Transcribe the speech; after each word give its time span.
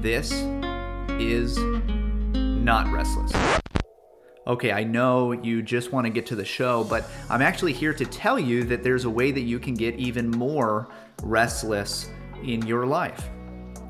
This 0.00 0.32
is 1.20 1.58
not 1.58 2.90
restless. 2.90 3.32
Okay, 4.46 4.72
I 4.72 4.82
know 4.82 5.32
you 5.32 5.60
just 5.60 5.92
want 5.92 6.06
to 6.06 6.10
get 6.10 6.24
to 6.26 6.36
the 6.36 6.44
show, 6.44 6.84
but 6.84 7.04
I'm 7.28 7.42
actually 7.42 7.74
here 7.74 7.92
to 7.92 8.06
tell 8.06 8.38
you 8.38 8.64
that 8.64 8.82
there's 8.82 9.04
a 9.04 9.10
way 9.10 9.30
that 9.30 9.42
you 9.42 9.58
can 9.58 9.74
get 9.74 9.96
even 9.96 10.30
more 10.30 10.88
restless 11.22 12.08
in 12.42 12.66
your 12.66 12.86
life. 12.86 13.28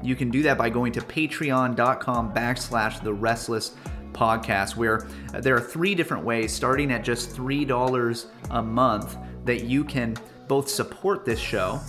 You 0.03 0.17
can 0.17 0.31
do 0.31 0.43
that 0.43 0.59
by 0.59 0.69
going 0.69 0.93
to 0.95 1.01
patreon.com 1.01 2.35
backslash 2.35 3.01
the 3.05 3.15
restless 3.15 3.77
podcast, 4.13 4.75
where 4.75 5.07
there 5.33 5.55
are 5.55 5.61
three 5.61 5.95
different 5.95 6.25
ways, 6.25 6.53
starting 6.53 6.91
at 6.91 7.05
just 7.05 7.37
$3 7.37 8.27
a 8.51 8.63
month, 8.63 9.17
that 9.45 9.63
you 9.63 9.85
can 9.85 10.17
both 10.49 10.69
support 10.69 11.25
this 11.25 11.39
show 11.39 11.81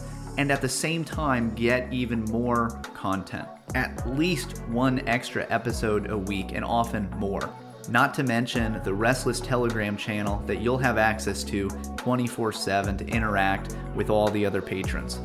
and 0.42 0.52
at 0.52 0.60
the 0.60 0.68
same 0.68 1.06
time 1.06 1.54
get 1.54 1.94
even 1.94 2.26
more 2.26 2.72
content. 2.96 3.48
At 3.76 4.10
least 4.18 4.64
one 4.70 5.08
extra 5.08 5.46
episode 5.52 6.10
a 6.10 6.18
week, 6.18 6.54
and 6.54 6.66
often 6.66 7.08
more. 7.12 7.48
Not 7.90 8.16
to 8.16 8.24
mention 8.24 8.82
the 8.84 8.94
Restless 8.94 9.40
Telegram 9.40 9.96
channel 9.96 10.40
that 10.48 10.60
you'll 10.60 10.80
have 10.80 10.98
access 10.98 11.44
to 11.44 11.70
24 11.98 12.54
7 12.54 12.98
to 12.98 13.06
interact 13.06 13.76
with 13.94 14.10
all 14.10 14.30
the 14.30 14.44
other 14.44 14.64
patrons. 14.64 15.20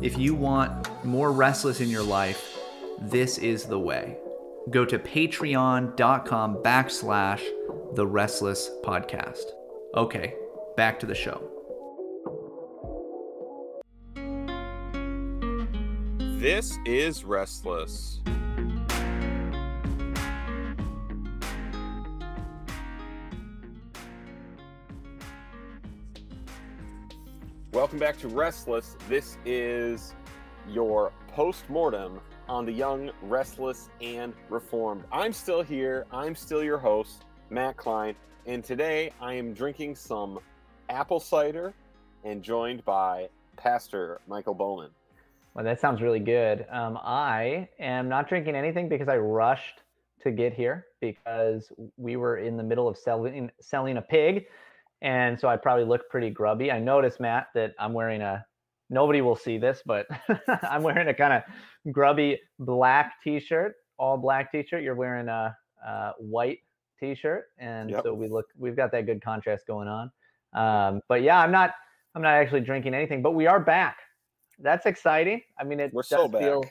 If 0.00 0.16
you 0.16 0.36
want 0.36 0.88
more 1.04 1.32
restless 1.32 1.80
in 1.80 1.88
your 1.88 2.04
life, 2.04 2.56
this 3.00 3.38
is 3.38 3.64
the 3.64 3.78
way. 3.78 4.18
Go 4.70 4.84
to 4.84 5.00
patreon.com 5.00 6.56
backslash 6.62 7.42
the 7.96 8.06
restless 8.06 8.70
podcast. 8.84 9.46
Okay, 9.96 10.34
back 10.76 11.00
to 11.00 11.06
the 11.06 11.14
show. 11.14 11.59
This 16.40 16.78
is 16.86 17.22
Restless. 17.22 18.22
Welcome 27.74 27.98
back 27.98 28.16
to 28.20 28.28
Restless. 28.28 28.96
This 29.06 29.36
is 29.44 30.14
your 30.66 31.12
post 31.28 31.68
mortem 31.68 32.18
on 32.48 32.64
the 32.64 32.72
young, 32.72 33.10
restless, 33.20 33.90
and 34.00 34.32
reformed. 34.48 35.04
I'm 35.12 35.34
still 35.34 35.60
here. 35.60 36.06
I'm 36.10 36.34
still 36.34 36.64
your 36.64 36.78
host, 36.78 37.26
Matt 37.50 37.76
Klein, 37.76 38.14
and 38.46 38.64
today 38.64 39.12
I 39.20 39.34
am 39.34 39.52
drinking 39.52 39.94
some 39.94 40.38
apple 40.88 41.20
cider 41.20 41.74
and 42.24 42.42
joined 42.42 42.82
by 42.86 43.28
Pastor 43.58 44.22
Michael 44.26 44.54
Bowman. 44.54 44.88
Well, 45.54 45.64
that 45.64 45.80
sounds 45.80 46.00
really 46.00 46.20
good. 46.20 46.64
Um, 46.70 46.96
I 47.02 47.68
am 47.78 48.08
not 48.08 48.28
drinking 48.28 48.54
anything 48.54 48.88
because 48.88 49.08
I 49.08 49.16
rushed 49.16 49.80
to 50.22 50.30
get 50.30 50.52
here 50.52 50.86
because 51.00 51.72
we 51.96 52.16
were 52.16 52.38
in 52.38 52.56
the 52.56 52.62
middle 52.62 52.86
of 52.86 52.96
selling 52.96 53.50
selling 53.60 53.96
a 53.96 54.02
pig, 54.02 54.44
and 55.02 55.38
so 55.40 55.48
I 55.48 55.56
probably 55.56 55.84
look 55.84 56.08
pretty 56.08 56.30
grubby. 56.30 56.70
I 56.70 56.78
noticed 56.78 57.20
Matt 57.20 57.48
that 57.54 57.74
I'm 57.78 57.92
wearing 57.92 58.20
a. 58.22 58.44
Nobody 58.90 59.20
will 59.20 59.36
see 59.36 59.56
this, 59.58 59.82
but 59.86 60.06
I'm 60.62 60.82
wearing 60.82 61.08
a 61.08 61.14
kind 61.14 61.32
of 61.32 61.92
grubby 61.92 62.40
black 62.58 63.14
T-shirt, 63.22 63.74
all 63.98 64.16
black 64.18 64.50
T-shirt. 64.50 64.82
You're 64.82 64.96
wearing 64.96 65.28
a, 65.28 65.56
a 65.86 66.12
white 66.18 66.58
T-shirt, 66.98 67.46
and 67.58 67.90
Yep. 67.90 68.02
so 68.04 68.14
we 68.14 68.28
look. 68.28 68.46
We've 68.58 68.76
got 68.76 68.92
that 68.92 69.06
good 69.06 69.22
contrast 69.22 69.66
going 69.66 69.88
on. 69.88 70.10
Um, 70.52 71.00
but 71.08 71.22
yeah, 71.22 71.40
I'm 71.40 71.50
not. 71.52 71.72
I'm 72.14 72.22
not 72.22 72.34
actually 72.34 72.60
drinking 72.62 72.94
anything, 72.94 73.22
but 73.22 73.32
we 73.32 73.46
are 73.46 73.60
back. 73.60 73.96
That's 74.62 74.86
exciting. 74.86 75.42
I 75.58 75.64
mean, 75.64 75.80
it 75.80 75.92
We're 75.92 76.02
does 76.02 76.08
so 76.08 76.28
back. 76.28 76.42
feel 76.42 76.64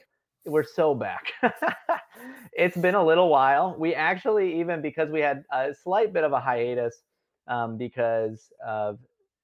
we're 0.45 0.63
so 0.63 0.95
back. 0.95 1.33
it's 2.53 2.77
been 2.77 2.95
a 2.95 3.05
little 3.05 3.29
while. 3.29 3.75
We 3.77 3.93
actually, 3.93 4.59
even 4.59 4.81
because 4.81 5.09
we 5.09 5.19
had 5.19 5.43
a 5.51 5.73
slight 5.73 6.13
bit 6.13 6.23
of 6.23 6.31
a 6.33 6.39
hiatus 6.39 7.01
um, 7.47 7.77
because 7.77 8.51
of 8.65 8.99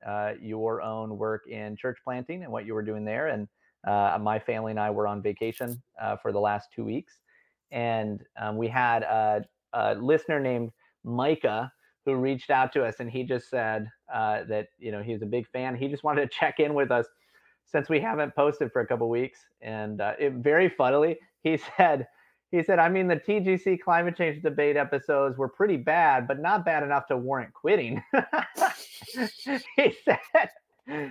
uh, 0.06 0.34
your 0.40 0.82
own 0.82 1.18
work 1.18 1.48
in 1.48 1.76
church 1.76 1.98
planting 2.04 2.44
and 2.44 2.52
what 2.52 2.66
you 2.66 2.74
were 2.74 2.84
doing 2.84 3.06
there. 3.06 3.28
And 3.28 3.48
uh, 3.86 4.18
my 4.22 4.40
family 4.40 4.72
and 4.72 4.80
I 4.80 4.90
were 4.90 5.08
on 5.08 5.22
vacation 5.22 5.82
uh, 6.02 6.18
for 6.18 6.32
the 6.32 6.40
last 6.40 6.70
two 6.76 6.86
weeks. 6.86 7.20
And 7.72 8.22
um, 8.40 8.58
we 8.58 8.68
had 8.68 9.04
a, 9.04 9.46
a 9.74 9.96
listener 9.96 10.40
named 10.40 10.72
Micah 11.04 11.72
who 12.06 12.16
reached 12.16 12.52
out 12.52 12.72
to 12.74 12.86
us 12.86 12.96
and 13.00 13.10
he 13.10 13.24
just 13.24 13.50
said 13.50 13.90
uh, 14.14 14.44
that, 14.48 14.68
you 14.78 14.92
know, 14.92 15.02
he 15.02 15.12
was 15.14 15.24
a 15.24 15.28
big 15.28 15.48
fan. 15.48 15.76
He 15.76 15.88
just 15.88 16.04
wanted 16.04 16.22
to 16.22 16.38
check 16.38 16.60
in 16.60 16.74
with 16.74 16.92
us 16.92 17.08
since 17.66 17.90
we 17.90 18.00
haven't 18.00 18.36
posted 18.36 18.72
for 18.72 18.82
a 18.82 18.88
couple 18.88 19.10
weeks. 19.10 19.40
And 19.62 20.02
uh, 20.02 20.14
it 20.20 20.34
very 20.34 20.70
funnily, 20.70 21.18
he 21.42 21.58
said, 21.78 22.08
he 22.52 22.64
said, 22.64 22.80
I 22.80 22.88
mean, 22.90 23.08
the 23.08 23.18
TGC 23.18 23.82
climate 23.82 24.16
change 24.16 24.42
debate 24.42 24.78
episodes 24.78 25.38
were 25.38 25.50
pretty 25.50 25.78
bad, 25.78 26.28
but 26.28 26.40
not 26.40 26.64
bad 26.64 26.84
enough 26.84 27.08
to 27.08 27.18
warrant 27.18 27.54
quitting. 27.54 28.02
he 29.76 29.94
said, 30.06 30.20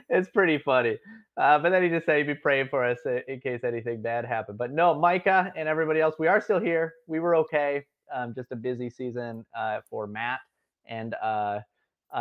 it's 0.09 0.31
pretty 0.31 0.59
funny. 0.59 0.97
Uh, 1.37 1.59
but 1.59 1.71
then 1.71 1.83
he 1.83 1.89
just 1.89 2.07
said 2.07 2.19
he'd 2.19 2.27
be 2.27 2.35
praying 2.35 2.69
for 2.71 2.85
us 2.85 2.99
in 3.29 3.41
case 3.41 3.61
anything 3.65 4.01
bad 4.01 4.25
happened. 4.25 4.57
But 4.57 4.73
no, 4.73 4.95
Micah 4.95 5.53
and 5.57 5.69
everybody 5.69 6.01
else, 6.01 6.15
we 6.19 6.29
are 6.29 6.41
still 6.41 6.61
here. 6.61 6.95
We 7.09 7.21
were 7.21 7.37
okay. 7.37 7.85
Um, 8.15 8.33
just 8.35 8.53
a 8.53 8.57
busy 8.57 8.89
season 8.89 9.45
uh, 9.59 9.81
for 9.91 10.07
Matt 10.07 10.41
and 10.87 11.15
uh, 11.21 11.61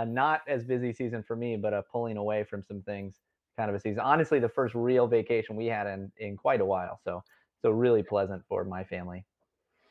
not 0.07 0.41
as 0.47 0.63
busy 0.63 0.91
season 0.91 1.23
for 1.23 1.35
me, 1.35 1.55
but 1.55 1.73
pulling 1.91 2.17
away 2.17 2.43
from 2.43 2.63
some 2.63 2.81
things 2.81 3.19
kind 3.57 3.69
of 3.69 3.75
a 3.75 3.79
season. 3.79 3.99
Honestly, 3.99 4.39
the 4.39 4.49
first 4.49 4.75
real 4.75 5.07
vacation 5.07 5.55
we 5.55 5.67
had 5.67 5.87
in 5.87 6.11
in 6.17 6.37
quite 6.37 6.61
a 6.61 6.65
while. 6.65 6.99
So 7.03 7.23
so 7.61 7.71
really 7.71 8.03
pleasant 8.03 8.43
for 8.47 8.63
my 8.65 8.83
family. 8.83 9.25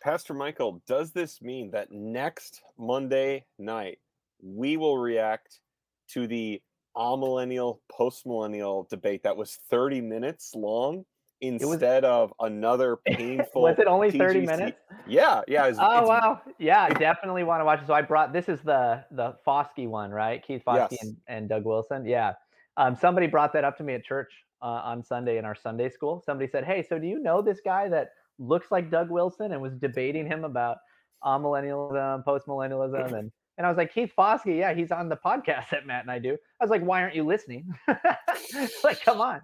Pastor 0.02 0.34
Michael, 0.34 0.82
does 0.86 1.12
this 1.12 1.40
mean 1.40 1.70
that 1.70 1.92
next 1.92 2.62
Monday 2.76 3.44
night 3.58 3.98
we 4.42 4.76
will 4.76 4.98
react 4.98 5.60
to 6.08 6.26
the 6.26 6.60
amillennial 6.96 7.78
post 7.90 8.26
millennial 8.26 8.86
debate 8.90 9.22
that 9.22 9.36
was 9.36 9.56
30 9.70 10.00
minutes 10.00 10.54
long 10.54 11.04
instead 11.40 12.04
of 12.04 12.32
another 12.40 12.96
painful 13.06 13.62
Was 13.62 13.78
it 13.78 13.86
only 13.86 14.10
30 14.10 14.40
minutes? 14.44 14.76
Yeah, 15.06 15.40
yeah. 15.48 15.66
It's, 15.66 15.78
Oh 15.80 15.92
it's- 16.02 16.08
wow. 16.08 16.40
Yeah, 16.58 16.88
definitely 16.90 17.44
want 17.44 17.60
to 17.60 17.64
watch 17.64 17.80
it. 17.80 17.86
So 17.86 17.94
I 17.94 18.02
brought 18.02 18.32
this 18.32 18.48
is 18.48 18.60
the 18.62 19.04
the 19.12 19.36
Foskey 19.46 19.88
one, 19.88 20.10
right? 20.10 20.44
Keith 20.44 20.62
Foskey 20.66 20.88
Yes. 20.90 21.02
and, 21.02 21.16
and 21.28 21.48
Doug 21.48 21.64
Wilson. 21.64 22.04
Yeah. 22.04 22.34
Um, 22.77 22.97
somebody 22.97 23.27
brought 23.27 23.53
that 23.53 23.65
up 23.65 23.77
to 23.78 23.84
me 23.84 23.94
at 23.94 24.05
church 24.05 24.33
uh, 24.62 24.66
on 24.66 25.03
Sunday 25.03 25.38
in 25.38 25.44
our 25.44 25.55
Sunday 25.55 25.88
school. 25.88 26.22
Somebody 26.25 26.50
said, 26.50 26.65
Hey, 26.65 26.83
so 26.83 26.99
do 26.99 27.06
you 27.06 27.19
know 27.19 27.43
this 27.43 27.60
guy 27.65 27.88
that 27.88 28.10
looks 28.38 28.71
like 28.71 28.91
Doug 28.91 29.10
Wilson 29.10 29.53
and 29.53 29.60
was 29.60 29.75
debating 29.75 30.27
him 30.27 30.44
about 30.44 30.78
amillennialism, 31.25 32.25
post 32.25 32.47
millennialism, 32.47 33.12
and 33.19 33.31
and 33.59 33.66
I 33.66 33.69
was 33.69 33.77
like, 33.77 33.93
Keith 33.93 34.12
Foskey, 34.16 34.59
yeah, 34.59 34.72
he's 34.72 34.91
on 34.91 35.09
the 35.09 35.16
podcast 35.16 35.71
that 35.71 35.87
Matt 35.87 36.03
and 36.03 36.10
I 36.10 36.19
do. 36.19 36.38
I 36.60 36.65
was 36.65 36.71
like, 36.71 36.83
why 36.83 37.03
aren't 37.03 37.15
you 37.15 37.25
listening? 37.25 37.72
like, 38.84 39.03
come 39.04 39.21
on. 39.21 39.41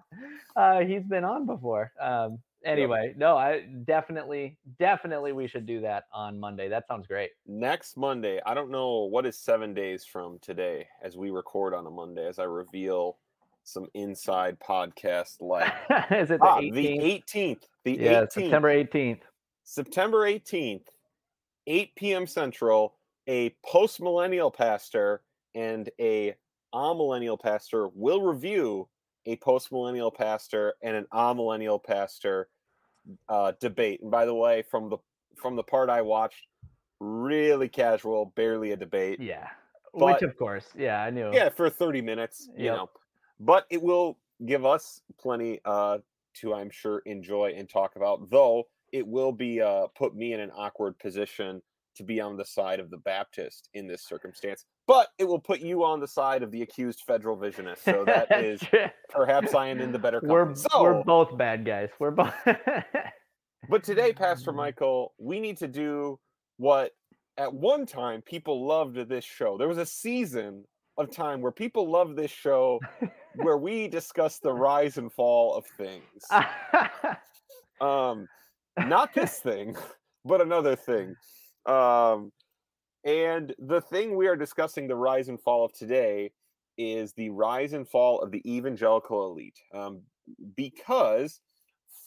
Uh, 0.55 0.79
he's 0.79 1.03
been 1.03 1.23
on 1.23 1.45
before. 1.45 1.91
Um, 2.01 2.39
anyway, 2.65 3.13
no, 3.17 3.37
I 3.37 3.65
definitely, 3.85 4.57
definitely 4.79 5.31
we 5.31 5.47
should 5.47 5.65
do 5.65 5.81
that 5.81 6.05
on 6.13 6.39
Monday. 6.39 6.69
That 6.69 6.87
sounds 6.87 7.07
great. 7.07 7.31
next 7.47 7.97
Monday. 7.97 8.39
I 8.45 8.53
don't 8.53 8.71
know 8.71 9.05
what 9.05 9.25
is 9.25 9.37
seven 9.37 9.73
days 9.73 10.05
from 10.05 10.39
today 10.39 10.87
as 11.03 11.17
we 11.17 11.29
record 11.29 11.73
on 11.73 11.85
a 11.87 11.91
Monday 11.91 12.27
as 12.27 12.39
I 12.39 12.43
reveal 12.43 13.17
some 13.63 13.87
inside 13.93 14.57
podcast 14.59 15.41
life. 15.41 15.71
Is 16.11 16.31
it 16.31 16.39
the 16.39 16.45
ah, 16.45 16.59
18th? 16.59 16.73
the 16.73 16.87
18th. 17.37 17.61
The 17.83 17.91
yeah, 17.91 18.21
18th. 18.21 18.31
September 18.31 18.69
18th. 18.69 19.21
September 19.63 20.17
18th, 20.25 20.87
8 21.67 21.95
p.m. 21.95 22.25
Central, 22.25 22.95
a 23.27 23.55
post 23.63 24.01
millennial 24.01 24.49
pastor 24.49 25.21
and 25.53 25.89
a 25.99 26.33
millennial 26.73 27.37
pastor 27.37 27.89
will 27.89 28.21
review 28.23 28.87
a 29.25 29.35
post 29.37 29.71
millennial 29.71 30.11
pastor 30.11 30.73
and 30.81 30.95
an 30.95 31.05
amillennial 31.13 31.83
pastor 31.83 32.49
uh, 33.27 33.53
debate. 33.59 34.01
And 34.01 34.11
by 34.11 34.25
the 34.25 34.33
way, 34.35 34.63
from 34.69 34.89
the 34.89 34.97
from 35.35 35.55
the 35.55 35.63
part 35.63 35.89
I 35.89 36.01
watched, 36.01 36.47
really 36.99 37.69
casual, 37.69 38.33
barely 38.35 38.71
a 38.71 38.77
debate. 38.77 39.19
Yeah. 39.21 39.47
But- 39.93 40.15
Which, 40.15 40.21
of 40.23 40.37
course, 40.37 40.67
yeah, 40.77 41.01
I 41.01 41.09
knew. 41.09 41.31
Yeah, 41.33 41.49
for 41.49 41.69
30 41.69 42.01
minutes, 42.01 42.49
you 42.55 42.65
know. 42.65 42.89
But 43.39 43.65
it 43.69 43.81
will 43.81 44.19
give 44.45 44.65
us 44.65 45.01
plenty 45.19 45.59
uh 45.65 45.99
to 46.35 46.53
I'm 46.53 46.69
sure 46.69 46.99
enjoy 47.05 47.53
and 47.55 47.67
talk 47.69 47.95
about, 47.95 48.29
though 48.29 48.65
it 48.91 49.05
will 49.05 49.31
be 49.31 49.61
uh 49.61 49.87
put 49.95 50.15
me 50.15 50.33
in 50.33 50.39
an 50.39 50.51
awkward 50.55 50.97
position 50.99 51.61
to 51.95 52.03
be 52.03 52.21
on 52.21 52.37
the 52.37 52.45
side 52.45 52.79
of 52.79 52.89
the 52.89 52.97
Baptist 52.97 53.69
in 53.73 53.87
this 53.87 54.03
circumstance. 54.03 54.65
But 54.89 55.09
it 55.19 55.25
will 55.25 55.39
put 55.39 55.59
you 55.59 55.83
on 55.83 55.99
the 55.99 56.07
side 56.07 56.41
of 56.41 56.49
the 56.49 56.63
accused 56.63 57.03
federal 57.05 57.37
visionist. 57.37 57.83
So 57.85 58.03
That's 58.07 58.63
perhaps 59.07 59.53
I 59.53 59.67
am 59.67 59.79
in 59.81 59.91
the 59.91 59.99
better 59.99 60.19
company. 60.19 60.33
we're 60.33 60.55
so, 60.55 60.81
we're 60.81 61.03
both 61.03 61.37
bad 61.37 61.63
guys. 61.63 61.89
We're 61.99 62.09
both. 62.09 62.33
but 63.69 63.83
today, 63.83 64.13
Pastor 64.13 64.51
Michael, 64.51 65.13
we 65.19 65.39
need 65.39 65.57
to 65.57 65.67
do 65.67 66.19
what 66.57 66.93
at 67.37 67.53
one 67.53 67.85
time 67.85 68.23
people 68.23 68.65
loved 68.65 68.95
this 69.07 69.23
show. 69.23 69.59
There 69.59 69.67
was 69.67 69.77
a 69.77 69.85
season 69.85 70.63
of 70.97 71.11
time 71.11 71.41
where 71.41 71.51
people 71.51 71.87
loved 71.87 72.15
this 72.15 72.31
show 72.31 72.79
where 73.35 73.57
we 73.57 73.87
discuss 73.87 74.39
the 74.39 74.51
rise 74.51 74.97
and 74.97 75.13
fall 75.13 75.53
of 75.53 75.67
things. 75.77 76.25
Um, 77.79 78.27
not 78.77 79.13
this 79.13 79.37
thing, 79.37 79.75
but 80.25 80.41
another 80.41 80.75
thing. 80.75 81.15
Um, 81.67 82.31
and 83.03 83.53
the 83.59 83.81
thing 83.81 84.15
we 84.15 84.27
are 84.27 84.35
discussing, 84.35 84.87
the 84.87 84.95
rise 84.95 85.29
and 85.29 85.39
fall 85.39 85.65
of 85.65 85.73
today, 85.73 86.31
is 86.77 87.13
the 87.13 87.29
rise 87.29 87.73
and 87.73 87.87
fall 87.87 88.21
of 88.21 88.31
the 88.31 88.41
evangelical 88.49 89.31
elite. 89.31 89.59
Um, 89.73 90.01
because 90.55 91.41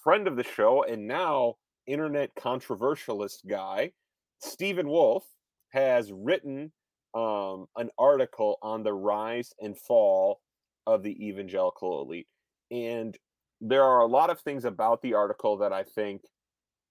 friend 0.03 0.27
of 0.27 0.37
the 0.37 0.45
show 0.45 0.85
and 0.85 1.07
now 1.07 1.57
internet 1.87 2.35
controversialist 2.35 3.47
guy, 3.47 3.93
Stephen 4.41 4.89
Wolfe, 4.89 5.27
has 5.71 6.13
written 6.13 6.73
um, 7.15 7.67
an 7.77 7.91
article 7.99 8.59
on 8.63 8.83
the 8.83 8.93
rise 8.93 9.53
and 9.61 9.79
fall 9.79 10.41
of 10.87 11.03
the 11.03 11.29
evangelical 11.29 12.03
elite. 12.03 12.27
And 12.71 13.17
there 13.61 13.85
are 13.85 14.01
a 14.01 14.07
lot 14.07 14.31
of 14.31 14.41
things 14.41 14.65
about 14.65 15.03
the 15.03 15.15
article 15.15 15.59
that 15.59 15.73
I 15.73 15.85
think 15.85 16.23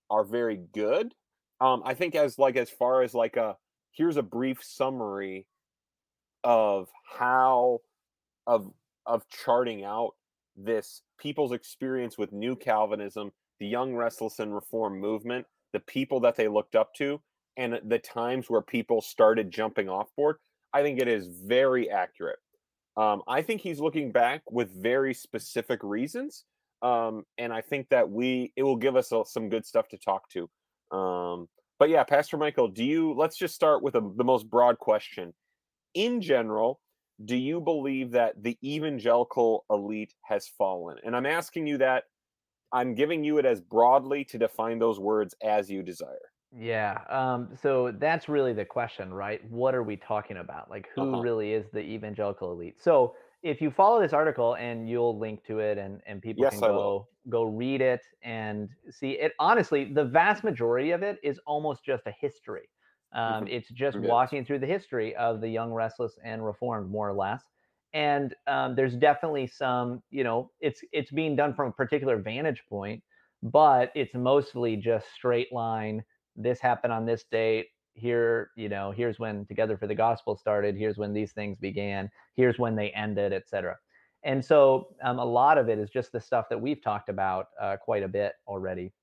are 0.09 0.23
very 0.23 0.61
good. 0.73 1.13
Um, 1.59 1.81
I 1.85 1.93
think 1.93 2.15
as 2.15 2.39
like 2.39 2.55
as 2.55 2.69
far 2.69 3.01
as 3.01 3.13
like 3.13 3.37
a 3.37 3.55
here's 3.91 4.17
a 4.17 4.23
brief 4.23 4.63
summary 4.63 5.47
of 6.43 6.89
how 7.17 7.79
of 8.47 8.71
of 9.05 9.27
charting 9.29 9.83
out 9.83 10.11
this 10.55 11.01
people's 11.19 11.51
experience 11.51 12.17
with 12.17 12.31
new 12.31 12.55
Calvinism, 12.55 13.31
the 13.59 13.67
young 13.67 13.95
restless 13.95 14.39
and 14.39 14.53
reform 14.53 14.99
movement, 14.99 15.45
the 15.73 15.79
people 15.79 16.19
that 16.21 16.35
they 16.35 16.47
looked 16.47 16.75
up 16.75 16.93
to, 16.95 17.21
and 17.57 17.79
the 17.85 17.99
times 17.99 18.49
where 18.49 18.61
people 18.61 19.01
started 19.01 19.51
jumping 19.51 19.89
off 19.89 20.07
board. 20.15 20.37
I 20.73 20.81
think 20.81 20.99
it 20.99 21.07
is 21.07 21.27
very 21.27 21.89
accurate. 21.89 22.39
Um, 22.97 23.21
I 23.27 23.41
think 23.41 23.61
he's 23.61 23.79
looking 23.79 24.11
back 24.11 24.41
with 24.49 24.69
very 24.81 25.13
specific 25.13 25.81
reasons, 25.83 26.45
um, 26.81 27.23
and 27.37 27.53
I 27.53 27.61
think 27.61 27.89
that 27.89 28.09
we 28.09 28.51
it 28.55 28.63
will 28.63 28.75
give 28.75 28.95
us 28.95 29.11
a, 29.11 29.23
some 29.25 29.49
good 29.49 29.65
stuff 29.65 29.87
to 29.89 29.97
talk 29.97 30.29
to. 30.29 30.49
Um, 30.95 31.47
but 31.81 31.89
yeah, 31.89 32.03
Pastor 32.03 32.37
Michael, 32.37 32.67
do 32.67 32.83
you? 32.83 33.11
Let's 33.13 33.35
just 33.35 33.55
start 33.55 33.81
with 33.81 33.95
a, 33.95 34.01
the 34.15 34.23
most 34.23 34.47
broad 34.47 34.77
question. 34.77 35.33
In 35.95 36.21
general, 36.21 36.79
do 37.25 37.35
you 37.35 37.59
believe 37.59 38.11
that 38.11 38.43
the 38.43 38.55
evangelical 38.63 39.65
elite 39.67 40.13
has 40.21 40.47
fallen? 40.47 40.97
And 41.03 41.15
I'm 41.15 41.25
asking 41.25 41.65
you 41.65 41.79
that. 41.79 42.03
I'm 42.71 42.93
giving 42.93 43.23
you 43.23 43.39
it 43.39 43.47
as 43.47 43.61
broadly 43.61 44.23
to 44.25 44.37
define 44.37 44.77
those 44.77 44.99
words 44.99 45.33
as 45.43 45.71
you 45.71 45.81
desire. 45.81 46.29
Yeah. 46.55 46.99
Um, 47.09 47.49
so 47.59 47.91
that's 47.97 48.29
really 48.29 48.53
the 48.53 48.63
question, 48.63 49.11
right? 49.11 49.41
What 49.49 49.73
are 49.73 49.81
we 49.81 49.97
talking 49.97 50.37
about? 50.37 50.69
Like, 50.69 50.87
who 50.93 51.01
Uh-huh. 51.13 51.21
really 51.21 51.53
is 51.53 51.65
the 51.73 51.79
evangelical 51.81 52.51
elite? 52.51 52.79
So 52.79 53.15
if 53.43 53.61
you 53.61 53.71
follow 53.71 54.01
this 54.01 54.13
article 54.13 54.55
and 54.55 54.89
you'll 54.89 55.17
link 55.17 55.43
to 55.45 55.59
it 55.59 55.77
and, 55.77 56.01
and 56.05 56.21
people 56.21 56.45
Yes, 56.45 56.61
can 56.61 56.61
go 56.61 57.07
go 57.29 57.43
read 57.43 57.81
it 57.81 58.01
and 58.23 58.69
see 58.89 59.11
it. 59.11 59.33
Honestly, 59.39 59.93
the 59.93 60.03
vast 60.05 60.43
majority 60.43 60.91
of 60.91 61.03
it 61.03 61.19
is 61.23 61.39
almost 61.45 61.83
just 61.85 62.07
a 62.07 62.11
history. 62.11 62.69
Um, 63.13 63.45
Mhm. 63.45 63.47
it's 63.47 63.69
just 63.69 63.99
is. 64.01 64.01
walking 64.01 64.45
through 64.45 64.59
the 64.59 64.67
history 64.67 65.15
of 65.15 65.41
the 65.41 65.49
young, 65.49 65.71
restless, 65.73 66.17
and 66.23 66.43
reformed, 66.45 66.89
more 66.89 67.09
or 67.09 67.13
less. 67.13 67.43
And 67.93 68.33
um, 68.47 68.75
there's 68.75 68.95
definitely 68.95 69.47
some, 69.47 70.01
you 70.09 70.23
know, 70.23 70.51
it's 70.61 70.81
it's 70.93 71.11
being 71.11 71.35
done 71.35 71.53
from 71.53 71.69
a 71.69 71.73
particular 71.73 72.17
vantage 72.21 72.63
point, 72.69 73.03
but 73.43 73.91
it's 73.95 74.13
mostly 74.13 74.77
just 74.77 75.11
straight 75.11 75.51
line 75.51 76.03
this 76.37 76.61
happened 76.61 76.93
on 76.93 77.05
this 77.05 77.25
date 77.25 77.67
here 77.93 78.51
you 78.55 78.69
know 78.69 78.91
here's 78.91 79.19
when 79.19 79.45
together 79.45 79.77
for 79.77 79.87
the 79.87 79.95
gospel 79.95 80.35
started 80.37 80.75
here's 80.75 80.97
when 80.97 81.13
these 81.13 81.33
things 81.33 81.57
began 81.59 82.09
here's 82.35 82.57
when 82.57 82.75
they 82.75 82.89
ended 82.91 83.33
etc 83.33 83.75
and 84.23 84.43
so 84.43 84.87
um, 85.03 85.19
a 85.19 85.25
lot 85.25 85.57
of 85.57 85.67
it 85.67 85.77
is 85.79 85.89
just 85.89 86.11
the 86.11 86.19
stuff 86.21 86.45
that 86.49 86.59
we've 86.59 86.81
talked 86.81 87.09
about 87.09 87.47
uh, 87.59 87.75
quite 87.77 88.03
a 88.03 88.07
bit 88.07 88.33
already 88.47 88.93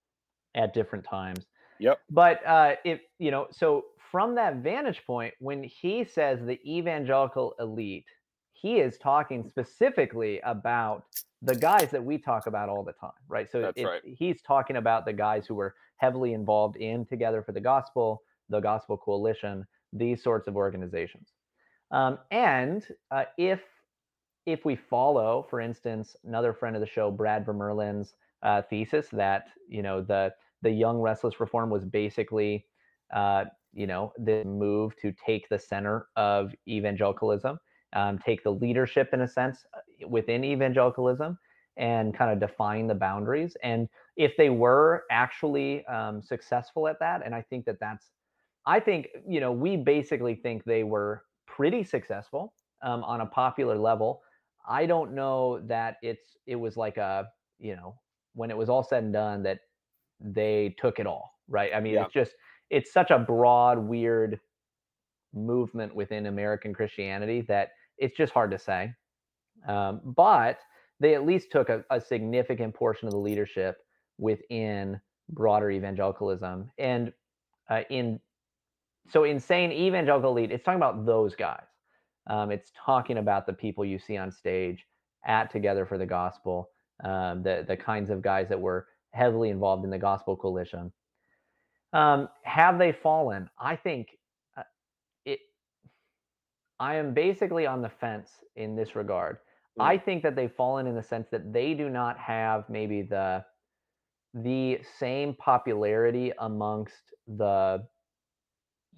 at 0.55 0.73
different 0.75 1.05
times 1.05 1.45
Yep. 1.81 2.01
but 2.11 2.45
uh, 2.47 2.75
if 2.85 3.01
you 3.19 3.31
know 3.31 3.47
so 3.53 3.85
from 4.11 4.35
that 4.37 4.57
vantage 4.57 5.05
point 5.07 5.35
when 5.39 5.63
he 5.63 6.03
says 6.05 6.41
the 6.45 6.59
evangelical 6.69 7.55
elite 7.61 8.07
he 8.55 8.79
is 8.79 8.97
talking 8.99 9.45
specifically 9.49 10.41
about 10.41 11.05
the 11.43 11.55
guys 11.55 11.91
that 11.93 12.03
we 12.03 12.19
talk 12.19 12.47
about 12.49 12.69
all 12.69 12.83
the 12.83 12.95
time 12.95 13.13
right 13.29 13.49
so 13.53 13.61
it's- 13.61 13.85
right. 13.85 14.01
he's 14.05 14.41
talking 14.43 14.77
about 14.77 15.05
the 15.05 15.13
guys 15.13 15.47
who 15.47 15.55
were 15.55 15.75
heavily 15.99 16.33
involved 16.33 16.77
in 16.77 17.05
together 17.05 17.43
for 17.43 17.53
the 17.53 17.61
gospel 17.61 18.23
the 18.49 18.61
gospel 18.61 18.97
coalition 18.97 19.67
these 19.93 20.23
sorts 20.23 20.49
of 20.49 20.57
organizations. 20.57 21.33
Um, 21.91 22.19
and 22.31 22.87
uh, 23.11 23.25
if 23.39 23.61
if 24.45 24.65
we 24.65 24.77
follow 24.77 25.47
for 25.49 25.61
instance 25.61 26.17
another 26.25 26.53
friend 26.53 26.77
of 26.77 26.81
the 26.81 26.87
show 26.87 27.11
brad 27.11 27.47
Vermurlen's 27.47 28.15
uh, 28.43 28.63
thesis 28.63 29.09
that 29.13 29.49
you 29.69 29.83
know 29.83 30.03
the 30.03 30.33
the 30.63 30.71
young 30.71 30.99
restless 30.99 31.41
reform 31.41 31.71
was 31.71 31.85
basically 31.85 32.67
uh, 33.15 33.45
you 33.73 33.87
know 33.87 34.13
the 34.19 34.45
move 34.45 34.95
to 34.97 35.13
take 35.25 35.49
the 35.49 35.59
center 35.59 36.09
of 36.17 36.55
evangelicalism 36.67 37.59
um, 37.95 38.19
take 38.19 38.43
the 38.43 38.53
leadership 38.53 39.11
in 39.15 39.23
a 39.23 39.29
sense 39.29 39.65
uh, 39.75 40.07
within 40.07 40.45
evangelicalism 40.45 41.39
and 41.79 42.15
kind 42.15 42.31
of 42.31 42.41
define 42.41 42.87
the 42.87 42.95
boundaries. 42.95 43.57
And 43.63 43.89
if 44.19 44.37
they 44.37 44.51
were 44.51 45.05
actually 45.11 45.87
um, 45.87 46.21
successful 46.21 46.89
at 46.89 46.99
that 46.99 47.23
and 47.25 47.35
i 47.35 47.41
think 47.41 47.65
that 47.65 47.81
that's 47.81 48.11
i 48.67 48.79
think 48.81 49.09
you 49.27 49.41
know 49.41 49.53
we 49.53 49.77
basically 49.77 50.35
think 50.35 50.65
they 50.65 50.83
were 50.85 51.23
pretty 51.47 51.83
successful 51.85 52.55
um, 52.83 53.03
on 53.05 53.21
a 53.23 53.27
popular 53.27 53.77
level. 53.77 54.23
I 54.69 54.87
don't 54.87 55.13
know 55.15 55.61
that 55.67 55.97
it's 56.03 56.37
it 56.47 56.57
was 56.57 56.77
like 56.77 56.97
a 56.97 57.27
you 57.59 57.75
know 57.77 57.97
when 58.35 58.51
it 58.51 58.57
was 58.57 58.69
all 58.69 58.85
said 58.85 59.03
and 59.05 59.13
done 59.13 59.43
that 59.43 59.61
they 60.21 60.75
took 60.79 60.99
it 61.01 61.07
all 61.07 61.31
right? 61.49 61.73
I 61.75 61.81
mean 61.81 61.95
Yeah. 61.95 62.05
it's 62.05 62.13
just 62.13 62.33
it's 62.71 62.93
such 62.93 63.11
a 63.11 63.19
broad 63.19 63.79
weird 63.79 64.39
movement 65.35 65.95
within 65.95 66.27
american 66.27 66.73
christianity 66.75 67.43
that 67.43 67.71
it's 67.99 68.17
just 68.17 68.33
hard 68.33 68.51
to 68.51 68.59
say. 68.59 68.95
Um, 69.67 70.01
but 70.05 70.61
they 71.01 71.15
at 71.15 71.27
least 71.27 71.51
took 71.51 71.69
a, 71.69 71.85
a 71.91 72.01
significant 72.01 72.75
portion 72.75 73.09
of 73.09 73.13
the 73.13 73.19
leadership 73.19 73.79
within 74.19 75.01
broader 75.31 75.71
evangelicalism 75.71 76.71
and 76.79 77.13
uh, 77.71 77.83
in 77.91 78.21
so 79.09 79.25
in 79.25 79.41
saying 79.41 79.73
evangelical 79.73 80.31
elite 80.31 80.53
it's 80.53 80.65
talking 80.65 80.79
about 80.79 81.07
those 81.07 81.35
guys. 81.35 81.67
Um, 82.29 82.51
it's 82.51 82.73
talking 82.85 83.19
about 83.19 83.47
the 83.47 83.55
people 83.55 83.85
you 83.85 83.99
see 83.99 84.17
on 84.19 84.31
stage 84.31 84.85
at 85.27 85.51
together 85.51 85.87
for 85.87 85.97
the 85.97 86.07
gospel 86.07 86.71
um, 87.05 87.43
the 87.43 87.65
the 87.67 87.77
kinds 87.77 88.11
of 88.11 88.23
guys 88.23 88.49
that 88.49 88.61
were 88.61 88.87
heavily 89.13 89.51
involved 89.51 89.85
in 89.85 89.91
the 89.91 89.99
gospel 89.99 90.37
coalition. 90.37 90.93
Um, 91.93 92.29
have 92.43 92.79
they 92.79 92.93
fallen? 92.93 93.49
I 93.59 93.77
think 93.77 94.09
uh, 94.57 94.63
it 95.25 95.39
i 96.79 96.97
am 96.97 97.15
basically 97.15 97.67
on 97.67 97.83
the 97.83 97.89
fence 97.89 98.31
in 98.57 98.77
this 98.77 98.97
regard. 98.97 99.39
Mm. 99.79 99.85
I 99.85 99.99
think 99.99 100.23
that 100.23 100.37
they've 100.37 100.53
fallen 100.53 100.87
in 100.87 100.95
the 100.95 101.03
sense 101.03 101.29
that 101.31 101.53
they 101.53 101.75
do 101.75 101.89
not 101.89 102.19
have 102.19 102.65
maybe 102.69 103.03
the 103.03 103.45
the 104.35 104.81
same 104.99 105.35
popularity 105.35 106.33
amongst 106.39 107.15
the 107.27 107.87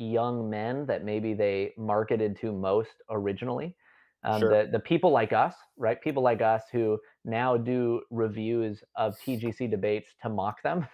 young 0.00 0.50
men 0.50 0.86
that 0.86 1.04
maybe 1.04 1.34
they 1.34 1.74
marketed 1.78 2.38
to 2.40 2.52
most 2.52 3.02
originally. 3.10 3.76
Um, 4.24 4.40
Sure. 4.40 4.50
the 4.50 4.68
the 4.72 4.80
people 4.80 5.10
like 5.12 5.32
us, 5.32 5.54
right? 5.78 6.00
People 6.02 6.22
like 6.22 6.42
us 6.42 6.64
who 6.72 6.98
now 7.24 7.56
do 7.56 8.02
reviews 8.10 8.84
of 8.96 9.16
TGC 9.26 9.70
debates 9.70 10.14
to 10.22 10.28
mock 10.28 10.62
them, 10.62 10.86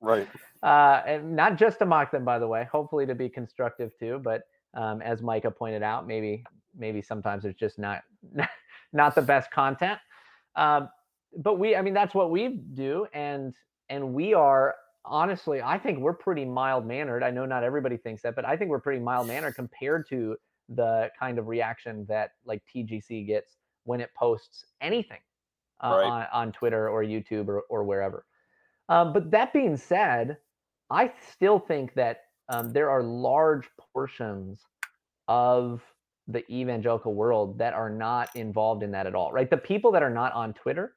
Right. 0.00 0.28
uh, 0.62 1.02
and 1.06 1.36
not 1.36 1.58
just 1.58 1.78
to 1.80 1.86
mock 1.86 2.12
them, 2.12 2.24
by 2.24 2.38
the 2.38 2.48
way. 2.48 2.68
Hopefully 2.72 3.06
to 3.06 3.14
be 3.14 3.28
constructive 3.28 3.92
too. 3.98 4.20
But 4.22 4.42
um, 4.74 5.02
as 5.02 5.22
Micah 5.22 5.50
pointed 5.50 5.82
out, 5.82 6.06
maybe 6.06 6.44
maybe 6.76 7.02
sometimes 7.02 7.44
it's 7.44 7.58
just 7.58 7.78
not 7.78 8.02
not 8.92 9.14
the 9.16 9.22
best 9.22 9.50
content. 9.50 9.98
Um, 10.56 10.90
but 11.38 11.58
we, 11.58 11.76
I 11.76 11.82
mean, 11.82 11.94
that's 11.94 12.14
what 12.14 12.30
we 12.30 12.60
do, 12.74 13.06
and 13.14 13.54
and 13.88 14.14
we 14.14 14.34
are 14.34 14.74
honestly, 15.04 15.62
I 15.62 15.78
think 15.78 15.98
we're 15.98 16.14
pretty 16.14 16.44
mild 16.44 16.86
mannered. 16.86 17.22
I 17.22 17.30
know 17.30 17.46
not 17.46 17.64
everybody 17.64 17.96
thinks 17.96 18.22
that, 18.22 18.34
but 18.36 18.44
I 18.44 18.56
think 18.56 18.70
we're 18.70 18.80
pretty 18.80 19.00
mild 19.00 19.26
mannered 19.26 19.54
compared 19.54 20.08
to 20.10 20.36
the 20.68 21.10
kind 21.18 21.38
of 21.38 21.48
reaction 21.48 22.06
that 22.08 22.32
like 22.44 22.62
TGC 22.74 23.26
gets 23.26 23.56
when 23.84 24.00
it 24.00 24.10
posts 24.14 24.64
anything 24.80 25.18
uh, 25.82 25.88
Right. 25.88 26.06
on, 26.06 26.26
on 26.32 26.52
Twitter 26.52 26.88
or 26.88 27.02
YouTube 27.02 27.48
or, 27.48 27.62
or 27.70 27.84
wherever. 27.84 28.24
Um, 28.88 29.12
but 29.12 29.30
that 29.30 29.52
being 29.52 29.76
said, 29.76 30.38
I 30.90 31.12
still 31.32 31.58
think 31.58 31.94
that 31.94 32.22
um, 32.48 32.72
there 32.72 32.90
are 32.90 33.02
large 33.02 33.68
portions 33.94 34.60
of 35.28 35.82
the 36.26 36.44
evangelical 36.52 37.14
world 37.14 37.58
that 37.58 37.72
are 37.74 37.90
not 37.90 38.34
involved 38.34 38.82
in 38.82 38.90
that 38.92 39.06
at 39.06 39.14
all. 39.14 39.32
Right, 39.32 39.48
the 39.48 39.56
people 39.56 39.92
that 39.92 40.02
are 40.02 40.10
not 40.10 40.32
on 40.32 40.52
Twitter, 40.54 40.96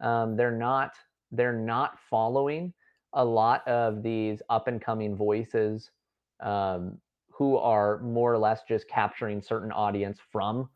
um, 0.00 0.36
they're 0.36 0.56
not 0.56 0.92
they're 1.32 1.52
not 1.58 1.98
following 2.10 2.72
a 3.12 3.24
lot 3.24 3.66
of 3.66 4.02
these 4.02 4.42
up 4.48 4.68
and 4.68 4.80
coming 4.80 5.16
voices 5.16 5.90
um, 6.40 6.98
who 7.30 7.56
are 7.56 7.98
more 8.00 8.32
or 8.32 8.38
less 8.38 8.60
just 8.68 8.88
capturing 8.88 9.42
certain 9.42 9.72
audience 9.72 10.18
from 10.30 10.68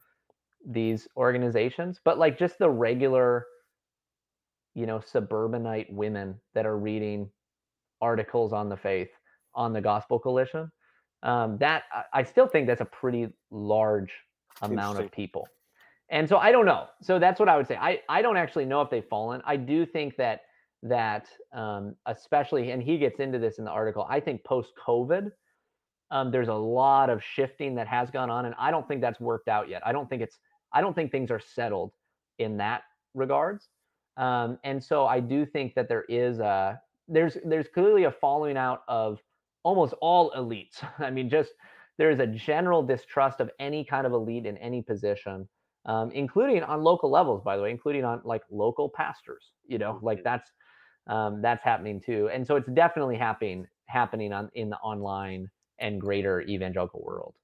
these 0.66 1.06
organizations, 1.16 2.00
but 2.04 2.18
like 2.18 2.38
just 2.38 2.58
the 2.58 2.68
regular, 2.68 3.46
you 4.74 4.86
know, 4.86 5.00
suburbanite 5.00 5.92
women 5.92 6.34
that 6.54 6.66
are 6.66 6.78
reading 6.78 7.28
articles 8.00 8.52
on 8.52 8.68
the 8.68 8.76
faith 8.76 9.10
on 9.54 9.72
the 9.72 9.80
Gospel 9.80 10.18
Coalition. 10.18 10.70
Um, 11.22 11.56
that 11.58 11.84
I 12.12 12.22
still 12.22 12.46
think 12.46 12.66
that's 12.66 12.82
a 12.82 12.86
pretty 12.86 13.28
large 13.50 14.12
amount 14.60 14.98
of 14.98 15.10
people. 15.10 15.48
And 16.10 16.28
so 16.28 16.36
I 16.36 16.52
don't 16.52 16.66
know. 16.66 16.86
So 17.00 17.18
that's 17.18 17.40
what 17.40 17.48
I 17.48 17.56
would 17.56 17.66
say. 17.66 17.76
I, 17.76 18.00
I 18.08 18.20
don't 18.20 18.36
actually 18.36 18.66
know 18.66 18.82
if 18.82 18.90
they've 18.90 19.04
fallen. 19.04 19.40
I 19.46 19.56
do 19.56 19.86
think 19.86 20.16
that 20.16 20.42
that 20.84 21.26
um, 21.52 21.96
especially, 22.06 22.70
and 22.70 22.82
he 22.82 22.98
gets 22.98 23.18
into 23.18 23.38
this 23.38 23.58
in 23.58 23.64
the 23.64 23.70
article. 23.70 24.06
I 24.08 24.20
think 24.20 24.44
post 24.44 24.72
COVID, 24.86 25.32
um, 26.10 26.30
there's 26.30 26.48
a 26.48 26.54
lot 26.54 27.10
of 27.10 27.22
shifting 27.24 27.74
that 27.76 27.88
has 27.88 28.10
gone 28.10 28.30
on, 28.30 28.44
and 28.44 28.54
I 28.58 28.70
don't 28.70 28.86
think 28.86 29.00
that's 29.00 29.18
worked 29.18 29.48
out 29.48 29.68
yet. 29.68 29.82
I 29.84 29.92
don't 29.92 30.08
think 30.08 30.22
it's. 30.22 30.38
I 30.72 30.80
don't 30.80 30.94
think 30.94 31.10
things 31.10 31.30
are 31.30 31.40
settled 31.40 31.92
in 32.38 32.58
that 32.58 32.82
regards. 33.14 33.68
Um, 34.16 34.58
and 34.64 34.82
so 34.82 35.06
I 35.06 35.20
do 35.20 35.46
think 35.46 35.74
that 35.74 35.88
there 35.88 36.04
is 36.08 36.38
a 36.38 36.80
there's 37.08 37.36
there's 37.44 37.68
clearly 37.68 38.04
a 38.04 38.12
falling 38.12 38.56
out 38.56 38.82
of 38.86 39.18
almost 39.62 39.94
all 40.00 40.30
elites. 40.32 40.84
I 40.98 41.10
mean, 41.10 41.30
just 41.30 41.52
there's 41.96 42.20
a 42.20 42.26
general 42.26 42.82
distrust 42.82 43.40
of 43.40 43.50
any 43.58 43.84
kind 43.84 44.06
of 44.06 44.12
elite 44.12 44.46
in 44.46 44.56
any 44.58 44.82
position, 44.82 45.48
um, 45.86 46.10
including 46.10 46.62
on 46.62 46.82
local 46.82 47.10
levels, 47.10 47.42
by 47.42 47.56
the 47.56 47.62
way, 47.62 47.70
including 47.70 48.04
on 48.04 48.20
like 48.24 48.42
local 48.50 48.88
pastors. 48.88 49.52
You 49.66 49.78
know, 49.78 49.98
like 50.02 50.18
mm-hmm. 50.18 50.24
that's 50.24 50.50
um, 51.06 51.42
that's 51.42 51.62
happening 51.62 52.00
too, 52.00 52.28
and 52.32 52.46
so 52.46 52.56
it's 52.56 52.68
definitely 52.70 53.16
happening 53.16 53.66
happening 53.86 54.32
on 54.32 54.50
in 54.54 54.70
the 54.70 54.76
online 54.78 55.50
and 55.78 56.00
greater 56.00 56.40
evangelical 56.42 57.02
world. 57.02 57.34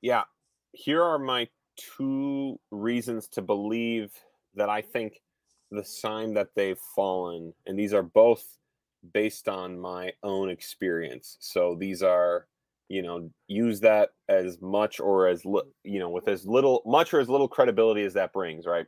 Yeah, 0.00 0.24
here 0.72 1.02
are 1.02 1.18
my 1.18 1.48
two 1.76 2.58
reasons 2.70 3.28
to 3.28 3.42
believe 3.42 4.12
that 4.54 4.68
I 4.68 4.82
think 4.82 5.22
the 5.70 5.84
sign 5.84 6.34
that 6.34 6.48
they've 6.54 6.78
fallen, 6.96 7.52
and 7.66 7.78
these 7.78 7.94
are 7.94 8.02
both 8.02 8.44
based 9.12 9.48
on 9.48 9.78
my 9.78 10.12
own 10.22 10.50
experience. 10.50 11.36
So 11.40 11.76
these 11.78 12.02
are, 12.02 12.46
you 12.88 13.02
know, 13.02 13.30
use 13.46 13.80
that 13.80 14.10
as 14.28 14.60
much 14.60 15.00
or 15.00 15.28
as 15.28 15.44
li- 15.44 15.62
you 15.84 15.98
know, 15.98 16.10
with 16.10 16.28
as 16.28 16.46
little, 16.46 16.82
much 16.84 17.14
or 17.14 17.20
as 17.20 17.28
little 17.28 17.48
credibility 17.48 18.02
as 18.02 18.14
that 18.14 18.32
brings. 18.32 18.66
Right. 18.66 18.86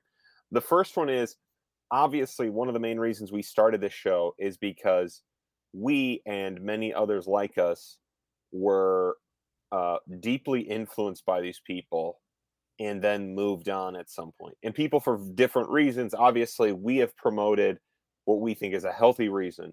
The 0.51 0.61
first 0.61 0.97
one 0.97 1.09
is 1.09 1.37
obviously 1.93 2.51
one 2.51 2.69
of 2.69 2.75
the 2.75 2.81
main 2.81 2.99
reasons 2.99 3.31
we 3.31 3.43
started 3.43 3.81
this 3.81 3.93
show 3.93 4.35
is 4.39 4.57
because 4.57 5.23
we 5.75 6.23
and 6.27 6.61
many 6.61 6.93
others 6.93 7.27
like 7.27 7.59
us 7.59 7.99
were 8.51 9.17
uh, 9.71 9.97
deeply 10.21 10.63
influenced 10.63 11.25
by 11.25 11.41
these 11.41 11.61
people 11.67 12.19
and 12.81 13.03
then 13.03 13.35
moved 13.35 13.69
on 13.69 13.95
at 13.95 14.11
some 14.11 14.33
point. 14.41 14.57
And 14.63 14.75
people 14.75 15.01
for 15.01 15.21
different 15.35 15.69
reasons, 15.71 16.15
obviously, 16.15 16.73
we 16.73 16.97
have 16.99 17.17
promoted 17.17 17.79
what 18.25 18.41
we 18.41 18.55
think 18.55 18.75
is 18.75 18.85
a 18.85 18.93
healthy 18.93 19.29
reason 19.29 19.73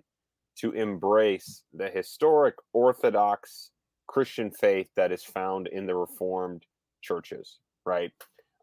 to 0.59 0.71
embrace 0.73 1.63
the 1.73 1.89
historic 1.89 2.55
Orthodox 2.73 3.71
Christian 4.07 4.51
faith 4.51 4.89
that 4.95 5.11
is 5.11 5.23
found 5.23 5.67
in 5.67 5.85
the 5.85 5.95
Reformed 5.95 6.63
churches, 7.01 7.59
right? 7.85 8.11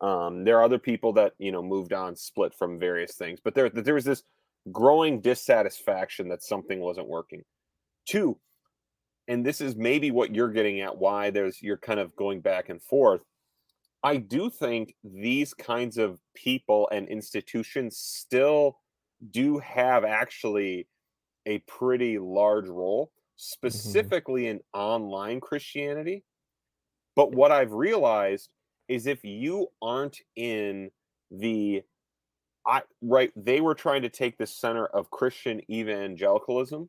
Um, 0.00 0.44
there 0.44 0.58
are 0.58 0.64
other 0.64 0.78
people 0.78 1.12
that 1.14 1.32
you 1.38 1.52
know 1.52 1.62
moved 1.62 1.92
on, 1.92 2.16
split 2.16 2.54
from 2.54 2.78
various 2.78 3.14
things, 3.14 3.38
but 3.42 3.54
there 3.54 3.70
there 3.70 3.94
was 3.94 4.04
this 4.04 4.22
growing 4.70 5.20
dissatisfaction 5.20 6.28
that 6.28 6.42
something 6.42 6.80
wasn't 6.80 7.08
working. 7.08 7.42
Two, 8.06 8.38
and 9.28 9.44
this 9.44 9.60
is 9.60 9.76
maybe 9.76 10.10
what 10.10 10.34
you're 10.34 10.52
getting 10.52 10.80
at, 10.80 10.96
why 10.98 11.30
there's 11.30 11.62
you're 11.62 11.78
kind 11.78 12.00
of 12.00 12.14
going 12.16 12.40
back 12.40 12.68
and 12.68 12.82
forth. 12.82 13.22
I 14.02 14.18
do 14.18 14.50
think 14.50 14.94
these 15.02 15.54
kinds 15.54 15.98
of 15.98 16.20
people 16.34 16.88
and 16.92 17.08
institutions 17.08 17.96
still 17.98 18.78
do 19.30 19.58
have 19.58 20.04
actually 20.04 20.86
a 21.46 21.58
pretty 21.60 22.18
large 22.18 22.68
role, 22.68 23.06
mm-hmm. 23.06 23.20
specifically 23.36 24.42
mm-hmm. 24.42 24.58
in 24.58 24.80
online 24.80 25.40
Christianity. 25.40 26.22
But 27.14 27.32
what 27.32 27.50
I've 27.50 27.72
realized 27.72 28.50
is 28.88 29.06
if 29.06 29.24
you 29.24 29.68
aren't 29.82 30.18
in 30.36 30.90
the 31.30 31.82
I 32.66 32.82
right, 33.00 33.30
they 33.36 33.60
were 33.60 33.74
trying 33.74 34.02
to 34.02 34.08
take 34.08 34.38
the 34.38 34.46
center 34.46 34.86
of 34.86 35.10
Christian 35.10 35.60
evangelicalism. 35.70 36.88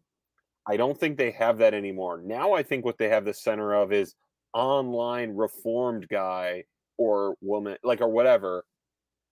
I 0.67 0.75
don't 0.75 0.99
think 0.99 1.17
they 1.17 1.31
have 1.31 1.59
that 1.59 1.73
anymore. 1.73 2.21
Now 2.23 2.53
I 2.53 2.63
think 2.63 2.83
what 2.83 2.97
they 2.97 3.09
have 3.09 3.25
the 3.25 3.33
center 3.33 3.73
of 3.73 3.93
is 3.93 4.15
online 4.53 5.35
reformed 5.35 6.07
guy 6.09 6.63
or 6.97 7.35
woman 7.41 7.77
like 7.83 8.01
or 8.01 8.09
whatever 8.09 8.65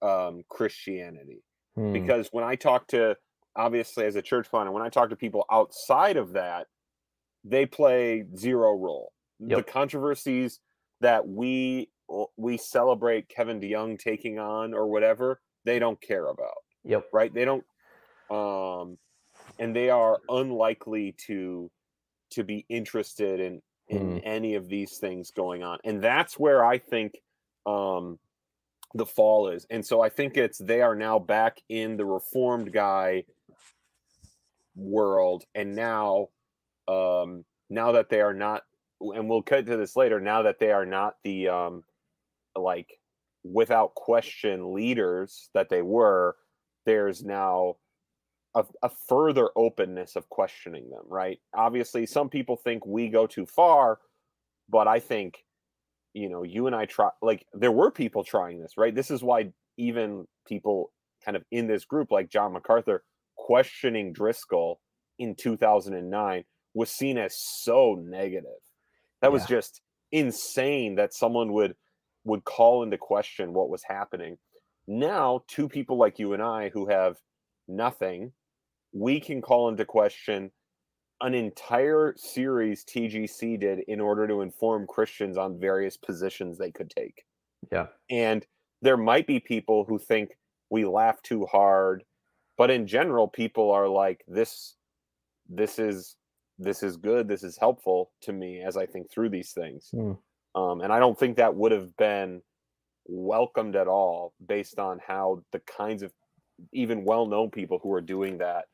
um 0.02 0.44
Christianity. 0.50 1.42
Hmm. 1.76 1.94
Because 1.94 2.30
when 2.32 2.44
I 2.44 2.56
talk 2.56 2.88
to 2.90 3.16
obviously 3.56 4.06
as 4.06 4.16
a 4.16 4.22
church 4.22 4.50
planter, 4.50 4.72
when 4.72 4.84
I 4.84 4.90
talk 4.90 5.10
to 5.10 5.16
people 5.16 5.46
outside 5.52 6.18
of 6.18 6.34
that, 6.34 6.68
they 7.44 7.66
play 7.66 8.26
zero 8.36 8.74
role. 8.76 9.12
Yep. 9.40 9.58
The 9.66 9.72
controversies 9.72 10.60
that 11.02 11.28
we 11.28 11.90
we 12.38 12.58
celebrate 12.58 13.30
Kevin 13.30 13.60
DeYoung 13.60 14.00
taking 14.00 14.40
on 14.40 14.74
or 14.74 14.88
whatever, 14.88 15.42
they 15.64 15.80
don't 15.80 16.00
care 16.02 16.28
about. 16.28 16.58
Yep. 16.84 17.08
Right? 17.12 17.34
They 17.34 17.46
don't 17.46 17.66
um 18.30 18.98
and 19.60 19.76
they 19.76 19.90
are 19.90 20.20
unlikely 20.30 21.16
to 21.28 21.70
to 22.32 22.44
be 22.44 22.66
interested 22.70 23.40
in 23.40 23.62
in 23.88 24.16
mm. 24.16 24.22
any 24.24 24.56
of 24.56 24.68
these 24.68 24.98
things 24.98 25.32
going 25.32 25.64
on. 25.64 25.78
And 25.84 26.02
that's 26.02 26.40
where 26.40 26.66
I 26.66 26.78
think 26.78 27.14
um 27.66 28.20
the 28.94 29.06
fall 29.06 29.50
is. 29.50 29.66
And 29.70 29.86
so 29.86 30.02
I 30.02 30.10
think 30.10 30.38
it's 30.38 30.58
they 30.58 30.82
are 30.82 30.96
now 30.96 31.20
back 31.20 31.58
in 31.70 31.98
the 31.98 32.06
reformed 32.06 32.72
guy 32.72 33.26
world 34.76 35.44
and 35.56 35.76
now 35.76 36.28
um 36.88 37.46
now 37.70 37.94
that 37.94 38.10
they 38.10 38.22
are 38.22 38.34
not 38.34 38.64
and 39.00 39.30
we'll 39.30 39.42
cut 39.42 39.66
to 39.66 39.78
this 39.78 39.96
later 39.96 40.20
now 40.20 40.42
that 40.44 40.60
they 40.60 40.72
are 40.72 40.86
not 40.86 41.16
the 41.24 41.48
um 41.48 41.84
like 42.56 43.00
without 43.44 43.96
question 43.96 44.74
leaders 44.74 45.50
that 45.54 45.70
they 45.70 45.82
were 45.82 46.36
there's 46.86 47.24
now 47.24 47.76
a, 48.56 48.64
a, 48.82 48.90
further 49.08 49.50
openness 49.56 50.16
of 50.16 50.28
questioning 50.30 50.90
them 50.90 51.04
right 51.08 51.40
obviously 51.54 52.06
some 52.06 52.30
people 52.30 52.56
think 52.56 52.86
we 52.86 53.10
go 53.10 53.28
too 53.28 53.46
far 53.46 54.00
but 54.68 54.88
i 54.88 55.00
think 55.00 55.44
you 56.14 56.28
know 56.28 56.42
you 56.42 56.66
and 56.66 56.76
i 56.76 56.86
try 56.86 57.10
like 57.22 57.46
there 57.54 57.72
were 57.72 57.92
people 57.92 58.24
trying 58.24 58.60
this 58.60 58.78
right 58.78 58.96
this 58.96 59.12
is 59.12 59.22
why 59.22 59.52
even 59.78 60.26
people 60.48 60.92
kind 61.24 61.38
of 61.38 61.44
in 61.52 61.68
this 61.68 61.86
group 61.86 62.12
like 62.12 62.30
john 62.30 62.54
macarthur 62.54 63.04
questioning 63.36 64.14
Driscoll 64.14 64.80
in 65.20 65.36
2009 65.36 66.44
was 66.74 66.92
seen 66.92 67.18
as 67.18 67.38
so 67.38 67.96
negative. 68.04 68.50
That 69.22 69.28
yeah. 69.28 69.34
was 69.34 69.46
just 69.46 69.82
insane 70.12 70.96
that 70.96 71.14
someone 71.14 71.54
would 71.54 71.76
would 72.26 72.44
call 72.44 72.84
into 72.84 72.98
question 72.98 73.54
what 73.54 73.70
was 73.70 73.84
happening. 73.88 74.38
Now, 74.88 75.44
two 75.48 75.70
people 75.70 75.98
like 75.98 76.20
you 76.20 76.34
and 76.34 76.44
I 76.44 76.70
who 76.70 76.88
have 76.88 77.18
nothing, 77.68 78.34
we 78.94 79.20
can 79.20 79.42
call 79.42 79.70
into 79.70 79.86
question 79.86 80.52
an 81.22 81.34
entire 81.34 82.14
series 82.18 82.84
TGC 82.84 83.60
did 83.60 83.80
in 83.88 84.02
order 84.02 84.28
to 84.28 84.42
inform 84.42 84.86
Christians 84.86 85.38
on 85.38 85.60
various 85.60 85.96
positions 85.98 86.58
they 86.58 86.72
could 86.72 86.90
take. 86.90 87.24
Yeah. 87.72 87.88
And 88.10 88.46
there 88.82 88.98
might 88.98 89.26
be 89.26 89.40
people 89.40 89.86
who 89.88 89.98
think 89.98 90.32
we 90.70 90.86
laugh 90.86 91.22
too 91.22 91.46
hard 91.46 92.04
but 92.58 92.72
in 92.72 92.88
general 92.88 93.28
people 93.28 93.72
are 93.72 93.88
like 93.88 94.24
this 94.28 94.76
this 95.50 95.80
is 95.80 96.16
this 96.58 96.84
is 96.84 96.98
good 96.98 97.28
this 97.28 97.44
is 97.44 97.58
helpful 97.58 98.12
to 98.22 98.32
me 98.32 98.62
as 98.62 98.78
i 98.78 98.86
think 98.86 99.10
through 99.12 99.30
these 99.30 99.52
things 99.52 99.90
mm. 99.94 100.18
Um, 100.56 100.82
and 100.82 100.92
i 100.92 101.00
don't 101.00 101.18
think 101.18 101.38
that 101.38 101.54
would 101.54 101.72
have 101.72 101.96
been 101.98 102.42
welcomed 103.08 103.76
at 103.76 103.88
all 103.88 104.34
based 104.48 104.80
on 104.80 105.00
how 105.06 105.44
the 105.52 105.60
kinds 105.60 106.02
of 106.02 106.12
even 106.74 107.04
well-known 107.04 107.52
people 107.52 107.80
who 107.84 107.94
are 107.94 108.02
doing 108.02 108.38
that 108.38 108.66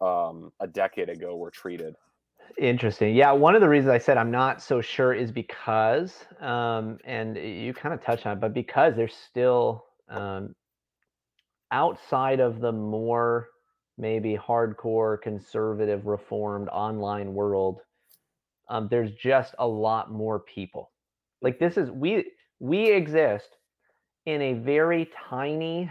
um, 0.00 0.50
a 0.60 0.66
decade 0.66 1.08
ago 1.08 1.36
were 1.36 1.50
treated 1.50 1.94
Interesting. 2.58 3.16
Yeah, 3.16 3.32
one 3.32 3.54
of 3.54 3.62
the 3.62 3.68
reasons 3.70 3.90
I 3.90 3.96
said 3.96 4.18
I'm 4.18 4.30
not 4.30 4.60
so 4.60 4.82
sure 4.82 5.14
is 5.14 5.32
because, 5.32 6.26
um, 6.40 6.98
and 7.04 7.38
you 7.38 7.72
kind 7.72 7.94
of 7.94 8.04
touched 8.04 8.26
on 8.26 8.36
it, 8.36 8.40
but 8.40 8.52
because 8.52 8.94
there's 8.94 9.14
still 9.14 9.86
um, 10.10 10.54
outside 11.74 12.38
of 12.38 12.60
the 12.60 12.70
more 12.70 13.48
maybe 13.98 14.36
hardcore 14.36 15.20
conservative 15.20 16.06
reformed 16.06 16.68
online 16.68 17.34
world 17.34 17.80
um, 18.68 18.88
there's 18.90 19.12
just 19.12 19.54
a 19.58 19.66
lot 19.66 20.10
more 20.10 20.40
people 20.40 20.90
like 21.44 21.58
this 21.60 21.76
is 21.76 21.90
we 21.90 22.24
we 22.58 22.90
exist 22.90 23.56
in 24.26 24.42
a 24.42 24.54
very 24.54 25.08
tiny 25.28 25.90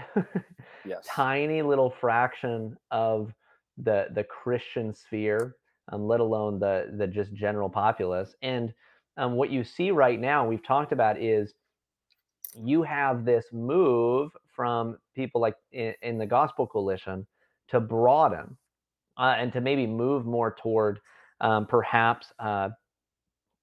yes. 0.85 1.05
tiny 1.07 1.61
little 1.61 1.93
fraction 2.01 2.75
of 2.91 3.31
the 3.77 4.07
the 4.13 4.23
christian 4.25 4.93
sphere 4.93 5.55
um, 5.91 6.05
let 6.05 6.19
alone 6.19 6.59
the 6.59 6.93
the 6.97 7.07
just 7.07 7.33
general 7.33 7.69
populace 7.69 8.35
and 8.41 8.73
um, 9.15 9.33
what 9.33 9.49
you 9.49 9.63
see 9.63 9.91
right 9.91 10.19
now 10.19 10.45
we've 10.45 10.65
talked 10.65 10.91
about 10.91 11.21
is 11.21 11.53
you 12.55 12.83
have 12.83 13.25
this 13.25 13.45
move 13.51 14.31
from 14.55 14.97
people 15.15 15.41
like 15.41 15.55
in, 15.71 15.93
in 16.01 16.17
the 16.17 16.25
Gospel 16.25 16.67
Coalition 16.67 17.25
to 17.69 17.79
broaden, 17.79 18.57
uh, 19.17 19.35
and 19.37 19.51
to 19.53 19.61
maybe 19.61 19.87
move 19.87 20.25
more 20.25 20.55
toward 20.61 20.99
um, 21.41 21.65
perhaps 21.65 22.27
uh, 22.39 22.69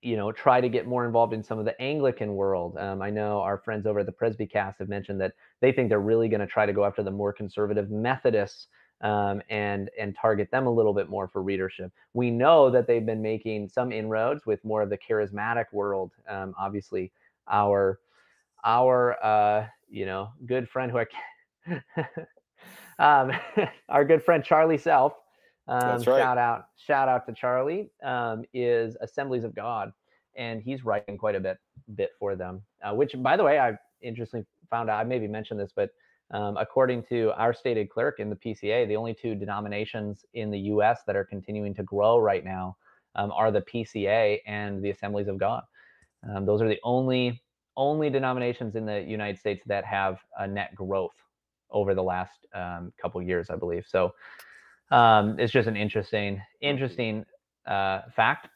you 0.03 0.17
know 0.17 0.33
try 0.33 0.61
to 0.61 0.69
get 0.69 0.87
more 0.87 1.05
involved 1.05 1.33
in 1.33 1.43
some 1.43 1.59
of 1.59 1.65
the 1.65 1.81
Anglican 1.81 2.35
world. 2.35 2.77
Um, 2.79 3.03
I 3.03 3.11
know 3.11 3.41
our 3.41 3.59
friends 3.59 3.87
over 3.87 4.01
at 4.01 4.07
the 4.07 4.13
Presbycast 4.13 4.79
have 4.79 4.89
mentioned 4.89 5.21
that 5.21 5.35
they 5.61 5.73
think 5.73 5.89
they're 5.89 6.01
really 6.01 6.29
going 6.29 6.41
to 6.41 6.47
try 6.47 6.67
to 6.67 6.73
go 6.73 6.85
after 6.85 7.03
the 7.03 7.11
more 7.11 7.33
conservative 7.33 7.91
Methodists 7.91 8.69
um, 9.03 9.43
and 9.51 9.91
and 9.99 10.17
target 10.17 10.51
them 10.51 10.67
a 10.67 10.71
little 10.71 10.95
bit 10.95 11.09
more 11.09 11.29
for 11.29 11.43
readership. 11.43 11.93
We 12.15 12.31
know 12.31 12.71
that 12.71 12.87
they've 12.87 13.05
been 13.05 13.23
making 13.23 13.69
some 13.69 13.93
inroads 13.93 14.47
with 14.47 14.65
more 14.65 14.83
of 14.83 14.91
the 14.91 14.99
charismatic 14.99 15.67
world. 15.73 16.13
Um, 16.29 16.55
obviously, 16.59 17.13
our 17.49 18.01
our 18.65 19.23
uh, 19.25 19.67
you 19.89 20.07
know 20.07 20.31
good 20.47 20.69
friend 20.69 20.93
who 20.93 20.99
I 20.99 22.05
um, 22.99 23.33
our 23.89 24.05
good 24.05 24.23
friend 24.23 24.45
Charlie 24.45 24.79
Self. 24.79 25.15
Um, 25.71 26.03
right. 26.03 26.05
Shout 26.05 26.37
out 26.37 26.67
shout 26.77 27.09
out 27.09 27.27
to 27.27 27.33
Charlie. 27.33 27.91
Um, 28.03 28.45
is 28.53 28.97
Assemblies 29.01 29.45
of 29.45 29.55
God, 29.55 29.93
and 30.37 30.61
he's 30.61 30.85
writing 30.85 31.17
quite 31.17 31.37
a 31.37 31.41
bit 31.41 31.59
bit 31.95 32.11
for 32.19 32.35
them. 32.35 32.63
Uh, 32.83 32.95
which, 32.95 33.15
by 33.19 33.37
the 33.37 33.45
way, 33.45 33.61
I 33.61 33.79
interestingly 34.03 34.45
found 34.69 34.91
out. 34.91 34.99
I 34.99 35.05
maybe 35.05 35.29
mentioned 35.29 35.61
this, 35.61 35.71
but 35.75 35.91
um, 36.33 36.57
according 36.57 37.05
to 37.05 37.33
our 37.37 37.55
stated 37.55 37.89
clerk 37.89 38.19
in 38.19 38.31
the 38.31 38.37
PCA, 38.37 38.87
the 38.89 38.97
only 38.97 39.15
two 39.15 39.37
denominations 39.37 40.25
in 40.35 40.51
the 40.51 40.59
U.S. 40.59 41.03
that 41.07 41.15
are 41.15 41.25
continuing 41.25 41.73
to 41.75 41.85
grow 41.85 42.19
right 42.19 42.45
now 42.45 42.77
um, 43.15 43.31
are 43.31 43.53
the 43.53 43.63
PCA 43.63 44.41
and 44.47 44.83
the 44.83 44.91
Assemblies 44.91 45.29
of 45.29 45.39
God. 45.39 45.63
Um, 46.29 46.47
those 46.47 46.61
are 46.61 46.69
the 46.69 46.81
only 46.83 47.41
only 47.77 48.11
denominations 48.11 48.75
in 48.75 48.85
the 48.85 49.01
United 49.03 49.39
States 49.39 49.63
that 49.67 49.85
have 49.85 50.19
a 50.37 50.49
net 50.49 50.75
growth 50.75 51.15
over 51.71 51.95
the 51.95 52.03
last 52.03 52.45
um, 52.53 52.93
couple 53.01 53.23
years, 53.23 53.49
I 53.51 53.57
believe. 53.57 53.87
So 53.89 54.13
um, 54.91 55.39
it's 55.39 55.53
just 55.53 55.69
an 55.69 55.77
interesting 55.77 56.41
interesting 56.61 57.25
uh, 57.67 58.03
fact. 58.15 58.49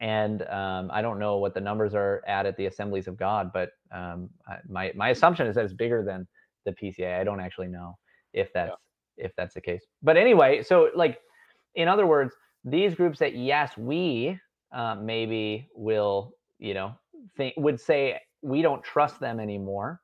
And 0.00 0.42
um, 0.48 0.90
I 0.92 1.00
don't 1.00 1.18
know 1.18 1.38
what 1.38 1.54
the 1.54 1.60
numbers 1.60 1.94
are 1.94 2.22
at 2.28 2.44
at 2.44 2.56
the 2.58 2.66
Assemblies 2.66 3.08
of 3.08 3.16
God, 3.16 3.50
but 3.52 3.70
I, 3.92 4.58
my 4.68 4.92
my 4.94 5.08
assumption 5.10 5.46
is 5.46 5.54
that 5.54 5.64
it's 5.64 5.74
bigger 5.74 6.04
than 6.04 6.26
the 6.64 6.72
PCA. 6.72 7.18
I 7.18 7.24
don't 7.24 7.40
actually 7.40 7.68
know 7.68 7.96
if 8.34 8.52
that's 8.52 8.74
yeah. 9.16 9.24
if 9.26 9.32
that's 9.36 9.54
the 9.54 9.60
case. 9.60 9.84
But 10.02 10.16
anyway, 10.16 10.62
so 10.62 10.90
like 10.94 11.18
in 11.74 11.88
other 11.88 12.06
words, 12.06 12.34
these 12.64 12.94
groups 12.94 13.18
that 13.20 13.34
yes, 13.34 13.76
we 13.78 14.38
uh, 14.74 14.96
maybe 14.96 15.68
will 15.74 16.34
you 16.58 16.74
know 16.74 16.94
think 17.36 17.54
would 17.56 17.80
say 17.80 18.20
we 18.42 18.62
don't 18.62 18.82
trust 18.84 19.18
them 19.18 19.40
anymore. 19.40 20.00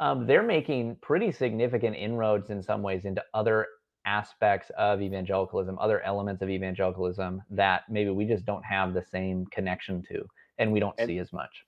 Um, 0.00 0.26
they're 0.26 0.42
making 0.42 0.96
pretty 1.02 1.30
significant 1.30 1.94
inroads 1.94 2.50
in 2.50 2.60
some 2.60 2.82
ways 2.82 3.04
into 3.04 3.22
other 3.32 3.68
aspects 4.06 4.70
of 4.76 5.00
evangelicalism, 5.00 5.78
other 5.78 6.00
elements 6.02 6.42
of 6.42 6.50
evangelicalism 6.50 7.42
that 7.50 7.82
maybe 7.88 8.10
we 8.10 8.24
just 8.24 8.44
don't 8.44 8.64
have 8.64 8.94
the 8.94 9.02
same 9.02 9.46
connection 9.46 10.02
to 10.10 10.24
and 10.58 10.72
we 10.72 10.80
don't 10.80 10.94
and, 10.98 11.08
see 11.08 11.18
as 11.18 11.32
much. 11.32 11.64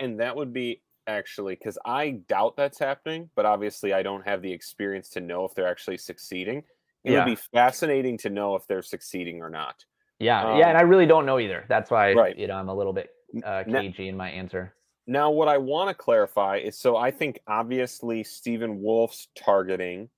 And 0.00 0.18
that 0.20 0.34
would 0.34 0.52
be 0.52 0.82
actually 1.06 1.54
because 1.54 1.78
I 1.84 2.20
doubt 2.28 2.56
that's 2.56 2.78
happening, 2.78 3.28
but 3.34 3.44
obviously 3.46 3.92
I 3.92 4.02
don't 4.02 4.26
have 4.26 4.42
the 4.42 4.52
experience 4.52 5.08
to 5.10 5.20
know 5.20 5.44
if 5.44 5.54
they're 5.54 5.68
actually 5.68 5.98
succeeding. 5.98 6.62
It 7.04 7.12
yeah. 7.12 7.24
would 7.24 7.30
be 7.30 7.40
fascinating 7.52 8.16
to 8.18 8.30
know 8.30 8.54
if 8.54 8.66
they're 8.66 8.82
succeeding 8.82 9.42
or 9.42 9.50
not. 9.50 9.84
Yeah, 10.18 10.52
um, 10.52 10.58
yeah, 10.58 10.68
and 10.68 10.78
I 10.78 10.82
really 10.82 11.06
don't 11.06 11.26
know 11.26 11.40
either. 11.40 11.64
That's 11.68 11.90
why 11.90 12.12
right. 12.12 12.38
you 12.38 12.46
know 12.46 12.54
I'm 12.54 12.68
a 12.68 12.74
little 12.74 12.92
bit 12.92 13.10
uh, 13.44 13.64
cagey 13.64 14.04
now, 14.04 14.08
in 14.08 14.16
my 14.16 14.30
answer. 14.30 14.72
Now, 15.08 15.30
what 15.30 15.48
I 15.48 15.58
want 15.58 15.88
to 15.88 15.94
clarify 15.94 16.58
is 16.58 16.78
so 16.78 16.96
I 16.96 17.10
think 17.10 17.40
obviously 17.48 18.22
Stephen 18.22 18.80
Wolfe's 18.80 19.26
targeting 19.36 20.08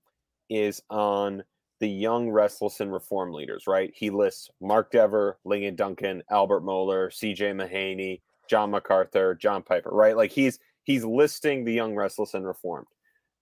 is 0.47 0.81
on 0.91 1.43
the 1.79 1.89
young, 1.89 2.29
restless, 2.29 2.79
and 2.79 2.91
reform 2.91 3.33
leaders, 3.33 3.65
right? 3.67 3.91
He 3.95 4.09
lists 4.09 4.49
Mark 4.61 4.91
Dever, 4.91 5.39
Ligon 5.45 5.75
Duncan, 5.75 6.23
Albert 6.31 6.61
Mohler, 6.61 7.11
C.J. 7.13 7.51
Mahaney, 7.51 8.21
John 8.49 8.71
MacArthur, 8.71 9.35
John 9.35 9.61
Piper, 9.63 9.89
right? 9.91 10.15
Like 10.15 10.31
he's 10.31 10.59
he's 10.83 11.03
listing 11.03 11.63
the 11.63 11.73
young, 11.73 11.95
restless, 11.95 12.33
and 12.33 12.45
reformed. 12.45 12.87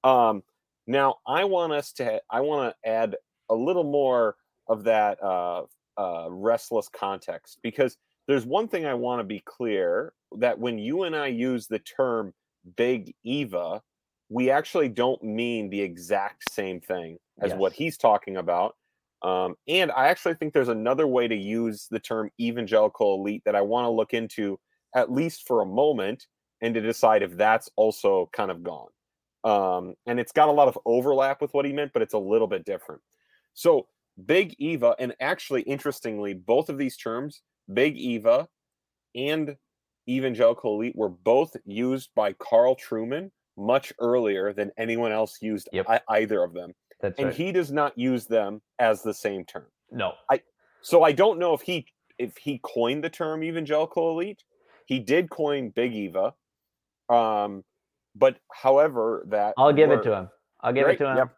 Um, 0.03 0.43
now, 0.87 1.15
I 1.27 1.45
want 1.45 1.73
us 1.73 1.91
to 1.93 2.21
I 2.29 2.41
want 2.41 2.73
to 2.73 2.89
add 2.89 3.15
a 3.49 3.55
little 3.55 3.83
more 3.83 4.35
of 4.67 4.83
that 4.85 5.21
uh, 5.21 5.63
uh, 5.97 6.27
restless 6.29 6.89
context 6.89 7.59
because 7.61 7.97
there's 8.27 8.45
one 8.45 8.67
thing 8.67 8.85
I 8.85 8.93
want 8.93 9.19
to 9.19 9.23
be 9.25 9.43
clear 9.45 10.13
that 10.37 10.57
when 10.57 10.77
you 10.77 11.03
and 11.03 11.15
I 11.15 11.27
use 11.27 11.67
the 11.67 11.79
term 11.79 12.33
Big 12.77 13.13
Eva, 13.23 13.81
we 14.33 14.49
actually 14.49 14.89
don't 14.89 15.21
mean 15.21 15.69
the 15.69 15.79
exact 15.79 16.51
same 16.51 16.81
thing 16.81 17.19
as 17.39 17.51
yes. 17.51 17.59
what 17.59 17.71
he's 17.71 17.97
talking 17.97 18.37
about. 18.37 18.75
Um, 19.21 19.53
and 19.67 19.91
I 19.91 20.07
actually 20.07 20.33
think 20.33 20.53
there's 20.53 20.69
another 20.69 21.05
way 21.05 21.27
to 21.27 21.35
use 21.35 21.87
the 21.91 21.99
term 21.99 22.31
evangelical 22.41 23.13
elite 23.13 23.43
that 23.45 23.55
I 23.55 23.61
want 23.61 23.85
to 23.85 23.91
look 23.91 24.11
into 24.13 24.59
at 24.95 25.11
least 25.11 25.47
for 25.47 25.61
a 25.61 25.65
moment 25.67 26.25
and 26.61 26.73
to 26.73 26.81
decide 26.81 27.21
if 27.21 27.37
that's 27.37 27.69
also 27.75 28.27
kind 28.33 28.49
of 28.49 28.63
gone. 28.63 28.89
Um, 29.43 29.93
and 30.07 30.19
it's 30.19 30.31
got 30.31 30.49
a 30.49 30.51
lot 30.51 30.67
of 30.67 30.79
overlap 30.83 31.39
with 31.39 31.53
what 31.53 31.65
he 31.65 31.71
meant, 31.71 31.93
but 31.93 32.01
it's 32.01 32.15
a 32.15 32.19
little 32.19 32.47
bit 32.47 32.65
different. 32.65 33.01
So, 33.53 33.85
Big 34.25 34.55
Eva, 34.57 34.95
and 34.97 35.13
actually, 35.19 35.61
interestingly, 35.61 36.33
both 36.33 36.69
of 36.69 36.79
these 36.79 36.97
terms, 36.97 37.41
Big 37.71 37.97
Eva 37.97 38.47
and 39.15 39.57
evangelical 40.09 40.75
elite, 40.75 40.95
were 40.95 41.09
both 41.09 41.55
used 41.65 42.09
by 42.15 42.33
Carl 42.33 42.75
Trueman 42.75 43.29
much 43.57 43.93
earlier 43.99 44.53
than 44.53 44.71
anyone 44.77 45.11
else 45.11 45.41
used 45.41 45.69
yep. 45.71 45.85
I- 45.89 46.01
either 46.09 46.43
of 46.43 46.53
them. 46.53 46.73
That's 47.01 47.19
and 47.19 47.27
right. 47.27 47.35
he 47.35 47.51
does 47.51 47.71
not 47.71 47.97
use 47.97 48.25
them 48.25 48.61
as 48.79 49.01
the 49.01 49.13
same 49.13 49.43
term. 49.45 49.65
No. 49.91 50.13
I 50.31 50.41
so 50.81 51.03
I 51.03 51.11
don't 51.11 51.37
know 51.37 51.53
if 51.53 51.61
he 51.61 51.85
if 52.17 52.37
he 52.37 52.59
coined 52.63 53.03
the 53.03 53.09
term 53.09 53.43
evangelical 53.43 54.11
elite. 54.11 54.43
He 54.85 54.99
did 54.99 55.29
coin 55.29 55.69
Big 55.69 55.93
Eva, 55.93 56.33
um, 57.09 57.63
but 58.15 58.37
however, 58.51 59.25
that 59.29 59.53
I'll 59.57 59.73
give 59.73 59.91
it 59.91 60.03
to 60.03 60.15
him. 60.15 60.29
I'll 60.61 60.73
give 60.73 60.85
right? 60.85 60.95
it 60.95 61.03
to 61.03 61.11
him. 61.11 61.17
Yep. 61.17 61.29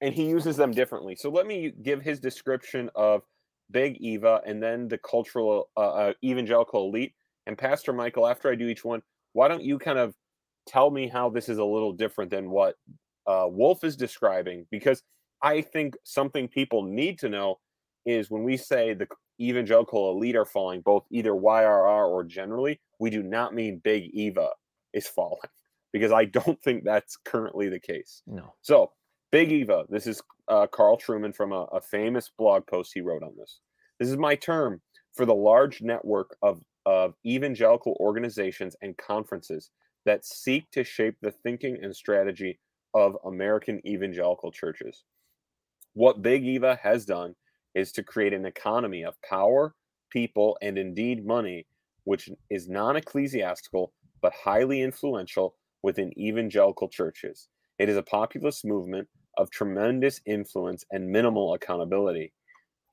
And 0.00 0.14
he 0.14 0.26
uses 0.26 0.56
them 0.56 0.70
differently. 0.70 1.16
So 1.16 1.28
let 1.28 1.46
me 1.46 1.72
give 1.82 2.02
his 2.02 2.20
description 2.20 2.88
of 2.94 3.22
Big 3.70 3.96
Eva 3.96 4.40
and 4.46 4.62
then 4.62 4.88
the 4.88 4.98
cultural 4.98 5.70
uh, 5.76 5.80
uh, 5.80 6.12
evangelical 6.24 6.88
elite. 6.88 7.14
And 7.46 7.58
Pastor 7.58 7.92
Michael, 7.92 8.26
after 8.26 8.50
I 8.50 8.54
do 8.54 8.68
each 8.68 8.84
one, 8.84 9.02
why 9.32 9.48
don't 9.48 9.62
you 9.62 9.78
kind 9.78 9.98
of 9.98 10.14
tell 10.68 10.90
me 10.90 11.08
how 11.08 11.30
this 11.30 11.48
is 11.48 11.58
a 11.58 11.64
little 11.64 11.92
different 11.92 12.30
than 12.30 12.50
what 12.50 12.76
uh, 13.26 13.46
Wolfe 13.48 13.84
is 13.84 13.96
describing? 13.96 14.66
Because 14.70 15.02
I 15.42 15.62
think 15.62 15.96
something 16.04 16.48
people 16.48 16.82
need 16.82 17.18
to 17.20 17.28
know 17.28 17.58
is 18.06 18.30
when 18.30 18.44
we 18.44 18.56
say 18.56 18.94
the 18.94 19.08
evangelical 19.40 20.10
elite 20.10 20.36
are 20.36 20.44
falling, 20.44 20.80
both 20.80 21.04
either 21.10 21.32
YRR 21.32 22.08
or 22.08 22.24
generally, 22.24 22.80
we 22.98 23.10
do 23.10 23.22
not 23.22 23.54
mean 23.54 23.80
Big 23.82 24.10
Eva 24.12 24.50
is 24.92 25.06
falling 25.06 25.40
because 25.92 26.12
I 26.12 26.24
don't 26.24 26.60
think 26.62 26.84
that's 26.84 27.16
currently 27.16 27.68
the 27.68 27.80
case. 27.80 28.22
No. 28.26 28.54
So, 28.62 28.92
Big 29.30 29.52
Eva, 29.52 29.84
this 29.90 30.06
is 30.06 30.22
uh, 30.48 30.66
Carl 30.66 30.96
Trueman 30.96 31.34
from 31.34 31.52
a, 31.52 31.64
a 31.64 31.80
famous 31.80 32.30
blog 32.38 32.66
post 32.66 32.92
he 32.94 33.02
wrote 33.02 33.22
on 33.22 33.34
this. 33.36 33.60
This 33.98 34.08
is 34.08 34.16
my 34.16 34.34
term 34.34 34.80
for 35.14 35.26
the 35.26 35.34
large 35.34 35.82
network 35.82 36.36
of, 36.42 36.62
of 36.86 37.14
evangelical 37.26 37.96
organizations 38.00 38.74
and 38.80 38.96
conferences 38.96 39.70
that 40.08 40.24
seek 40.24 40.70
to 40.70 40.82
shape 40.82 41.16
the 41.20 41.30
thinking 41.30 41.76
and 41.82 41.94
strategy 41.94 42.58
of 42.94 43.18
American 43.26 43.78
evangelical 43.86 44.50
churches. 44.50 45.04
What 45.92 46.22
Big 46.22 46.46
Eva 46.46 46.80
has 46.82 47.04
done 47.04 47.34
is 47.74 47.92
to 47.92 48.02
create 48.02 48.32
an 48.32 48.46
economy 48.46 49.04
of 49.04 49.20
power, 49.20 49.74
people, 50.08 50.56
and 50.62 50.78
indeed 50.78 51.26
money, 51.26 51.66
which 52.04 52.30
is 52.48 52.70
non 52.70 52.96
ecclesiastical 52.96 53.92
but 54.22 54.32
highly 54.32 54.80
influential 54.80 55.56
within 55.82 56.18
evangelical 56.18 56.88
churches. 56.88 57.48
It 57.78 57.90
is 57.90 57.98
a 57.98 58.02
populist 58.02 58.64
movement 58.64 59.08
of 59.36 59.50
tremendous 59.50 60.22
influence 60.24 60.86
and 60.90 61.06
minimal 61.06 61.52
accountability. 61.52 62.32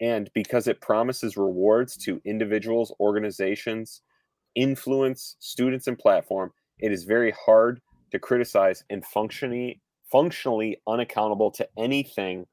And 0.02 0.30
because 0.34 0.68
it 0.68 0.82
promises 0.82 1.38
rewards 1.38 1.96
to 2.00 2.22
individuals, 2.26 2.94
organizations, 3.00 4.02
influence, 4.54 5.38
students, 5.40 5.88
and 5.88 5.98
platform, 5.98 6.52
it 6.80 6.92
is 6.92 7.04
very 7.04 7.34
hard 7.46 7.82
to 8.12 8.20
criticize 8.20 8.84
and 8.90 9.06
functionally 9.06 9.82
functionally 10.12 10.78
unaccountable 10.88 11.52
to 11.52 11.68
anything 11.78 12.46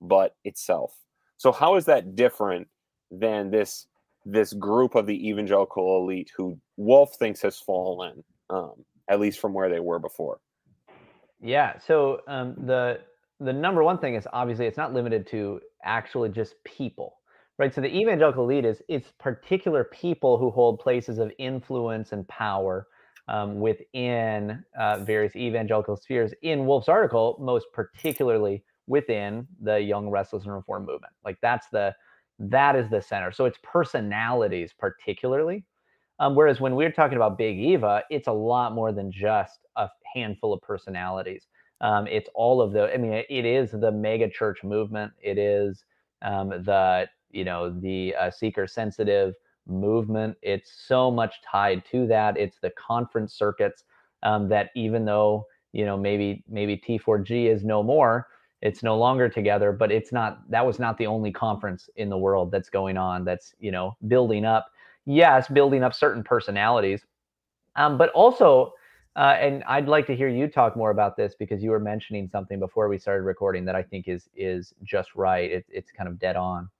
but 0.00 0.36
itself. 0.44 0.94
So 1.38 1.50
how 1.50 1.76
is 1.76 1.84
that 1.86 2.14
different 2.14 2.68
than 3.10 3.50
this 3.50 3.86
this 4.24 4.52
group 4.52 4.94
of 4.94 5.06
the 5.06 5.28
evangelical 5.28 6.02
elite 6.02 6.30
who 6.36 6.58
Wolfe 6.76 7.14
thinks 7.18 7.42
has 7.42 7.58
fallen? 7.58 8.22
um, 8.50 8.84
at 9.08 9.20
least 9.20 9.40
from 9.40 9.54
where 9.54 9.68
they 9.68 9.80
were 9.80 9.98
before. 9.98 10.40
Yeah. 11.40 11.78
So 11.78 12.20
um, 12.28 12.54
the 12.66 13.00
the 13.38 13.52
number 13.52 13.82
one 13.82 13.96
thing 13.96 14.16
is 14.16 14.26
obviously 14.32 14.66
it's 14.66 14.76
not 14.76 14.92
limited 14.92 15.26
to 15.28 15.60
actually 15.82 16.28
just 16.28 16.62
people, 16.64 17.16
right? 17.58 17.74
So 17.74 17.80
the 17.80 17.94
evangelical 17.94 18.44
elite 18.44 18.66
is 18.66 18.82
it's 18.88 19.12
particular 19.18 19.84
people 19.84 20.36
who 20.36 20.50
hold 20.50 20.78
places 20.78 21.18
of 21.18 21.32
influence 21.38 22.12
and 22.12 22.28
power 22.28 22.86
um, 23.30 23.60
within 23.60 24.64
uh, 24.78 24.98
various 25.04 25.36
evangelical 25.36 25.96
spheres. 25.96 26.34
In 26.42 26.66
Wolfe's 26.66 26.88
article, 26.88 27.38
most 27.40 27.66
particularly 27.72 28.64
within 28.88 29.46
the 29.62 29.80
young 29.80 30.10
restless 30.10 30.44
and 30.44 30.54
reform 30.54 30.86
movement. 30.86 31.14
Like 31.24 31.38
that's 31.42 31.68
the 31.70 31.94
that 32.40 32.76
is 32.76 32.90
the 32.90 33.02
center. 33.02 33.32
So 33.32 33.46
it's 33.46 33.58
personalities 33.62 34.72
particularly 34.78 35.64
um, 36.20 36.34
whereas 36.34 36.60
when 36.60 36.76
we're 36.76 36.92
talking 36.92 37.16
about 37.16 37.38
big 37.38 37.58
eva 37.58 38.04
it's 38.10 38.28
a 38.28 38.32
lot 38.32 38.74
more 38.74 38.92
than 38.92 39.10
just 39.10 39.60
a 39.76 39.88
handful 40.14 40.52
of 40.52 40.60
personalities. 40.62 41.46
Um, 41.82 42.06
it's 42.06 42.28
all 42.34 42.60
of 42.60 42.72
the 42.72 42.92
i 42.92 42.98
mean 42.98 43.24
it 43.28 43.46
is 43.46 43.72
the 43.72 43.90
mega 43.90 44.28
church 44.28 44.62
movement. 44.64 45.12
It 45.22 45.38
is 45.38 45.84
um, 46.22 46.50
the 46.50 47.08
you 47.30 47.44
know 47.44 47.70
the 47.70 48.14
uh, 48.20 48.30
seeker 48.30 48.66
sensitive 48.66 49.34
movement 49.66 50.36
it's 50.42 50.72
so 50.86 51.10
much 51.10 51.36
tied 51.42 51.84
to 51.84 52.06
that 52.06 52.36
it's 52.36 52.58
the 52.58 52.70
conference 52.70 53.34
circuits 53.34 53.84
um, 54.22 54.48
that 54.48 54.70
even 54.74 55.04
though 55.04 55.46
you 55.72 55.84
know 55.84 55.96
maybe 55.96 56.44
maybe 56.48 56.76
T4G 56.76 57.46
is 57.46 57.64
no 57.64 57.82
more, 57.82 58.28
it's 58.62 58.82
no 58.82 58.98
longer 58.98 59.28
together, 59.28 59.72
but 59.72 59.90
it's 59.90 60.12
not 60.12 60.48
that 60.50 60.64
was 60.64 60.78
not 60.78 60.98
the 60.98 61.06
only 61.06 61.32
conference 61.32 61.88
in 61.96 62.08
the 62.08 62.18
world 62.18 62.50
that's 62.50 62.70
going 62.70 62.96
on 62.96 63.24
that's 63.24 63.54
you 63.60 63.70
know 63.70 63.96
building 64.08 64.44
up. 64.44 64.70
Yes, 65.06 65.48
building 65.48 65.82
up 65.82 65.94
certain 65.94 66.22
personalities, 66.22 67.04
um, 67.76 67.98
but 67.98 68.10
also. 68.10 68.74
Uh, 69.16 69.36
and 69.40 69.64
I'd 69.64 69.88
like 69.88 70.06
to 70.06 70.14
hear 70.14 70.28
you 70.28 70.46
talk 70.46 70.76
more 70.76 70.92
about 70.92 71.16
this 71.16 71.34
because 71.34 71.64
you 71.64 71.70
were 71.70 71.80
mentioning 71.80 72.28
something 72.30 72.60
before 72.60 72.88
we 72.88 72.96
started 72.96 73.24
recording 73.24 73.64
that 73.64 73.74
I 73.74 73.82
think 73.82 74.06
is 74.06 74.28
is 74.36 74.72
just 74.84 75.16
right. 75.16 75.50
It, 75.50 75.66
it's 75.68 75.90
kind 75.90 76.08
of 76.08 76.16
dead 76.20 76.36
on. 76.36 76.70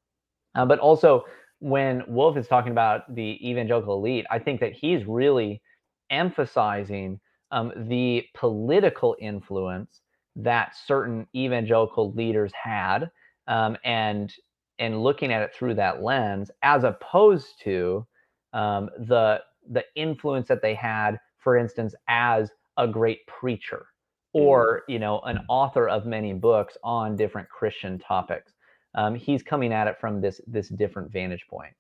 Uh, 0.55 0.65
but 0.65 0.79
also, 0.79 1.25
when 1.61 2.03
Wolfe 2.09 2.37
is 2.37 2.49
talking 2.49 2.73
about 2.73 3.15
the 3.15 3.39
evangelical 3.49 3.95
elite, 3.95 4.27
I 4.31 4.39
think 4.39 4.61
that 4.61 4.73
he's 4.73 5.07
really 5.07 5.63
emphasizing 6.11 7.21
um, 7.53 7.73
the 7.89 8.25
political 8.35 9.17
influence 9.21 10.01
that 10.37 10.75
certain 10.87 11.27
evangelical 11.35 12.13
leaders 12.13 12.53
had 12.53 13.11
um, 13.47 13.77
and 13.85 14.33
and 14.79 15.03
looking 15.03 15.33
at 15.33 15.43
it 15.43 15.55
through 15.55 15.75
that 15.75 16.03
lens 16.03 16.51
as 16.63 16.85
opposed 16.85 17.61
to 17.63 18.07
um, 18.53 18.89
the 18.99 19.41
the 19.71 19.85
influence 19.95 20.49
that 20.49 20.63
they 20.63 20.75
had 20.75 21.19
for 21.39 21.57
instance 21.57 21.95
as 22.09 22.51
a 22.77 22.87
great 22.87 23.27
preacher 23.27 23.87
mm. 24.35 24.41
or 24.41 24.83
you 24.89 24.99
know 24.99 25.21
an 25.21 25.41
author 25.49 25.89
of 25.89 26.07
many 26.07 26.33
books 26.33 26.77
on 26.83 27.17
different 27.17 27.49
christian 27.49 27.99
topics 27.99 28.53
um, 28.95 29.15
he's 29.15 29.43
coming 29.43 29.73
at 29.73 29.87
it 29.87 29.97
from 30.01 30.21
this 30.21 30.41
this 30.47 30.69
different 30.69 31.11
vantage 31.13 31.47
point 31.49 31.75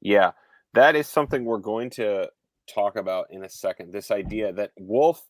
yeah 0.00 0.32
that 0.74 0.96
is 0.96 1.06
something 1.06 1.44
we're 1.44 1.58
going 1.58 1.90
to 1.90 2.28
talk 2.72 2.96
about 2.96 3.26
in 3.30 3.44
a 3.44 3.48
second. 3.48 3.92
This 3.92 4.10
idea 4.10 4.52
that 4.52 4.72
Wolfe 4.78 5.22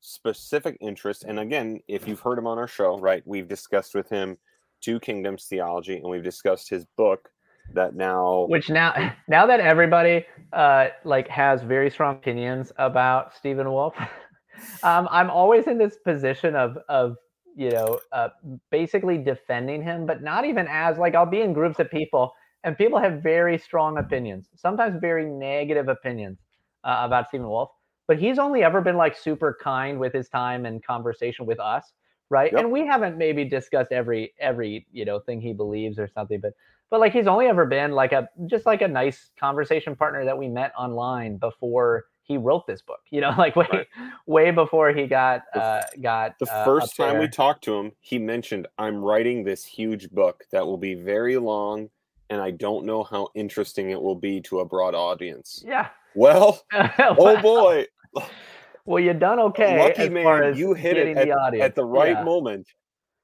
specific 0.00 0.76
interest, 0.80 1.24
and 1.24 1.38
again, 1.38 1.80
if 1.88 2.06
you've 2.06 2.20
heard 2.20 2.38
him 2.38 2.46
on 2.46 2.58
our 2.58 2.68
show, 2.68 2.98
right, 2.98 3.22
we've 3.26 3.48
discussed 3.48 3.94
with 3.94 4.08
him 4.08 4.38
two 4.80 5.00
kingdoms 5.00 5.46
theology, 5.46 5.96
and 5.96 6.08
we've 6.08 6.24
discussed 6.24 6.68
his 6.68 6.84
book 6.96 7.28
that 7.74 7.94
now 7.94 8.46
which 8.48 8.70
now 8.70 9.12
now 9.28 9.44
that 9.46 9.60
everybody 9.60 10.24
uh 10.54 10.86
like 11.04 11.28
has 11.28 11.62
very 11.62 11.90
strong 11.90 12.16
opinions 12.16 12.72
about 12.78 13.34
Stephen 13.34 13.70
Wolfe, 13.70 13.96
um, 14.82 15.08
I'm 15.10 15.30
always 15.30 15.66
in 15.66 15.78
this 15.78 15.96
position 16.04 16.56
of 16.56 16.78
of 16.88 17.16
you 17.58 17.70
know 17.70 17.98
uh, 18.12 18.28
basically 18.70 19.18
defending 19.18 19.82
him, 19.82 20.06
but 20.06 20.22
not 20.22 20.44
even 20.44 20.66
as 20.70 20.96
like 20.96 21.16
I'll 21.16 21.26
be 21.26 21.40
in 21.40 21.52
groups 21.52 21.80
of 21.80 21.90
people 21.90 22.32
and 22.62 22.78
people 22.78 22.98
have 23.00 23.22
very 23.22 23.58
strong 23.58 23.98
opinions, 23.98 24.48
sometimes 24.54 25.00
very 25.00 25.26
negative 25.26 25.88
opinions 25.88 26.38
uh, 26.84 26.98
about 27.00 27.28
Stephen 27.28 27.48
Wolfe, 27.48 27.70
but 28.06 28.18
he's 28.18 28.38
only 28.38 28.62
ever 28.62 28.80
been 28.80 28.96
like 28.96 29.16
super 29.16 29.58
kind 29.60 29.98
with 29.98 30.12
his 30.12 30.28
time 30.28 30.66
and 30.66 30.84
conversation 30.84 31.46
with 31.46 31.58
us, 31.58 31.92
right? 32.30 32.52
Yep. 32.52 32.60
And 32.60 32.72
we 32.72 32.86
haven't 32.86 33.18
maybe 33.18 33.44
discussed 33.44 33.90
every 33.90 34.34
every 34.38 34.86
you 34.92 35.04
know 35.04 35.18
thing 35.18 35.40
he 35.40 35.52
believes 35.52 35.98
or 35.98 36.08
something, 36.08 36.40
but 36.40 36.52
but 36.90 37.00
like 37.00 37.12
he's 37.12 37.26
only 37.26 37.46
ever 37.46 37.66
been 37.66 37.90
like 37.90 38.12
a 38.12 38.28
just 38.46 38.66
like 38.66 38.82
a 38.82 38.88
nice 38.88 39.30
conversation 39.38 39.96
partner 39.96 40.24
that 40.24 40.38
we 40.38 40.46
met 40.46 40.72
online 40.78 41.38
before 41.38 42.04
he 42.28 42.36
wrote 42.36 42.66
this 42.66 42.82
book 42.82 43.00
you 43.10 43.20
know 43.20 43.34
like 43.38 43.56
way 43.56 43.66
right. 43.72 43.86
way 44.26 44.50
before 44.50 44.92
he 44.92 45.06
got 45.06 45.42
uh 45.54 45.80
got 46.00 46.38
the 46.38 46.50
uh, 46.52 46.64
first 46.64 46.96
time 46.96 47.18
we 47.18 47.26
talked 47.28 47.64
to 47.64 47.74
him 47.74 47.92
he 48.00 48.18
mentioned 48.18 48.66
i'm 48.78 49.02
writing 49.02 49.42
this 49.42 49.64
huge 49.64 50.08
book 50.10 50.44
that 50.52 50.64
will 50.64 50.78
be 50.78 50.94
very 50.94 51.36
long 51.36 51.88
and 52.30 52.40
i 52.40 52.50
don't 52.50 52.84
know 52.84 53.02
how 53.02 53.28
interesting 53.34 53.90
it 53.90 54.00
will 54.00 54.14
be 54.14 54.40
to 54.40 54.60
a 54.60 54.64
broad 54.64 54.94
audience 54.94 55.64
yeah 55.66 55.88
well, 56.18 56.62
oh 56.72 57.40
boy. 57.40 57.86
Well, 58.84 59.00
you 59.00 59.14
done 59.14 59.38
okay. 59.38 59.78
Lucky 59.78 60.08
man, 60.08 60.56
you 60.56 60.74
hit 60.74 60.96
it 60.96 61.16
at 61.16 61.52
the, 61.52 61.60
at 61.60 61.74
the 61.74 61.84
right 61.84 62.16
yeah. 62.16 62.24
moment. 62.24 62.66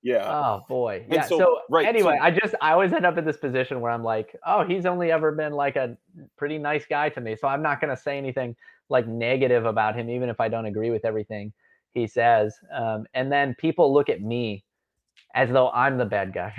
Yeah. 0.04 0.28
Oh 0.28 0.62
boy. 0.68 1.04
Yeah. 1.10 1.22
So, 1.22 1.38
so, 1.38 1.58
right. 1.68 1.86
Anyway, 1.86 2.16
so, 2.18 2.24
I 2.24 2.30
just 2.30 2.54
I 2.60 2.72
always 2.72 2.92
end 2.92 3.04
up 3.04 3.18
in 3.18 3.24
this 3.24 3.38
position 3.38 3.80
where 3.80 3.90
I'm 3.90 4.04
like, 4.04 4.36
oh, 4.46 4.64
he's 4.64 4.86
only 4.86 5.10
ever 5.10 5.32
been 5.32 5.52
like 5.52 5.74
a 5.76 5.96
pretty 6.36 6.58
nice 6.58 6.84
guy 6.86 7.08
to 7.08 7.20
me, 7.20 7.34
so 7.34 7.48
I'm 7.48 7.62
not 7.62 7.80
going 7.80 7.94
to 7.94 8.00
say 8.00 8.16
anything 8.16 8.54
like 8.90 9.08
negative 9.08 9.64
about 9.64 9.96
him, 9.96 10.10
even 10.10 10.28
if 10.28 10.40
I 10.40 10.48
don't 10.48 10.66
agree 10.66 10.90
with 10.90 11.04
everything 11.04 11.52
he 11.94 12.06
says. 12.06 12.54
Um, 12.72 13.06
and 13.14 13.32
then 13.32 13.56
people 13.58 13.92
look 13.92 14.08
at 14.08 14.20
me 14.20 14.62
as 15.34 15.50
though 15.50 15.70
I'm 15.70 15.96
the 15.96 16.04
bad 16.04 16.34
guy. 16.34 16.52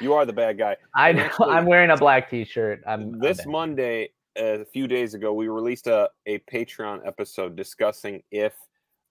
you 0.00 0.14
are 0.14 0.24
the 0.24 0.32
bad 0.32 0.58
guy. 0.58 0.76
I 0.94 1.12
know. 1.12 1.22
Actually, 1.22 1.54
I'm 1.54 1.66
wearing 1.66 1.90
a 1.90 1.96
black 1.96 2.30
T-shirt. 2.30 2.82
I'm 2.86 3.18
this 3.18 3.40
I'm 3.44 3.50
Monday 3.50 4.10
a 4.36 4.64
few 4.64 4.86
days 4.86 5.14
ago, 5.14 5.32
we 5.32 5.48
released 5.48 5.86
a, 5.86 6.10
a 6.26 6.38
Patreon 6.40 7.06
episode 7.06 7.56
discussing 7.56 8.22
if 8.30 8.54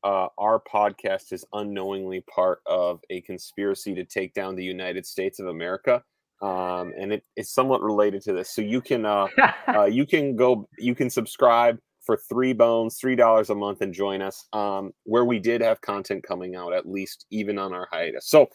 uh, 0.03 0.27
our 0.37 0.61
podcast 0.61 1.31
is 1.31 1.45
unknowingly 1.53 2.23
part 2.33 2.59
of 2.65 3.01
a 3.09 3.21
conspiracy 3.21 3.93
to 3.95 4.03
take 4.03 4.33
down 4.33 4.55
the 4.55 4.63
United 4.63 5.05
States 5.05 5.39
of 5.39 5.47
America. 5.47 6.03
Um, 6.41 6.93
and 6.97 7.13
it 7.13 7.23
is 7.35 7.53
somewhat 7.53 7.81
related 7.81 8.23
to 8.23 8.33
this. 8.33 8.49
So 8.49 8.61
you 8.61 8.81
can 8.81 9.05
uh, 9.05 9.27
uh, 9.67 9.85
you 9.85 10.05
can 10.05 10.35
go 10.35 10.67
you 10.77 10.95
can 10.95 11.09
subscribe 11.09 11.77
for 12.01 12.17
three 12.17 12.53
bones, 12.53 12.97
three 12.97 13.15
dollars 13.15 13.51
a 13.51 13.55
month, 13.55 13.81
and 13.81 13.93
join 13.93 14.21
us. 14.21 14.47
Um, 14.53 14.91
where 15.03 15.25
we 15.25 15.37
did 15.37 15.61
have 15.61 15.81
content 15.81 16.23
coming 16.23 16.55
out, 16.55 16.73
at 16.73 16.89
least 16.89 17.25
even 17.29 17.59
on 17.59 17.73
our 17.73 17.87
hiatus. 17.91 18.27
So, 18.27 18.49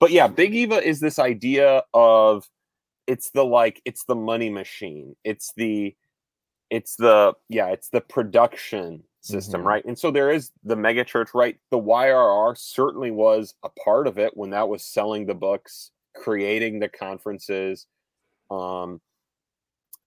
but 0.00 0.10
yeah, 0.10 0.26
Big 0.26 0.54
Eva 0.54 0.82
is 0.82 1.00
this 1.00 1.18
idea 1.18 1.82
of 1.92 2.48
it's 3.06 3.30
the 3.30 3.44
like 3.44 3.80
it's 3.84 4.04
the 4.04 4.14
money 4.14 4.50
machine 4.50 5.14
it's 5.24 5.52
the 5.56 5.94
it's 6.70 6.96
the 6.96 7.34
yeah 7.48 7.68
it's 7.68 7.88
the 7.90 8.00
production 8.00 9.02
system 9.22 9.60
mm-hmm. 9.60 9.68
right 9.68 9.84
and 9.84 9.96
so 9.96 10.10
there 10.10 10.30
is 10.30 10.50
the 10.64 10.74
mega 10.74 11.04
church 11.04 11.30
right 11.32 11.56
the 11.70 11.78
yrr 11.78 12.54
certainly 12.56 13.12
was 13.12 13.54
a 13.62 13.68
part 13.84 14.08
of 14.08 14.18
it 14.18 14.36
when 14.36 14.50
that 14.50 14.68
was 14.68 14.84
selling 14.84 15.24
the 15.26 15.34
books 15.34 15.92
creating 16.16 16.80
the 16.80 16.88
conferences 16.88 17.86
um 18.50 19.00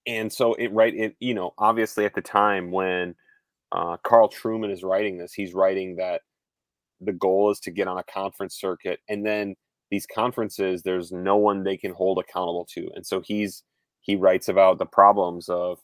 and 0.06 0.30
so 0.30 0.52
it 0.54 0.70
right 0.72 0.94
it 0.94 1.16
you 1.18 1.32
know 1.32 1.52
obviously 1.56 2.04
at 2.04 2.14
the 2.14 2.20
time 2.20 2.70
when 2.70 3.14
uh, 3.72 3.96
carl 4.04 4.28
Trueman 4.28 4.70
is 4.70 4.84
writing 4.84 5.16
this 5.16 5.32
he's 5.32 5.54
writing 5.54 5.96
that 5.96 6.20
the 7.00 7.12
goal 7.12 7.50
is 7.50 7.58
to 7.60 7.70
get 7.70 7.88
on 7.88 7.98
a 7.98 8.04
conference 8.04 8.54
circuit 8.54 9.00
and 9.08 9.24
then 9.24 9.56
these 9.90 10.06
conferences 10.06 10.82
there's 10.82 11.10
no 11.10 11.36
one 11.36 11.64
they 11.64 11.76
can 11.76 11.92
hold 11.92 12.18
accountable 12.18 12.66
to 12.74 12.88
and 12.94 13.06
so 13.06 13.22
he's 13.24 13.62
he 14.02 14.14
writes 14.14 14.48
about 14.48 14.78
the 14.78 14.86
problems 14.86 15.48
of 15.48 15.78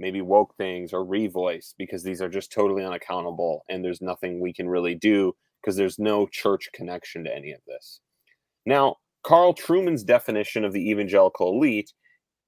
maybe 0.00 0.20
woke 0.20 0.54
things 0.56 0.92
or 0.92 1.04
revoice 1.04 1.74
because 1.78 2.02
these 2.02 2.20
are 2.20 2.28
just 2.28 2.52
totally 2.52 2.84
unaccountable 2.84 3.64
and 3.68 3.84
there's 3.84 4.00
nothing 4.00 4.40
we 4.40 4.52
can 4.52 4.68
really 4.68 4.94
do 4.94 5.34
because 5.60 5.76
there's 5.76 5.98
no 5.98 6.26
church 6.26 6.68
connection 6.74 7.22
to 7.24 7.34
any 7.34 7.52
of 7.52 7.60
this. 7.66 8.00
Now 8.66 8.96
carl 9.22 9.54
Trueman's 9.54 10.02
definition 10.02 10.64
of 10.64 10.72
the 10.72 10.90
evangelical 10.90 11.50
elite 11.50 11.92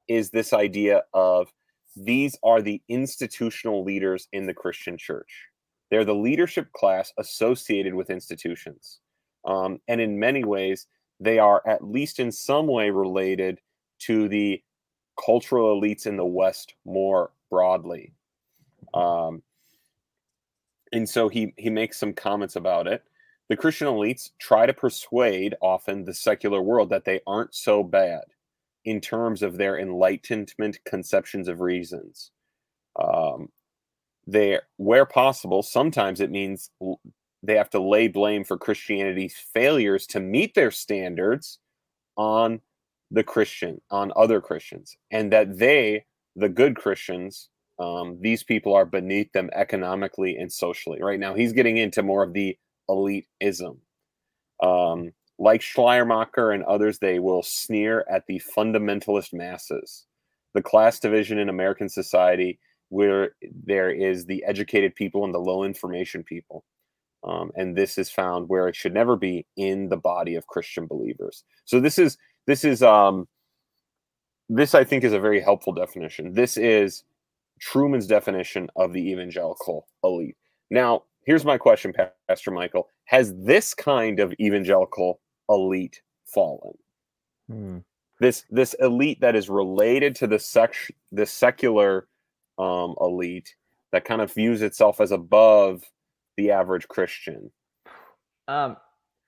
is 0.08 0.30
this 0.30 0.52
idea 0.52 1.02
of 1.12 1.52
these 1.94 2.36
are 2.42 2.62
the 2.62 2.80
institutional 2.88 3.84
leaders 3.84 4.26
in 4.32 4.46
the 4.46 4.54
christian 4.54 4.96
church. 4.96 5.46
They're 5.90 6.06
the 6.06 6.14
leadership 6.14 6.72
class 6.72 7.12
associated 7.18 7.94
with 7.94 8.08
institutions 8.08 9.00
um, 9.44 9.80
and 9.88 10.00
in 10.00 10.18
many 10.18 10.44
ways, 10.44 10.86
they 11.20 11.38
are 11.38 11.62
at 11.66 11.84
least 11.84 12.18
in 12.18 12.32
some 12.32 12.66
way 12.66 12.90
related 12.90 13.60
to 14.00 14.28
the 14.28 14.62
cultural 15.24 15.80
elites 15.80 16.06
in 16.06 16.16
the 16.16 16.24
West 16.24 16.74
more 16.84 17.30
broadly. 17.52 18.14
Um, 18.94 19.42
and 20.90 21.06
so 21.06 21.28
he, 21.28 21.52
he 21.58 21.68
makes 21.68 21.98
some 21.98 22.14
comments 22.14 22.56
about 22.56 22.86
it. 22.86 23.04
The 23.48 23.56
Christian 23.56 23.88
elites 23.88 24.30
try 24.38 24.64
to 24.64 24.72
persuade 24.72 25.54
often 25.60 26.04
the 26.04 26.14
secular 26.14 26.62
world 26.62 26.88
that 26.88 27.04
they 27.04 27.20
aren't 27.26 27.54
so 27.54 27.82
bad 27.82 28.24
in 28.86 29.00
terms 29.00 29.42
of 29.42 29.58
their 29.58 29.78
enlightenment 29.78 30.78
conceptions 30.86 31.48
of 31.48 31.60
reasons. 31.60 32.30
Um, 32.98 33.50
they, 34.26 34.60
where 34.78 35.04
possible, 35.04 35.62
sometimes 35.62 36.20
it 36.20 36.30
means 36.30 36.70
they 37.42 37.56
have 37.56 37.70
to 37.70 37.82
lay 37.82 38.08
blame 38.08 38.44
for 38.44 38.56
Christianity's 38.56 39.36
failures 39.36 40.06
to 40.08 40.20
meet 40.20 40.54
their 40.54 40.70
standards 40.70 41.58
on 42.16 42.60
the 43.10 43.24
Christian, 43.24 43.82
on 43.90 44.12
other 44.16 44.40
Christians, 44.40 44.96
and 45.10 45.30
that 45.32 45.58
they, 45.58 46.06
the 46.36 46.48
good 46.48 46.76
Christians, 46.76 47.48
um, 47.78 48.18
these 48.20 48.42
people 48.42 48.74
are 48.74 48.86
beneath 48.86 49.32
them 49.32 49.50
economically 49.54 50.36
and 50.36 50.52
socially. 50.52 51.00
Right 51.00 51.20
now, 51.20 51.34
he's 51.34 51.52
getting 51.52 51.76
into 51.76 52.02
more 52.02 52.22
of 52.22 52.32
the 52.32 52.56
elitism. 52.88 53.78
Um, 54.62 55.12
like 55.38 55.62
Schleiermacher 55.62 56.52
and 56.52 56.62
others, 56.64 56.98
they 56.98 57.18
will 57.18 57.42
sneer 57.42 58.04
at 58.10 58.26
the 58.26 58.40
fundamentalist 58.56 59.32
masses, 59.32 60.06
the 60.54 60.62
class 60.62 61.00
division 61.00 61.38
in 61.38 61.48
American 61.48 61.88
society 61.88 62.58
where 62.90 63.34
there 63.64 63.90
is 63.90 64.26
the 64.26 64.44
educated 64.44 64.94
people 64.94 65.24
and 65.24 65.32
the 65.32 65.38
low 65.38 65.64
information 65.64 66.22
people. 66.22 66.62
Um, 67.24 67.50
and 67.56 67.74
this 67.74 67.96
is 67.96 68.10
found 68.10 68.48
where 68.48 68.68
it 68.68 68.76
should 68.76 68.92
never 68.92 69.16
be 69.16 69.46
in 69.56 69.88
the 69.88 69.96
body 69.96 70.34
of 70.34 70.46
Christian 70.46 70.86
believers. 70.86 71.44
So 71.64 71.80
this 71.80 71.98
is 71.98 72.18
this 72.46 72.64
is 72.64 72.82
um, 72.82 73.28
this 74.48 74.74
I 74.74 74.84
think 74.84 75.04
is 75.04 75.12
a 75.12 75.20
very 75.20 75.40
helpful 75.40 75.72
definition. 75.72 76.34
This 76.34 76.56
is 76.56 77.04
Trueman's 77.60 78.06
definition 78.06 78.68
of 78.76 78.92
the 78.92 79.10
evangelical 79.10 79.86
elite. 80.02 80.36
Now, 80.70 81.04
here's 81.24 81.44
my 81.44 81.58
question, 81.58 81.92
Pastor 82.28 82.50
Michael: 82.50 82.88
Has 83.04 83.34
this 83.36 83.74
kind 83.74 84.20
of 84.20 84.34
evangelical 84.40 85.20
elite 85.48 86.02
fallen? 86.24 86.74
Hmm. 87.48 87.78
This 88.20 88.44
this 88.50 88.74
elite 88.80 89.20
that 89.20 89.34
is 89.34 89.48
related 89.48 90.14
to 90.16 90.26
the 90.26 90.38
sec 90.38 90.74
the 91.10 91.26
secular 91.26 92.06
um, 92.58 92.94
elite 93.00 93.54
that 93.92 94.04
kind 94.04 94.22
of 94.22 94.32
views 94.32 94.62
itself 94.62 95.00
as 95.00 95.12
above 95.12 95.82
the 96.36 96.50
average 96.50 96.88
Christian? 96.88 97.50
Um, 98.48 98.76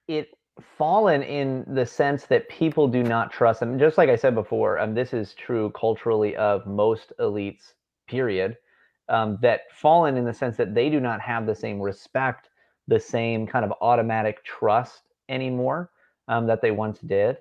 it 0.09 0.29
fallen 0.61 1.23
in 1.23 1.65
the 1.67 1.85
sense 1.85 2.27
that 2.27 2.49
people 2.49 2.87
do 2.87 3.03
not 3.03 3.33
trust 3.33 3.61
them. 3.61 3.79
Just 3.79 3.99
like 3.99 4.09
I 4.09 4.17
said 4.17 4.35
before, 4.35 4.79
um, 4.79 4.95
this 4.95 5.13
is 5.13 5.35
true 5.35 5.71
culturally 5.71 6.37
of 6.37 6.67
most 6.67 7.13
elites. 7.19 7.73
Period. 8.07 8.57
Um, 9.09 9.39
that 9.43 9.63
fallen 9.73 10.17
in 10.17 10.25
the 10.25 10.33
sense 10.33 10.57
that 10.57 10.75
they 10.75 10.89
do 10.89 11.01
not 11.01 11.21
have 11.21 11.47
the 11.47 11.55
same 11.55 11.81
respect, 11.81 12.49
the 12.89 13.01
same 13.01 13.47
kind 13.47 13.65
of 13.65 13.73
automatic 13.81 14.45
trust 14.45 15.03
anymore 15.29 15.91
um, 16.29 16.47
that 16.47 16.63
they 16.63 16.71
once 16.71 16.99
did. 17.01 17.37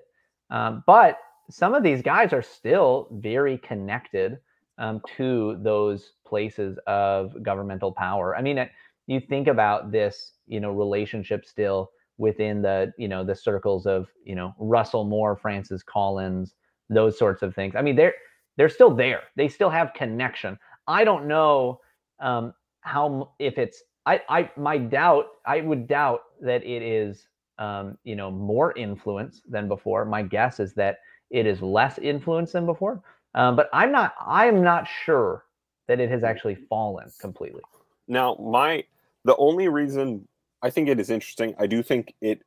Um, 0.50 0.82
but 0.86 1.18
some 1.50 1.74
of 1.74 1.82
these 1.82 2.02
guys 2.02 2.32
are 2.32 2.42
still 2.42 3.08
very 3.12 3.58
connected 3.58 4.38
um, 4.78 5.00
to 5.16 5.58
those 5.62 6.12
places 6.26 6.78
of 6.86 7.42
governmental 7.42 7.92
power. 7.92 8.36
I 8.36 8.42
mean, 8.42 8.68
you 9.06 9.20
think 9.20 9.48
about 9.48 9.92
this, 9.92 10.32
you 10.46 10.60
know, 10.60 10.72
relationship 10.72 11.44
still 11.44 11.90
within 12.18 12.62
the, 12.62 12.92
you 12.96 13.08
know, 13.08 13.24
the 13.24 13.34
circles 13.34 13.86
of, 13.86 14.08
you 14.24 14.34
know, 14.34 14.54
Russell 14.58 15.04
Moore, 15.04 15.36
Francis 15.36 15.82
Collins, 15.82 16.54
those 16.88 17.18
sorts 17.18 17.42
of 17.42 17.54
things. 17.54 17.74
I 17.76 17.82
mean, 17.82 17.96
they're 17.96 18.14
they're 18.56 18.68
still 18.68 18.94
there. 18.94 19.22
They 19.36 19.48
still 19.48 19.70
have 19.70 19.94
connection. 19.94 20.58
I 20.86 21.04
don't 21.04 21.26
know 21.26 21.80
um, 22.20 22.54
how 22.82 23.32
if 23.38 23.58
it's 23.58 23.82
I 24.06 24.20
I 24.28 24.50
my 24.56 24.78
doubt 24.78 25.26
I 25.46 25.60
would 25.60 25.86
doubt 25.86 26.20
that 26.40 26.62
it 26.64 26.82
is 26.82 27.26
um, 27.58 27.98
you 28.04 28.16
know 28.16 28.30
more 28.30 28.76
influence 28.76 29.42
than 29.48 29.68
before. 29.68 30.04
My 30.04 30.22
guess 30.22 30.60
is 30.60 30.74
that 30.74 30.98
it 31.30 31.46
is 31.46 31.62
less 31.62 31.98
influence 31.98 32.52
than 32.52 32.66
before. 32.66 33.02
Um, 33.34 33.56
but 33.56 33.68
I'm 33.72 33.90
not 33.90 34.14
I 34.24 34.46
am 34.46 34.62
not 34.62 34.86
sure 35.04 35.44
that 35.88 36.00
it 36.00 36.10
has 36.10 36.22
actually 36.22 36.54
fallen 36.54 37.10
completely. 37.20 37.62
Now, 38.06 38.36
my 38.36 38.84
the 39.24 39.36
only 39.36 39.68
reason 39.68 40.28
I 40.64 40.70
think 40.70 40.88
it 40.88 40.98
is 40.98 41.10
interesting, 41.10 41.54
I 41.58 41.66
do 41.66 41.82
think 41.82 42.14
it 42.22 42.40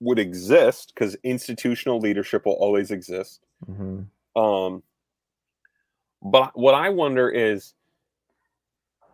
would 0.00 0.18
exist 0.18 0.92
because 0.92 1.16
institutional 1.22 2.00
leadership 2.00 2.44
will 2.44 2.54
always 2.54 2.90
exist. 2.90 3.46
Mm-hmm. 3.70 4.42
Um, 4.42 4.82
but 6.20 6.58
what 6.58 6.74
I 6.74 6.88
wonder 6.88 7.30
is, 7.30 7.74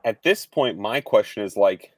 at 0.05 0.23
this 0.23 0.47
point, 0.47 0.79
my 0.79 1.03
question 1.03 1.45
is 1.45 1.55
like, 1.55 1.93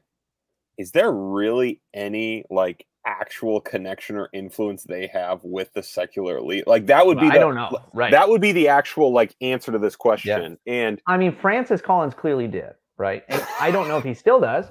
is 0.78 0.90
there 0.90 1.12
really 1.12 1.80
any 1.94 2.44
like 2.50 2.86
actual 3.06 3.60
connection 3.60 4.16
or 4.16 4.28
influence 4.32 4.82
they 4.82 5.06
have 5.06 5.38
with 5.44 5.72
the 5.74 5.82
secular 5.82 6.38
elite? 6.38 6.66
Like 6.66 6.86
that 6.86 7.06
would 7.06 7.20
be 7.20 7.28
the, 7.28 7.34
I 7.34 7.38
don't 7.38 7.54
know. 7.54 7.78
Right. 7.92 8.10
That 8.10 8.28
would 8.28 8.40
be 8.40 8.50
the 8.50 8.66
actual 8.66 9.12
like 9.12 9.36
answer 9.40 9.70
to 9.70 9.78
this 9.78 9.94
question. 9.94 10.58
Yeah. 10.66 10.74
And 10.74 11.00
I 11.06 11.16
mean 11.16 11.36
Francis 11.36 11.80
Collins 11.80 12.14
clearly 12.14 12.48
did, 12.48 12.72
right? 12.96 13.22
And 13.28 13.40
I 13.60 13.70
don't 13.70 13.86
know 13.86 13.98
if 13.98 14.04
he 14.04 14.14
still 14.14 14.40
does, 14.40 14.66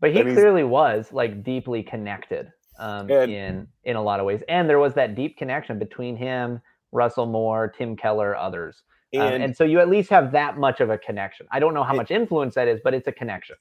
but 0.00 0.12
he 0.12 0.22
clearly 0.22 0.64
was 0.64 1.12
like 1.12 1.42
deeply 1.42 1.82
connected 1.82 2.52
um, 2.78 3.10
and, 3.10 3.30
in 3.30 3.68
in 3.84 3.96
a 3.96 4.02
lot 4.02 4.20
of 4.20 4.26
ways. 4.26 4.42
And 4.48 4.68
there 4.68 4.78
was 4.78 4.94
that 4.94 5.14
deep 5.14 5.36
connection 5.36 5.78
between 5.78 6.16
him, 6.16 6.60
Russell 6.92 7.26
Moore, 7.26 7.72
Tim 7.76 7.96
Keller, 7.96 8.36
others. 8.36 8.82
Um, 9.14 9.20
and, 9.20 9.34
um, 9.34 9.42
and 9.42 9.56
so 9.56 9.64
you 9.64 9.80
at 9.80 9.88
least 9.88 10.10
have 10.10 10.32
that 10.32 10.58
much 10.58 10.80
of 10.80 10.90
a 10.90 10.98
connection. 10.98 11.46
I 11.50 11.60
don't 11.60 11.74
know 11.74 11.84
how 11.84 11.94
much 11.94 12.10
influence 12.10 12.54
that 12.56 12.68
is, 12.68 12.80
but 12.82 12.94
it's 12.94 13.06
a 13.06 13.12
connection. 13.12 13.56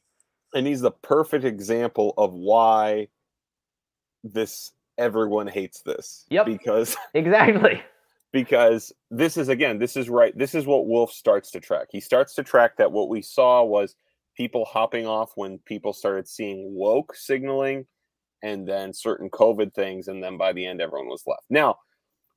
And 0.53 0.65
he's 0.65 0.81
the 0.81 0.91
perfect 0.91 1.45
example 1.45 2.13
of 2.17 2.33
why 2.33 3.09
this 4.23 4.71
everyone 4.97 5.47
hates 5.47 5.81
this. 5.81 6.25
Yep. 6.29 6.45
Because 6.45 6.97
exactly. 7.13 7.81
Because 8.31 8.91
this 9.11 9.37
is 9.37 9.47
again, 9.49 9.79
this 9.79 9.95
is 9.95 10.09
right. 10.09 10.37
This 10.37 10.55
is 10.55 10.65
what 10.65 10.87
Wolfe 10.87 11.11
starts 11.11 11.51
to 11.51 11.59
track. 11.59 11.87
He 11.91 12.01
starts 12.01 12.33
to 12.35 12.43
track 12.43 12.77
that 12.77 12.91
what 12.91 13.07
we 13.07 13.21
saw 13.21 13.63
was 13.63 13.95
people 14.35 14.65
hopping 14.65 15.07
off 15.07 15.31
when 15.35 15.59
people 15.59 15.93
started 15.93 16.27
seeing 16.27 16.73
woke 16.75 17.15
signaling 17.15 17.85
and 18.43 18.67
then 18.67 18.93
certain 18.93 19.29
COVID 19.29 19.73
things, 19.73 20.07
and 20.07 20.23
then 20.23 20.37
by 20.37 20.53
the 20.53 20.65
end 20.65 20.81
everyone 20.81 21.07
was 21.07 21.23
left. 21.25 21.43
Now, 21.49 21.77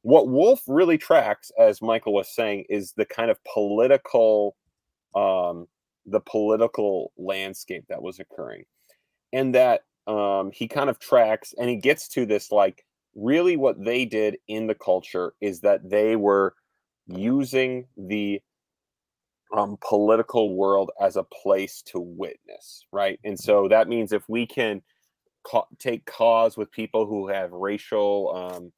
what 0.02 0.28
Wolfe 0.28 0.62
really 0.66 0.96
tracks, 0.96 1.50
as 1.58 1.82
Michael 1.82 2.14
was 2.14 2.34
saying, 2.34 2.64
is 2.68 2.92
the 2.92 3.04
kind 3.04 3.30
of 3.30 3.38
political 3.44 4.56
um 5.14 5.66
the 6.10 6.20
political 6.20 7.12
landscape 7.16 7.84
that 7.88 8.02
was 8.02 8.18
occurring. 8.18 8.64
And 9.32 9.54
that 9.54 9.82
um, 10.06 10.50
he 10.52 10.66
kind 10.66 10.88
of 10.88 10.98
tracks 10.98 11.54
and 11.58 11.68
he 11.68 11.76
gets 11.76 12.08
to 12.08 12.24
this 12.24 12.50
like 12.50 12.84
really 13.14 13.56
what 13.56 13.82
they 13.84 14.04
did 14.04 14.38
in 14.48 14.66
the 14.66 14.74
culture 14.74 15.34
is 15.40 15.60
that 15.60 15.88
they 15.88 16.16
were 16.16 16.54
using 17.06 17.86
the 17.96 18.40
um, 19.56 19.76
political 19.86 20.54
world 20.56 20.90
as 21.00 21.16
a 21.16 21.24
place 21.24 21.82
to 21.86 22.00
witness, 22.00 22.84
right? 22.92 23.18
And 23.24 23.38
so 23.38 23.68
that 23.68 23.88
means 23.88 24.12
if 24.12 24.28
we 24.28 24.46
can 24.46 24.82
ca- 25.44 25.66
take 25.78 26.04
cause 26.06 26.56
with 26.56 26.70
people 26.70 27.06
who 27.06 27.28
have 27.28 27.52
racial, 27.52 28.32
um, 28.34 28.72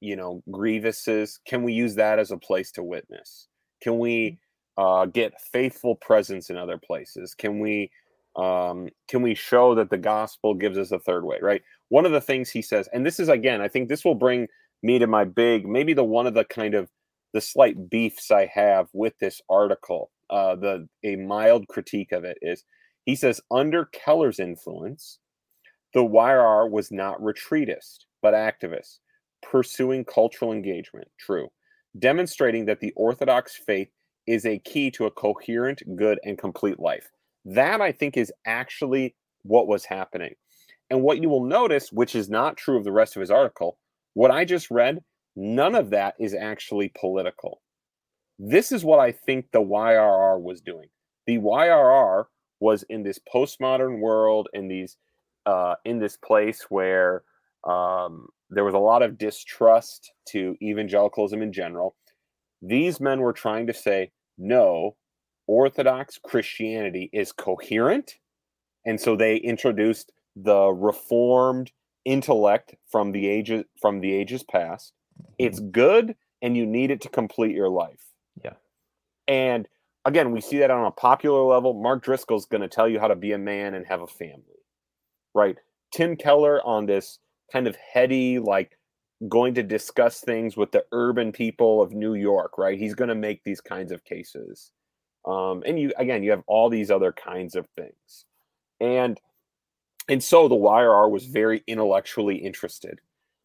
you 0.00 0.16
know, 0.16 0.42
grievances, 0.50 1.40
can 1.46 1.62
we 1.62 1.72
use 1.72 1.94
that 1.94 2.18
as 2.18 2.30
a 2.30 2.36
place 2.36 2.70
to 2.72 2.82
witness? 2.82 3.48
Can 3.82 3.98
we 3.98 4.38
mm-hmm. 4.78 4.84
uh, 4.84 5.06
get 5.06 5.40
faithful 5.40 5.96
presence 5.96 6.50
in 6.50 6.56
other 6.56 6.78
places? 6.78 7.34
Can 7.34 7.60
we 7.60 7.90
um, 8.36 8.88
can 9.08 9.22
we 9.22 9.34
show 9.34 9.74
that 9.74 9.90
the 9.90 9.96
gospel 9.96 10.54
gives 10.54 10.76
us 10.76 10.92
a 10.92 10.98
third 10.98 11.24
way 11.24 11.38
right 11.40 11.62
one 11.88 12.04
of 12.04 12.12
the 12.12 12.20
things 12.20 12.50
he 12.50 12.60
says 12.60 12.86
and 12.92 13.04
this 13.04 13.18
is 13.18 13.30
again 13.30 13.62
i 13.62 13.68
think 13.68 13.88
this 13.88 14.04
will 14.04 14.14
bring 14.14 14.46
me 14.82 14.98
to 14.98 15.06
my 15.06 15.24
big 15.24 15.66
maybe 15.66 15.94
the 15.94 16.04
one 16.04 16.26
of 16.26 16.34
the 16.34 16.44
kind 16.44 16.74
of 16.74 16.90
the 17.32 17.40
slight 17.40 17.90
beefs 17.90 18.30
i 18.30 18.46
have 18.46 18.88
with 18.92 19.14
this 19.18 19.40
article 19.48 20.10
uh, 20.30 20.56
the 20.56 20.88
a 21.04 21.16
mild 21.16 21.68
critique 21.68 22.12
of 22.12 22.24
it 22.24 22.38
is 22.42 22.64
he 23.04 23.14
says 23.14 23.40
under 23.50 23.86
keller's 23.86 24.38
influence 24.38 25.18
the 25.94 26.02
yrr 26.02 26.68
was 26.68 26.90
not 26.90 27.20
retreatist 27.20 28.06
but 28.22 28.34
activist 28.34 28.98
pursuing 29.50 30.04
cultural 30.04 30.52
engagement. 30.52 31.08
True. 31.18 31.48
Demonstrating 31.98 32.66
that 32.66 32.80
the 32.80 32.92
orthodox 32.96 33.56
faith 33.56 33.88
is 34.26 34.44
a 34.44 34.58
key 34.60 34.90
to 34.90 35.06
a 35.06 35.10
coherent 35.10 35.82
good 35.96 36.18
and 36.24 36.36
complete 36.36 36.80
life. 36.80 37.08
That 37.44 37.80
I 37.80 37.92
think 37.92 38.16
is 38.16 38.32
actually 38.44 39.14
what 39.42 39.68
was 39.68 39.84
happening. 39.84 40.34
And 40.90 41.02
what 41.02 41.22
you 41.22 41.28
will 41.28 41.44
notice, 41.44 41.90
which 41.92 42.14
is 42.14 42.28
not 42.28 42.56
true 42.56 42.76
of 42.76 42.84
the 42.84 42.92
rest 42.92 43.16
of 43.16 43.20
his 43.20 43.30
article, 43.30 43.78
what 44.14 44.30
I 44.30 44.44
just 44.44 44.70
read, 44.70 45.00
none 45.36 45.74
of 45.74 45.90
that 45.90 46.14
is 46.18 46.34
actually 46.34 46.92
political. 46.98 47.60
This 48.38 48.72
is 48.72 48.84
what 48.84 48.98
I 48.98 49.12
think 49.12 49.46
the 49.52 49.60
YRR 49.60 50.40
was 50.40 50.60
doing. 50.60 50.88
The 51.26 51.38
YRR 51.38 52.24
was 52.60 52.84
in 52.88 53.02
this 53.02 53.20
postmodern 53.32 54.00
world, 54.00 54.48
in 54.52 54.68
these, 54.68 54.96
uh, 55.44 55.74
in 55.84 55.98
this 55.98 56.16
place 56.16 56.66
where 56.68 57.22
um, 57.66 58.28
there 58.50 58.64
was 58.64 58.74
a 58.74 58.78
lot 58.78 59.02
of 59.02 59.18
distrust 59.18 60.12
to 60.28 60.56
evangelicalism 60.62 61.42
in 61.42 61.52
general. 61.52 61.96
These 62.62 63.00
men 63.00 63.20
were 63.20 63.32
trying 63.32 63.66
to 63.66 63.74
say, 63.74 64.12
no, 64.38 64.96
Orthodox 65.46 66.18
Christianity 66.22 67.10
is 67.12 67.32
coherent. 67.32 68.16
And 68.84 69.00
so 69.00 69.16
they 69.16 69.36
introduced 69.36 70.12
the 70.34 70.68
reformed 70.68 71.72
intellect 72.04 72.74
from 72.88 73.12
the 73.12 73.28
ages 73.28 73.64
from 73.80 74.00
the 74.00 74.14
ages 74.14 74.44
past. 74.44 74.92
It's 75.38 75.60
good 75.60 76.16
and 76.42 76.56
you 76.56 76.66
need 76.66 76.90
it 76.90 77.00
to 77.02 77.08
complete 77.08 77.54
your 77.54 77.68
life. 77.68 78.04
Yeah. 78.42 78.54
And 79.28 79.68
again, 80.04 80.30
we 80.30 80.40
see 80.40 80.58
that 80.58 80.70
on 80.70 80.86
a 80.86 80.90
popular 80.90 81.42
level. 81.42 81.74
Mark 81.74 82.02
Driscoll's 82.02 82.46
going 82.46 82.60
to 82.62 82.68
tell 82.68 82.88
you 82.88 83.00
how 83.00 83.08
to 83.08 83.16
be 83.16 83.32
a 83.32 83.38
man 83.38 83.74
and 83.74 83.86
have 83.86 84.02
a 84.02 84.06
family. 84.06 84.42
Right? 85.34 85.56
Tim 85.92 86.16
Keller 86.16 86.64
on 86.66 86.86
this 86.86 87.18
kind 87.52 87.66
of 87.66 87.76
heady 87.76 88.38
like 88.38 88.78
going 89.28 89.54
to 89.54 89.62
discuss 89.62 90.20
things 90.20 90.56
with 90.56 90.72
the 90.72 90.84
urban 90.92 91.32
people 91.32 91.80
of 91.80 91.92
New 91.92 92.14
York, 92.14 92.58
right? 92.58 92.78
He's 92.78 92.94
going 92.94 93.08
to 93.08 93.14
make 93.14 93.44
these 93.44 93.60
kinds 93.60 93.92
of 93.92 94.04
cases. 94.04 94.72
Um, 95.24 95.62
and 95.66 95.78
you 95.78 95.92
again, 95.96 96.22
you 96.22 96.30
have 96.30 96.42
all 96.46 96.68
these 96.68 96.90
other 96.90 97.12
kinds 97.12 97.56
of 97.56 97.66
things, 97.76 98.26
and 98.80 99.20
and 100.08 100.22
so 100.22 100.46
the 100.46 100.54
YRR 100.54 101.10
was 101.10 101.26
very 101.26 101.64
intellectually 101.66 102.36
interested. 102.36 103.00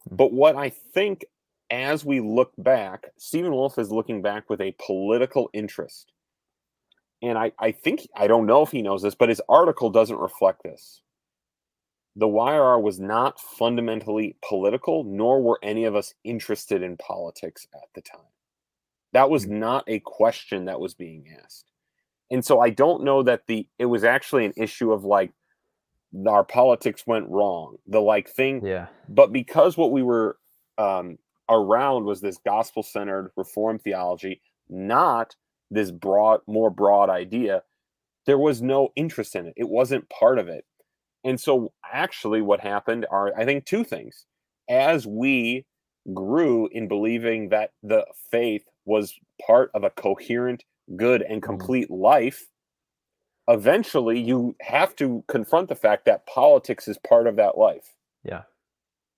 Hmm. 0.08 0.16
But 0.16 0.32
what 0.32 0.54
I 0.54 0.70
think 0.70 1.24
as 1.72 2.04
we 2.04 2.20
look 2.20 2.52
back, 2.58 3.06
Stephen 3.16 3.50
Wolfe 3.52 3.78
is 3.78 3.90
looking 3.90 4.22
back 4.22 4.48
with 4.50 4.60
a 4.60 4.76
political 4.86 5.50
interest. 5.52 6.12
And 7.22 7.38
I, 7.38 7.52
I 7.58 7.72
think, 7.72 8.06
I 8.14 8.26
don't 8.26 8.46
know 8.46 8.62
if 8.62 8.70
he 8.70 8.82
knows 8.82 9.02
this, 9.02 9.14
but 9.14 9.28
his 9.30 9.40
article 9.48 9.90
doesn't 9.90 10.18
reflect 10.18 10.62
this. 10.62 11.00
The 12.16 12.26
YRR 12.26 12.82
was 12.82 13.00
not 13.00 13.40
fundamentally 13.40 14.36
political, 14.46 15.02
nor 15.04 15.40
were 15.40 15.58
any 15.62 15.84
of 15.84 15.96
us 15.96 16.12
interested 16.24 16.82
in 16.82 16.98
politics 16.98 17.66
at 17.74 17.88
the 17.94 18.02
time. 18.02 18.20
That 19.14 19.30
was 19.30 19.44
Hmm. 19.44 19.58
not 19.60 19.84
a 19.88 20.00
question 20.00 20.66
that 20.66 20.80
was 20.80 20.94
being 20.94 21.26
asked. 21.42 21.70
And 22.30 22.44
so 22.44 22.60
I 22.60 22.70
don't 22.70 23.02
know 23.04 23.22
that 23.22 23.46
the 23.46 23.66
it 23.78 23.86
was 23.86 24.04
actually 24.04 24.44
an 24.44 24.54
issue 24.56 24.92
of 24.92 25.04
like 25.04 25.32
our 26.26 26.44
politics 26.44 27.06
went 27.06 27.28
wrong. 27.28 27.76
The 27.86 28.00
like 28.00 28.28
thing 28.28 28.64
Yeah. 28.64 28.88
but 29.08 29.32
because 29.32 29.76
what 29.78 29.92
we 29.92 30.02
were 30.02 30.38
um, 30.78 31.18
around 31.48 32.04
was 32.04 32.20
this 32.20 32.38
gospel 32.44 32.82
centered 32.82 33.32
reform 33.36 33.78
theology, 33.78 34.40
not 34.68 35.34
this 35.70 35.90
broad, 35.90 36.40
more 36.46 36.70
broad 36.70 37.10
idea, 37.10 37.62
there 38.26 38.38
was 38.38 38.62
no 38.62 38.90
interest 38.94 39.34
in 39.34 39.46
it. 39.46 39.54
It 39.56 39.68
wasn't 39.68 40.08
part 40.08 40.38
of 40.38 40.48
it. 40.48 40.64
And 41.24 41.40
so, 41.40 41.72
actually, 41.92 42.42
what 42.42 42.60
happened 42.60 43.06
are, 43.10 43.32
I 43.36 43.44
think, 43.44 43.64
two 43.64 43.84
things. 43.84 44.26
As 44.68 45.06
we 45.06 45.64
grew 46.12 46.68
in 46.72 46.88
believing 46.88 47.48
that 47.50 47.70
the 47.82 48.04
faith 48.30 48.64
was 48.84 49.14
part 49.44 49.70
of 49.74 49.84
a 49.84 49.90
coherent, 49.90 50.64
good, 50.96 51.22
and 51.22 51.42
complete 51.42 51.90
life, 51.90 52.46
eventually 53.48 54.20
you 54.20 54.56
have 54.60 54.94
to 54.96 55.24
confront 55.28 55.68
the 55.68 55.74
fact 55.74 56.04
that 56.06 56.26
politics 56.26 56.88
is 56.88 56.98
part 56.98 57.26
of 57.26 57.36
that 57.36 57.56
life. 57.56 57.92
Yeah. 58.24 58.42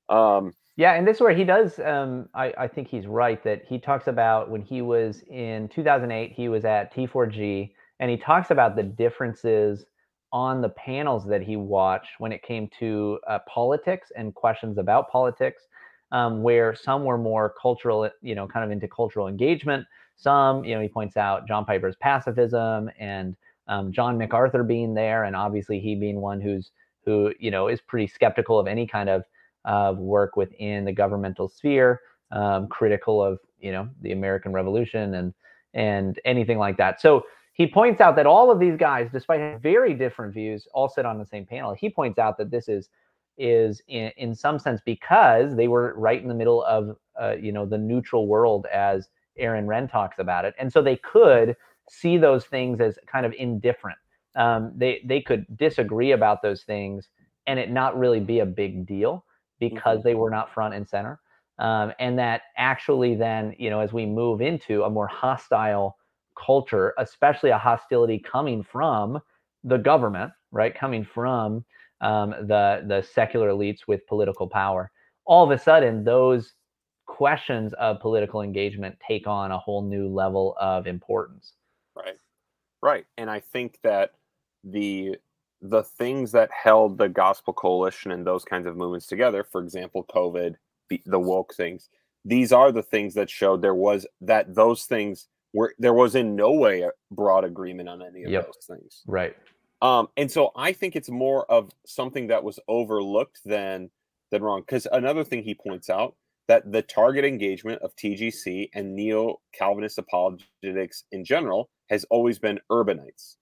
Um, 0.08 0.54
Yeah, 0.76 0.94
and 0.94 1.06
this 1.06 1.18
is 1.18 1.20
where 1.20 1.34
he 1.34 1.44
does. 1.44 1.78
Um, 1.78 2.28
I, 2.34 2.52
I 2.58 2.68
think 2.68 2.88
he's 2.88 3.06
right 3.06 3.42
that 3.44 3.62
he 3.64 3.78
talks 3.78 4.08
about 4.08 4.50
when 4.50 4.60
he 4.60 4.82
was 4.82 5.22
in 5.30 5.68
2008, 5.68 6.32
he 6.32 6.48
was 6.48 6.64
at 6.64 6.92
T4G, 6.92 7.72
and 8.00 8.10
he 8.10 8.16
talks 8.16 8.50
about 8.50 8.74
the 8.74 8.82
differences 8.82 9.84
on 10.32 10.60
the 10.60 10.68
panels 10.70 11.24
that 11.28 11.42
he 11.42 11.54
watched 11.56 12.10
when 12.18 12.32
it 12.32 12.42
came 12.42 12.68
to 12.80 13.20
uh, 13.28 13.38
politics 13.48 14.10
and 14.16 14.34
questions 14.34 14.78
about 14.78 15.08
politics, 15.12 15.62
um, 16.10 16.42
where 16.42 16.74
some 16.74 17.04
were 17.04 17.18
more 17.18 17.54
cultural, 17.60 18.10
you 18.20 18.34
know, 18.34 18.48
kind 18.48 18.64
of 18.64 18.72
into 18.72 18.88
cultural 18.88 19.28
engagement. 19.28 19.86
Some, 20.16 20.64
you 20.64 20.74
know, 20.74 20.80
he 20.80 20.88
points 20.88 21.16
out 21.16 21.46
John 21.46 21.64
Piper's 21.64 21.96
pacifism 21.96 22.90
and 22.98 23.36
um, 23.68 23.92
John 23.92 24.18
MacArthur 24.18 24.64
being 24.64 24.92
there, 24.94 25.22
and 25.22 25.36
obviously 25.36 25.78
he 25.78 25.94
being 25.94 26.20
one 26.20 26.40
who's 26.40 26.72
who, 27.04 27.32
you 27.38 27.50
know, 27.52 27.68
is 27.68 27.80
pretty 27.80 28.08
skeptical 28.08 28.58
of 28.58 28.66
any 28.66 28.88
kind 28.88 29.08
of 29.08 29.22
of 29.64 29.98
work 29.98 30.36
within 30.36 30.84
the 30.84 30.92
governmental 30.92 31.48
sphere, 31.48 32.00
um, 32.32 32.68
critical 32.68 33.22
of 33.22 33.38
you 33.58 33.72
know 33.72 33.88
the 34.02 34.12
American 34.12 34.52
Revolution 34.52 35.14
and 35.14 35.34
and 35.74 36.20
anything 36.24 36.58
like 36.58 36.76
that. 36.76 37.00
So 37.00 37.24
he 37.52 37.66
points 37.66 38.00
out 38.00 38.16
that 38.16 38.26
all 38.26 38.50
of 38.50 38.58
these 38.58 38.76
guys, 38.76 39.08
despite 39.12 39.60
very 39.60 39.94
different 39.94 40.34
views, 40.34 40.66
all 40.74 40.88
sit 40.88 41.06
on 41.06 41.18
the 41.18 41.26
same 41.26 41.46
panel. 41.46 41.74
He 41.74 41.88
points 41.88 42.18
out 42.18 42.36
that 42.38 42.50
this 42.50 42.68
is 42.68 42.88
is 43.36 43.82
in, 43.88 44.12
in 44.16 44.34
some 44.34 44.58
sense 44.58 44.80
because 44.84 45.56
they 45.56 45.66
were 45.66 45.94
right 45.96 46.22
in 46.22 46.28
the 46.28 46.34
middle 46.34 46.62
of 46.64 46.96
uh, 47.20 47.34
you 47.40 47.52
know 47.52 47.66
the 47.66 47.78
neutral 47.78 48.26
world 48.26 48.66
as 48.72 49.08
Aaron 49.36 49.66
Renn 49.66 49.90
talks 49.90 50.18
about 50.18 50.44
it, 50.44 50.54
and 50.58 50.72
so 50.72 50.82
they 50.82 50.96
could 50.96 51.56
see 51.88 52.16
those 52.16 52.44
things 52.46 52.80
as 52.80 52.98
kind 53.06 53.26
of 53.26 53.32
indifferent. 53.34 53.98
Um, 54.36 54.72
they 54.76 55.00
they 55.04 55.20
could 55.20 55.46
disagree 55.56 56.12
about 56.12 56.42
those 56.42 56.62
things 56.62 57.08
and 57.46 57.58
it 57.58 57.70
not 57.70 57.98
really 57.98 58.20
be 58.20 58.40
a 58.40 58.46
big 58.46 58.86
deal 58.86 59.24
because 59.60 60.02
they 60.02 60.14
were 60.14 60.30
not 60.30 60.52
front 60.52 60.74
and 60.74 60.88
center. 60.88 61.20
Um, 61.58 61.92
and 61.98 62.18
that 62.18 62.42
actually 62.56 63.14
then, 63.14 63.54
you 63.58 63.70
know, 63.70 63.80
as 63.80 63.92
we 63.92 64.06
move 64.06 64.40
into 64.40 64.82
a 64.82 64.90
more 64.90 65.06
hostile 65.06 65.96
culture, 66.36 66.94
especially 66.98 67.50
a 67.50 67.58
hostility 67.58 68.18
coming 68.18 68.62
from 68.62 69.20
the 69.62 69.76
government, 69.78 70.32
right, 70.50 70.74
coming 70.74 71.04
from 71.04 71.64
um, 72.00 72.30
the 72.30 72.84
the 72.86 73.02
secular 73.02 73.50
elites 73.50 73.86
with 73.86 74.06
political 74.06 74.48
power, 74.48 74.90
all 75.26 75.44
of 75.44 75.50
a 75.50 75.62
sudden 75.62 76.04
those 76.04 76.54
questions 77.06 77.72
of 77.74 78.00
political 78.00 78.42
engagement 78.42 78.96
take 79.06 79.26
on 79.26 79.52
a 79.52 79.58
whole 79.58 79.82
new 79.82 80.08
level 80.08 80.56
of 80.60 80.86
importance. 80.86 81.52
Right. 81.94 82.18
Right. 82.82 83.06
And 83.16 83.30
I 83.30 83.40
think 83.40 83.78
that 83.82 84.12
the 84.64 85.16
the 85.64 85.82
things 85.82 86.30
that 86.32 86.50
held 86.52 86.98
the 86.98 87.08
gospel 87.08 87.54
coalition 87.54 88.12
and 88.12 88.26
those 88.26 88.44
kinds 88.44 88.66
of 88.66 88.76
movements 88.76 89.06
together, 89.06 89.42
for 89.42 89.62
example, 89.62 90.04
COVID, 90.14 90.54
the, 90.90 91.02
the 91.06 91.18
woke 91.18 91.54
things, 91.54 91.88
these 92.24 92.52
are 92.52 92.70
the 92.70 92.82
things 92.82 93.14
that 93.14 93.30
showed 93.30 93.62
there 93.62 93.74
was 93.74 94.06
that 94.20 94.54
those 94.54 94.84
things 94.84 95.28
were 95.54 95.74
there 95.78 95.94
was 95.94 96.14
in 96.14 96.36
no 96.36 96.52
way 96.52 96.82
a 96.82 96.90
broad 97.10 97.44
agreement 97.44 97.88
on 97.88 98.02
any 98.02 98.24
of 98.24 98.30
Yep. 98.30 98.44
those 98.46 98.66
things. 98.76 99.02
Right. 99.06 99.34
Um, 99.80 100.08
and 100.16 100.30
so 100.30 100.50
I 100.54 100.72
think 100.72 100.96
it's 100.96 101.10
more 101.10 101.50
of 101.50 101.70
something 101.86 102.26
that 102.26 102.44
was 102.44 102.60
overlooked 102.68 103.40
than 103.44 103.90
than 104.30 104.42
wrong. 104.42 104.60
Because 104.60 104.86
another 104.92 105.24
thing 105.24 105.42
he 105.42 105.54
points 105.54 105.88
out 105.88 106.14
that 106.48 106.70
the 106.70 106.82
target 106.82 107.24
engagement 107.24 107.80
of 107.82 107.96
TGC 107.96 108.68
and 108.74 108.94
neo 108.94 109.40
Calvinist 109.52 109.96
apologetics 109.98 111.04
in 111.12 111.24
general 111.24 111.70
has 111.88 112.04
always 112.10 112.38
been 112.38 112.60
urbanites, 112.70 113.36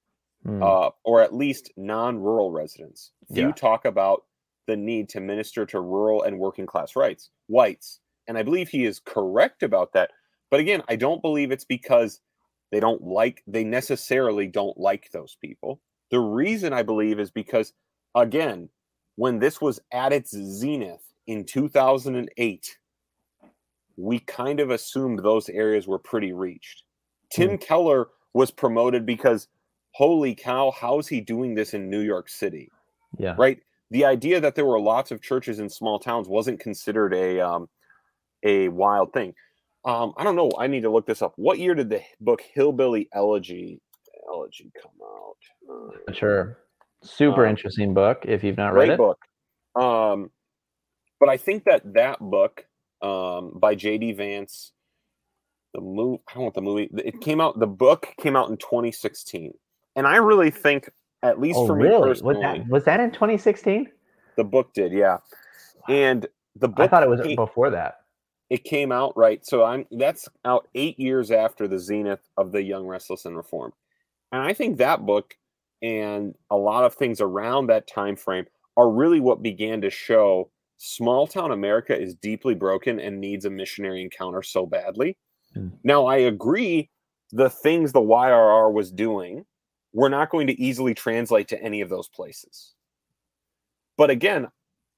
Hmm. 0.44 0.62
uh, 0.62 0.90
or 1.05 1.22
at 1.22 1.35
least 1.35 1.70
non-rural 1.76 2.50
residents. 2.50 3.12
Few 3.33 3.48
Yeah. 3.48 3.52
talk 3.52 3.85
about 3.85 4.24
the 4.66 4.76
need 4.76 5.09
to 5.11 5.20
minister 5.20 5.64
to 5.66 5.81
rural 5.81 6.22
and 6.22 6.38
working 6.38 6.66
class 6.66 6.96
rights, 6.96 7.31
whites, 7.48 8.00
and 8.26 8.37
I 8.38 8.42
believe 8.42 8.68
he 8.68 8.85
is 8.85 8.98
correct 9.00 9.62
about 9.62 9.92
that. 9.92 10.11
But 10.50 10.61
again, 10.61 10.83
I 10.88 10.96
don't 10.96 11.22
believe 11.22 11.50
it's 11.52 11.64
because 11.64 12.20
they 12.70 12.81
don't 12.81 13.02
like 13.02 13.42
they 13.46 13.64
necessarily 13.64 14.46
don't 14.48 14.76
like 14.78 15.11
those 15.12 15.37
people. 15.40 15.81
The 16.11 16.20
reason 16.20 16.72
I 16.72 16.83
believe 16.83 17.20
is 17.20 17.31
because 17.31 17.72
again, 18.14 18.68
when 19.16 19.38
this 19.38 19.61
was 19.61 19.78
at 19.92 20.12
its 20.12 20.31
zenith 20.31 21.05
in 21.26 21.44
2008, 21.44 22.78
we 23.96 24.18
kind 24.20 24.59
of 24.61 24.70
assumed 24.70 25.20
those 25.20 25.48
areas 25.48 25.87
were 25.87 25.98
pretty 25.98 26.33
reached. 26.33 26.83
Tim 27.31 27.59
Keller 27.59 28.09
was 28.35 28.50
promoted 28.50 29.05
because 29.07 29.48
holy 29.92 30.35
cow, 30.35 30.72
how's 30.78 31.09
he 31.09 31.20
doing 31.20 31.55
this 31.55 31.74
in 31.74 31.88
New 31.90 32.00
York 32.00 32.28
City? 32.28 32.68
yeah. 33.18 33.35
right? 33.38 33.59
The 33.90 34.07
idea 34.07 34.40
that 34.40 34.55
there 34.55 34.64
were 34.64 34.81
lots 34.81 35.11
of 35.11 35.20
churches 35.20 35.59
in 35.61 35.68
small 35.68 35.98
towns 35.98 36.26
wasn't 36.26 36.61
considered 36.61 37.12
a 37.12 37.40
um, 37.40 37.68
a 38.42 38.68
wild 38.68 39.12
thing. 39.12 39.35
Um, 39.85 40.14
I 40.16 40.24
don't 40.24 40.37
know. 40.37 40.50
I 40.59 40.66
need 40.66 40.83
to 40.83 40.90
look 40.90 41.07
this 41.07 41.20
up. 41.20 41.35
What 41.37 41.59
year 41.59 41.74
did 41.74 41.90
the 41.90 42.00
book 42.20 42.40
Hillbilly 42.55 43.09
Elegy 43.12 43.81
Elegy 44.33 44.72
come 44.81 44.92
out? 45.05 45.37
Uh, 46.09 46.12
Sure. 46.14 46.59
Super 47.02 47.44
Um, 47.44 47.50
interesting 47.50 47.92
book 47.92 48.24
if 48.24 48.42
you've 48.44 48.57
not 48.57 48.72
read 48.74 48.90
it. 48.90 48.96
book. 48.96 49.18
Um, 49.74 50.31
but 51.20 51.28
I 51.28 51.37
think 51.37 51.64
that 51.64 51.83
that 51.94 52.18
book 52.20 52.64
um, 53.02 53.52
by 53.59 53.74
J.D. 53.74 54.12
Vance, 54.12 54.72
the 55.74 55.81
movie. 55.81 56.22
I 56.28 56.35
don't 56.35 56.42
want 56.44 56.55
the 56.55 56.62
movie. 56.62 56.88
It 57.05 57.20
came 57.20 57.40
out. 57.40 57.59
The 57.59 57.66
book 57.66 58.09
came 58.20 58.37
out 58.37 58.48
in 58.50 58.57
2016, 58.57 59.52
and 59.96 60.07
I 60.07 60.16
really 60.16 60.50
think, 60.50 60.90
at 61.22 61.40
least 61.40 61.59
Oh, 61.59 61.66
for 61.66 61.76
me 61.76 61.85
really? 61.85 62.09
personally, 62.09 62.35
Was 62.37 62.42
that 62.42 62.68
was 62.68 62.85
that 62.85 63.00
in 63.00 63.11
2016? 63.12 63.90
the 64.37 64.44
book 64.44 64.72
did. 64.74 64.92
Yeah, 64.92 65.18
and 65.88 66.26
the 66.57 66.68
book. 66.68 66.81
I 66.85 66.88
thought 66.88 67.02
it 67.02 67.09
was 67.09 67.20
before 67.37 67.70
that. 67.70 67.96
it 68.50 68.64
came 68.64 68.92
out 68.92 69.16
right 69.16 69.44
so 69.46 69.64
i'm 69.64 69.87
that's 69.92 70.28
out 70.44 70.68
eight 70.74 70.98
years 71.00 71.31
after 71.31 71.66
the 71.66 71.78
zenith 71.78 72.20
of 72.37 72.52
the 72.52 72.62
young 72.62 72.87
restless 72.87 73.24
and 73.24 73.35
reformed 73.37 73.72
and 74.33 74.42
i 74.42 74.52
think 74.52 74.76
that 74.76 75.07
book 75.07 75.35
and 75.83 76.35
a 76.50 76.57
lot 76.57 76.85
of 76.85 76.94
things 76.94 77.20
around 77.22 77.66
that 77.68 77.87
time 77.88 78.14
frame 78.16 78.44
are 78.76 78.90
really 78.90 79.20
what 79.20 79.42
began 79.42 79.81
to 79.81 79.88
show 79.88 80.50
small 80.77 81.27
town 81.27 81.50
america 81.52 81.98
is 81.98 82.14
deeply 82.17 82.54
broken 82.54 83.00
and 83.00 83.19
needs 83.21 83.44
a 83.46 83.50
missionary 83.50 84.02
encounter 84.02 84.42
so 84.42 84.67
badly 84.67 85.17
Hmm. 85.54 85.69
now 85.85 86.04
i 86.06 86.17
agree 86.17 86.90
the 87.33 87.48
things 87.50 87.92
the 87.92 88.00
yrr 88.02 88.71
was 88.71 88.90
doing 88.92 89.44
were 89.93 90.09
not 90.09 90.31
going 90.31 90.47
to 90.47 90.61
easily 90.61 90.95
translate 90.95 91.49
to 91.49 91.63
any 91.63 91.81
of 91.81 91.88
those 91.88 92.09
places. 92.09 92.73
But 93.97 94.11
again 94.11 94.49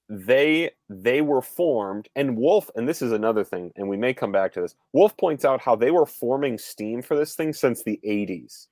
they 0.08 0.70
they 0.90 1.22
were 1.22 1.40
formed 1.40 2.08
and 2.14 2.36
Wolfe 2.36 2.70
and 2.76 2.86
this 2.86 3.00
is 3.00 3.12
another 3.12 3.42
thing 3.42 3.72
and 3.76 3.88
we 3.88 3.96
may 3.96 4.12
come 4.12 4.30
back 4.32 4.52
to 4.52 4.60
this 4.60 4.74
Wolfe 4.92 5.16
points 5.16 5.46
out 5.46 5.62
how 5.62 5.74
they 5.74 5.90
were 5.90 6.04
forming 6.04 6.58
steam 6.58 7.00
for 7.00 7.16
this 7.16 7.34
thing 7.34 7.54
since 7.54 7.82
the 7.82 7.98
80s 8.06 8.66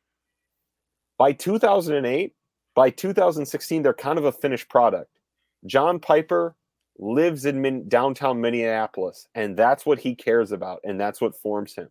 by 1.16 1.33
2008 1.33 2.35
by 2.75 2.91
2016 2.91 3.83
they're 3.83 3.95
kind 3.95 4.18
of 4.18 4.27
a 4.27 4.33
finished 4.33 4.68
product. 4.68 5.18
John 5.64 5.99
piper 5.99 6.55
lives 6.99 7.47
in 7.47 7.62
min- 7.62 7.89
downtown 7.89 8.39
minneapolis 8.41 9.27
and 9.35 9.57
that's 9.57 9.87
what 9.87 9.99
he 9.99 10.14
cares 10.14 10.53
about 10.53 10.81
and 10.85 11.01
that's 11.01 11.20
what 11.20 11.35
forms 11.35 11.75
him 11.75 11.89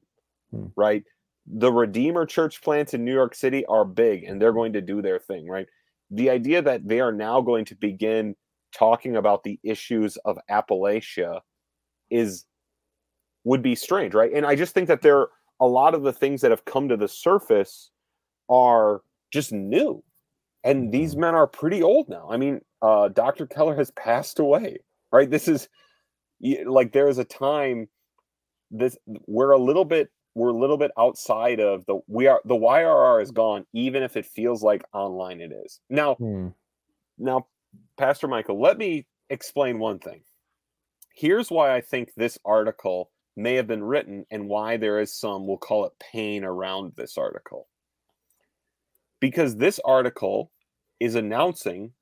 Hmm. 0.52 0.66
right 0.76 1.04
the 1.48 1.72
redeemer 1.72 2.26
church 2.26 2.62
plants 2.62 2.94
in 2.94 3.04
new 3.04 3.14
york 3.14 3.36
city 3.36 3.66
are 3.66 3.86
big 3.86 4.24
and 4.24 4.42
they're 4.42 4.54
going 4.54 4.74
to 4.74 4.82
do 4.82 5.02
their 5.02 5.20
thing 5.20 5.48
right 5.48 5.68
the 6.12 6.30
idea 6.30 6.62
that 6.62 6.88
they 6.88 7.00
are 7.00 7.12
now 7.12 7.42
going 7.42 7.66
to 7.66 7.76
begin 7.76 8.36
talking 8.74 9.16
about 9.16 9.44
the 9.44 9.60
issues 9.64 10.18
of 10.26 10.38
Appalachia 10.50 11.42
is 12.10 12.46
would 13.44 13.62
be 13.62 13.76
strange, 13.76 14.14
right? 14.14 14.32
And 14.34 14.46
I 14.46 14.56
just 14.56 14.74
think 14.74 14.88
that 14.88 15.02
there 15.02 15.18
are 15.18 15.30
a 15.60 15.66
lot 15.66 15.96
of 15.96 16.04
the 16.04 16.14
things 16.14 16.42
that 16.42 16.52
have 16.52 16.66
come 16.66 16.89
to 16.89 16.98
the 16.98 17.08
surface 17.08 17.89
are 18.50 19.02
just 19.32 19.52
new. 19.52 20.04
And 20.64 20.92
these 20.92 21.16
men 21.16 21.34
are 21.34 21.48
pretty 21.48 21.82
old 21.82 22.08
now. 22.08 22.28
I 22.30 22.38
mean, 22.38 22.62
uh, 22.84 23.08
Dr. 23.10 23.48
Keller 23.48 23.76
has 23.76 23.89
passed 23.92 24.38
away, 24.38 24.78
right? 25.12 25.30
This 25.30 25.48
is 25.48 25.70
like 26.66 26.92
there 26.92 27.08
is 27.08 27.18
a 27.18 27.24
time 27.24 27.88
this 28.72 28.98
we're 29.28 29.52
a 29.52 29.60
little 29.60 29.86
bit 29.86 30.10
we're 30.36 30.50
a 30.50 30.58
little 30.58 30.78
bit 30.78 30.92
outside 30.98 31.60
of 31.60 31.86
the 31.86 32.00
we 32.08 32.28
are 32.28 32.42
the 32.46 32.56
YRR 32.56 33.22
is 33.22 33.32
gone, 33.32 33.66
even 33.74 34.04
if 34.04 34.16
it 34.16 34.26
feels 34.26 34.64
like 34.64 34.84
online 34.94 35.42
it 35.42 35.52
is. 35.52 35.80
Now, 35.90 36.16
Hmm. 36.16 36.50
now, 37.18 37.48
Pastor 37.98 38.28
Michael, 38.28 38.60
let 38.60 38.78
me 38.78 39.06
explain 39.30 39.80
one 39.80 40.00
thing. 40.00 40.22
Here's 41.14 41.52
why 41.52 41.76
I 41.76 41.82
think 41.82 42.14
this 42.16 42.38
article 42.46 43.12
may 43.36 43.56
have 43.56 43.68
been 43.68 43.84
written 43.84 44.26
and 44.32 44.48
why 44.48 44.78
there 44.78 45.00
is 45.00 45.14
some, 45.14 45.48
we'll 45.48 45.58
call 45.58 45.86
it 45.86 45.94
pain 46.00 46.44
around 46.44 46.94
this 46.96 47.18
article. 47.18 47.68
Because 49.20 49.58
this 49.58 49.80
article 49.86 50.52
is 51.00 51.16
announcing 51.16 51.94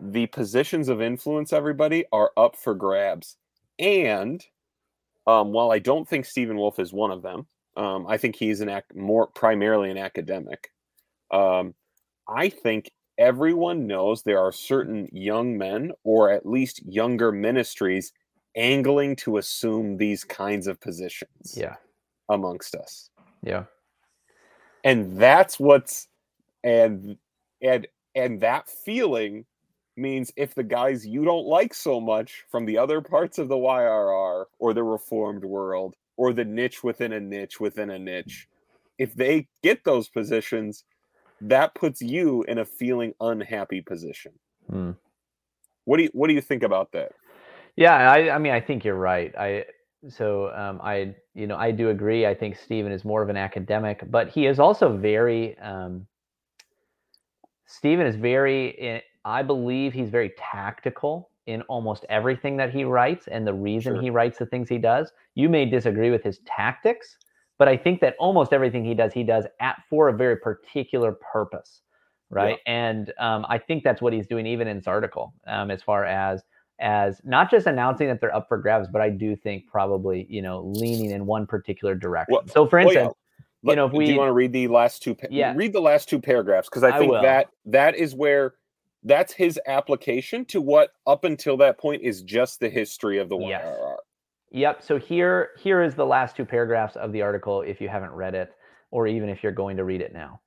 the 0.00 0.26
positions 0.26 0.88
of 0.88 1.00
influence, 1.00 1.52
everybody, 1.52 2.04
are 2.12 2.32
up 2.36 2.56
for 2.56 2.74
grabs. 2.74 3.36
And 3.78 4.44
um, 5.26 5.52
while 5.52 5.70
I 5.72 5.78
don't 5.78 6.08
think 6.08 6.26
Stephen 6.26 6.56
Wolfe 6.56 6.78
is 6.78 6.92
one 6.92 7.10
of 7.10 7.22
them, 7.22 7.46
um, 7.76 8.06
I 8.06 8.16
think 8.18 8.36
he's 8.36 8.60
an 8.60 8.68
ac- 8.68 8.84
more 8.94 9.26
primarily 9.28 9.90
an 9.90 9.98
academic. 9.98 10.70
Um, 11.30 11.74
I 12.28 12.48
think 12.48 12.90
everyone 13.18 13.86
knows 13.86 14.22
there 14.22 14.40
are 14.40 14.52
certain 14.52 15.08
young 15.12 15.58
men, 15.58 15.92
or 16.04 16.30
at 16.30 16.46
least 16.46 16.82
younger 16.86 17.32
ministries, 17.32 18.12
angling 18.56 19.16
to 19.16 19.38
assume 19.38 19.96
these 19.96 20.24
kinds 20.24 20.66
of 20.66 20.80
positions 20.80 21.56
Yeah. 21.56 21.76
amongst 22.28 22.74
us, 22.74 23.10
Yeah. 23.42 23.64
and 24.84 25.16
that's 25.18 25.58
what's 25.58 26.08
and 26.62 27.18
and 27.62 27.86
and 28.14 28.40
that 28.40 28.68
feeling 28.68 29.46
means 29.96 30.32
if 30.36 30.54
the 30.54 30.62
guys 30.62 31.06
you 31.06 31.24
don't 31.24 31.46
like 31.46 31.74
so 31.74 32.00
much 32.00 32.44
from 32.50 32.64
the 32.64 32.78
other 32.78 33.00
parts 33.00 33.38
of 33.38 33.48
the 33.48 33.56
YRR 33.56 34.44
or 34.58 34.74
the 34.74 34.82
reformed 34.82 35.44
world 35.44 35.94
or 36.16 36.32
the 36.32 36.44
niche 36.44 36.82
within 36.82 37.12
a 37.12 37.20
niche 37.20 37.60
within 37.60 37.90
a 37.90 37.98
niche, 37.98 38.48
if 38.98 39.14
they 39.14 39.48
get 39.62 39.84
those 39.84 40.08
positions, 40.08 40.84
that 41.40 41.74
puts 41.74 42.00
you 42.00 42.42
in 42.44 42.58
a 42.58 42.64
feeling 42.64 43.12
unhappy 43.20 43.80
position. 43.80 44.32
Hmm. 44.70 44.92
What 45.84 45.98
do 45.98 46.04
you 46.04 46.10
what 46.12 46.28
do 46.28 46.34
you 46.34 46.40
think 46.40 46.62
about 46.62 46.92
that? 46.92 47.12
Yeah, 47.76 47.94
I, 47.94 48.30
I 48.30 48.38
mean, 48.38 48.52
I 48.52 48.60
think 48.60 48.84
you're 48.84 48.94
right. 48.94 49.34
I 49.36 49.64
so 50.08 50.54
um, 50.54 50.80
I, 50.82 51.14
you 51.34 51.46
know, 51.46 51.56
I 51.56 51.70
do 51.70 51.90
agree. 51.90 52.26
I 52.26 52.34
think 52.34 52.56
Stephen 52.56 52.92
is 52.92 53.04
more 53.04 53.22
of 53.22 53.28
an 53.28 53.36
academic, 53.36 54.02
but 54.10 54.28
he 54.28 54.46
is 54.46 54.58
also 54.58 54.96
very. 54.96 55.58
Um, 55.58 56.06
Stephen 57.66 58.06
is 58.06 58.16
very. 58.16 59.02
I 59.24 59.42
believe 59.42 59.92
he's 59.92 60.10
very 60.10 60.32
tactical 60.38 61.30
in 61.46 61.62
almost 61.62 62.04
everything 62.08 62.56
that 62.56 62.72
he 62.72 62.84
writes, 62.84 63.26
and 63.28 63.46
the 63.46 63.52
reason 63.54 63.94
Sure. 63.94 64.02
he 64.02 64.10
writes 64.10 64.38
the 64.38 64.46
things 64.46 64.68
he 64.68 64.78
does. 64.78 65.12
You 65.34 65.48
may 65.48 65.66
disagree 65.66 66.10
with 66.10 66.22
his 66.22 66.38
tactics, 66.46 67.18
but 67.58 67.68
I 67.68 67.76
think 67.76 68.00
that 68.00 68.16
almost 68.18 68.52
everything 68.52 68.84
he 68.84 68.94
does, 68.94 69.12
he 69.12 69.22
does 69.24 69.44
at 69.60 69.76
for 69.90 70.08
a 70.08 70.12
very 70.12 70.36
particular 70.36 71.12
purpose, 71.12 71.82
right? 72.30 72.58
And 72.66 73.12
um, 73.18 73.44
I 73.48 73.58
think 73.58 73.84
that's 73.84 74.00
what 74.00 74.12
he's 74.12 74.26
doing 74.26 74.46
even 74.46 74.68
in 74.68 74.76
his 74.76 74.86
article, 74.86 75.34
um, 75.46 75.70
as 75.70 75.82
far 75.82 76.04
as 76.04 76.42
as 76.80 77.20
not 77.24 77.50
just 77.50 77.68
announcing 77.68 78.08
that 78.08 78.20
they're 78.20 78.34
up 78.34 78.48
for 78.48 78.58
grabs, 78.58 78.88
but 78.88 79.00
I 79.00 79.08
do 79.08 79.36
think 79.36 79.66
probably 79.68 80.26
you 80.28 80.42
know 80.42 80.62
leaning 80.64 81.10
in 81.12 81.24
one 81.26 81.46
particular 81.46 81.94
direction. 81.94 82.32
Well- 82.34 82.48
so, 82.48 82.66
for 82.66 82.78
Well, 82.78 82.92
yeah, 82.92 83.00
instance, 83.02 83.14
you 83.62 83.76
know, 83.76 83.86
if 83.86 83.92
do 83.92 84.02
you 84.02 84.18
want 84.18 84.28
to 84.28 84.32
read 84.32 84.52
the 84.52 84.66
last 84.68 85.02
two? 85.02 85.14
Pa- 85.14 85.28
Yeah. 85.30 85.52
read 85.54 85.72
the 85.72 85.80
last 85.80 86.08
two 86.08 86.20
paragraphs 86.20 86.68
because 86.68 86.82
I 86.82 86.96
I 86.96 86.98
think 86.98 87.12
will. 87.12 87.22
that 87.22 87.48
that 87.66 87.94
is 87.94 88.14
where 88.14 88.54
that's 89.04 89.32
his 89.32 89.60
application 89.66 90.44
to 90.46 90.60
what 90.60 90.90
up 91.06 91.24
until 91.24 91.56
that 91.58 91.78
point 91.78 92.02
is 92.02 92.22
just 92.22 92.60
the 92.60 92.70
history 92.70 93.18
of 93.18 93.28
the 93.28 93.38
Yes. 93.38 93.62
YRR. 93.64 93.96
Yep. 94.50 94.82
So 94.82 94.98
here, 94.98 95.50
here 95.58 95.82
is 95.82 95.94
the 95.94 96.06
last 96.06 96.36
two 96.36 96.44
paragraphs 96.44 96.96
of 96.96 97.12
the 97.12 97.22
article. 97.22 97.62
If 97.62 97.80
you 97.80 97.88
haven't 97.88 98.12
read 98.12 98.34
it, 98.34 98.52
or 98.90 99.06
even 99.06 99.28
if 99.28 99.42
you're 99.42 99.52
going 99.52 99.76
to 99.76 99.84
read 99.84 100.00
it 100.00 100.12
now, 100.12 100.40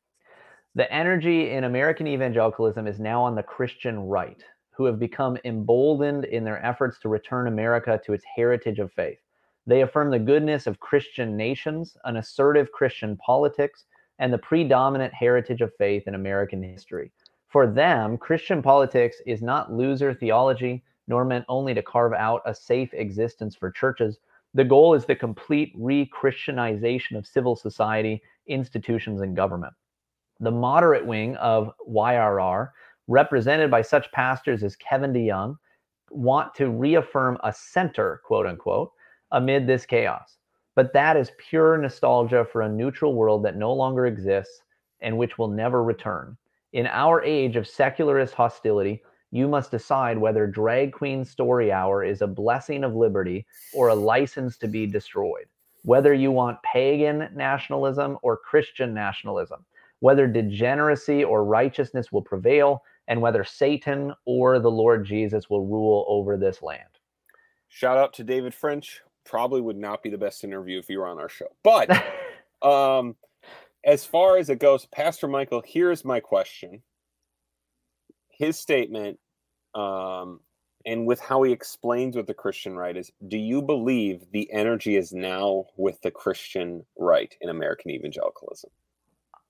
the 0.75 0.91
energy 0.91 1.51
in 1.51 1.65
American 1.65 2.07
evangelicalism 2.07 2.87
is 2.87 2.99
now 2.99 3.21
on 3.21 3.35
the 3.35 3.43
Christian 3.43 3.99
right, 3.99 4.41
who 4.71 4.85
have 4.85 4.99
become 4.99 5.37
emboldened 5.43 6.25
in 6.25 6.43
their 6.43 6.63
efforts 6.65 6.99
to 6.99 7.09
return 7.09 7.47
America 7.47 7.99
to 8.05 8.13
its 8.13 8.23
heritage 8.35 8.79
of 8.79 8.91
faith. 8.93 9.19
They 9.65 9.81
affirm 9.81 10.11
the 10.11 10.19
goodness 10.19 10.65
of 10.67 10.79
Christian 10.79 11.35
nations, 11.35 11.97
an 12.05 12.15
assertive 12.17 12.71
Christian 12.71 13.17
politics, 13.17 13.85
and 14.19 14.31
the 14.31 14.37
predominant 14.37 15.13
heritage 15.13 15.61
of 15.61 15.75
faith 15.77 16.03
in 16.07 16.15
American 16.15 16.63
history. 16.63 17.11
For 17.47 17.65
them, 17.65 18.17
Christian 18.17 18.61
politics 18.61 19.21
is 19.25 19.41
not 19.41 19.71
loser 19.71 20.13
theology, 20.13 20.83
nor 21.07 21.23
meant 21.23 21.45
only 21.47 21.73
to 21.73 21.81
carve 21.81 22.13
out 22.13 22.41
a 22.45 22.53
safe 22.53 22.93
existence 22.93 23.55
for 23.55 23.71
churches. 23.71 24.19
The 24.53 24.65
goal 24.65 24.93
is 24.93 25.05
the 25.05 25.15
complete 25.15 25.73
re 25.77 26.05
Christianization 26.05 27.15
of 27.15 27.25
civil 27.25 27.55
society, 27.55 28.21
institutions, 28.47 29.21
and 29.21 29.35
government. 29.35 29.73
The 30.41 30.51
moderate 30.51 31.05
wing 31.05 31.37
of 31.37 31.71
YRR, 31.89 32.71
represented 33.07 33.71
by 33.71 33.81
such 33.81 34.11
pastors 34.11 34.63
as 34.63 34.75
Kevin 34.75 35.13
DeYoung, 35.13 35.57
want 36.11 36.53
to 36.55 36.69
reaffirm 36.69 37.37
a 37.43 37.53
center, 37.53 38.21
quote 38.25 38.45
unquote, 38.45 38.91
amid 39.31 39.67
this 39.67 39.85
chaos. 39.85 40.37
But 40.75 40.93
that 40.93 41.17
is 41.17 41.31
pure 41.37 41.77
nostalgia 41.77 42.45
for 42.45 42.61
a 42.61 42.69
neutral 42.69 43.15
world 43.15 43.43
that 43.45 43.55
no 43.55 43.73
longer 43.73 44.05
exists 44.05 44.61
and 44.99 45.17
which 45.17 45.37
will 45.37 45.47
never 45.47 45.83
return. 45.83 46.37
In 46.77 46.85
our 46.85 47.23
age 47.23 47.55
of 47.55 47.67
secularist 47.67 48.35
hostility, 48.35 49.01
you 49.31 49.47
must 49.47 49.71
decide 49.71 50.15
whether 50.15 50.45
Drag 50.45 50.93
Queen 50.93 51.25
Story 51.25 51.71
Hour 51.71 52.03
is 52.03 52.21
a 52.21 52.27
blessing 52.27 52.83
of 52.83 52.93
liberty 52.93 53.47
or 53.73 53.87
a 53.87 53.95
license 53.95 54.59
to 54.59 54.67
be 54.67 54.85
destroyed. 54.85 55.47
Whether 55.85 56.13
you 56.13 56.29
want 56.29 56.61
pagan 56.61 57.29
nationalism 57.33 58.19
or 58.21 58.37
Christian 58.37 58.93
nationalism, 58.93 59.65
whether 60.01 60.27
degeneracy 60.27 61.23
or 61.23 61.45
righteousness 61.45 62.11
will 62.11 62.21
prevail, 62.21 62.83
and 63.07 63.23
whether 63.23 63.43
Satan 63.43 64.13
or 64.25 64.59
the 64.59 64.69
Lord 64.69 65.03
Jesus 65.03 65.49
will 65.49 65.65
rule 65.65 66.05
over 66.07 66.37
this 66.37 66.61
land. 66.61 66.99
Shout 67.69 67.97
out 67.97 68.13
to 68.13 68.23
David 68.23 68.53
French. 68.53 69.01
Probably 69.25 69.61
would 69.61 69.77
not 69.77 70.03
be 70.03 70.11
the 70.11 70.17
best 70.19 70.43
interview 70.43 70.77
if 70.77 70.91
you 70.91 70.99
were 70.99 71.07
on 71.07 71.17
our 71.17 71.27
show. 71.27 71.47
But 71.63 71.89
um, 72.61 73.15
as 73.87 74.05
far 74.05 74.37
as 74.37 74.49
it 74.49 74.59
goes, 74.59 74.85
Pastor 74.85 75.27
Michael, 75.27 75.63
here's 75.65 76.03
my 76.03 76.19
question. 76.19 76.83
His 78.29 78.59
statement, 78.59 79.17
um, 79.73 80.41
and 80.85 81.07
with 81.07 81.21
how 81.21 81.41
he 81.43 81.53
explains 81.53 82.15
what 82.15 82.27
the 82.27 82.33
Christian 82.33 82.75
right 82.75 82.95
is, 82.95 83.11
do 83.29 83.37
you 83.37 83.61
believe 83.61 84.23
the 84.31 84.51
energy 84.51 84.97
is 84.97 85.13
now 85.13 85.65
with 85.77 86.01
the 86.01 86.11
Christian 86.11 86.85
right 86.97 87.33
in 87.39 87.49
American 87.49 87.91
evangelicalism? 87.91 88.69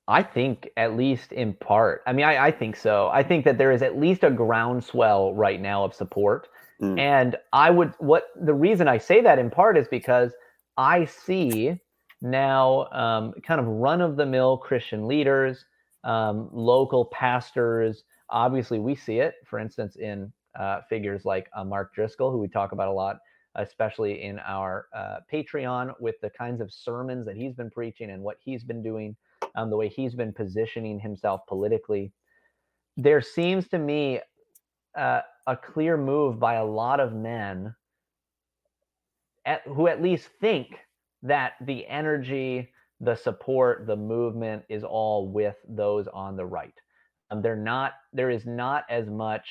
I 0.07 0.21
think 0.23 0.69
at 0.77 0.95
least 0.95 1.31
in 1.31 1.53
part. 1.53 2.03
I 2.05 2.13
mean, 2.13 2.25
I, 2.25 2.45
I 2.45 2.51
think 2.51 2.75
so. 2.75 3.09
I 3.11 3.23
think 3.23 3.43
that 3.43 3.57
there 3.57 3.71
is 3.71 3.81
at 3.81 3.99
least 3.99 4.23
a 4.23 4.31
groundswell 4.31 5.33
right 5.33 5.59
now 5.59 5.83
of 5.83 5.93
support. 5.93 6.47
Mm. 6.81 6.99
And 6.99 7.35
I 7.51 7.71
would 7.71 7.93
what 7.97 8.27
the 8.39 8.53
reason 8.53 8.87
I 8.87 8.99
say 8.99 9.19
that 9.21 9.39
in 9.39 9.49
part 9.49 9.77
is 9.77 9.87
because 9.89 10.31
I 10.77 11.05
see 11.05 11.79
now 12.21 12.85
um, 12.91 13.33
kind 13.45 13.59
of 13.59 13.67
run 13.67 14.01
of 14.01 14.15
the 14.15 14.25
mill 14.25 14.57
Christian 14.57 15.07
leaders, 15.07 15.65
um, 16.03 16.49
local 16.51 17.05
pastors. 17.05 18.03
Obviously, 18.29 18.79
we 18.79 18.95
see 18.95 19.19
it, 19.19 19.35
for 19.45 19.59
instance, 19.59 19.95
in 19.95 20.31
uh, 20.57 20.81
figures 20.89 21.25
like 21.25 21.47
uh, 21.55 21.63
Mark 21.63 21.93
Driscoll, 21.93 22.31
who 22.31 22.39
we 22.39 22.47
talk 22.47 22.71
about 22.71 22.87
a 22.87 22.91
lot, 22.91 23.17
especially 23.55 24.23
in 24.23 24.39
our 24.39 24.87
uh, 24.95 25.17
Patreon, 25.31 25.93
with 25.99 26.15
the 26.21 26.29
kinds 26.31 26.61
of 26.61 26.73
sermons 26.73 27.25
that 27.25 27.35
he's 27.35 27.53
been 27.53 27.69
preaching 27.69 28.11
and 28.11 28.21
what 28.21 28.37
he's 28.43 28.63
been 28.63 28.81
doing, 28.81 29.15
um, 29.55 29.69
the 29.69 29.77
way 29.77 29.87
he's 29.87 30.15
been 30.15 30.33
positioning 30.33 30.99
himself 30.99 31.41
politically. 31.47 32.11
There 32.97 33.21
seems 33.21 33.67
to 33.69 33.77
me 33.77 34.21
uh, 34.97 35.21
a 35.45 35.55
clear 35.55 35.97
move 35.97 36.39
by 36.39 36.55
a 36.55 36.65
lot 36.65 36.99
of 36.99 37.13
men 37.13 37.75
at, 39.45 39.61
who 39.67 39.87
at 39.87 40.01
least 40.01 40.29
think 40.41 40.79
that 41.23 41.53
the 41.61 41.85
energy, 41.87 42.69
the 42.99 43.15
support, 43.15 43.85
the 43.87 43.95
movement 43.95 44.63
is 44.69 44.83
all 44.83 45.27
with 45.27 45.55
those 45.67 46.07
on 46.07 46.35
the 46.35 46.45
right. 46.45 46.73
Um, 47.29 47.41
they're 47.41 47.55
not. 47.55 47.93
There 48.13 48.29
is 48.29 48.45
not 48.45 48.85
as 48.89 49.07
much 49.09 49.47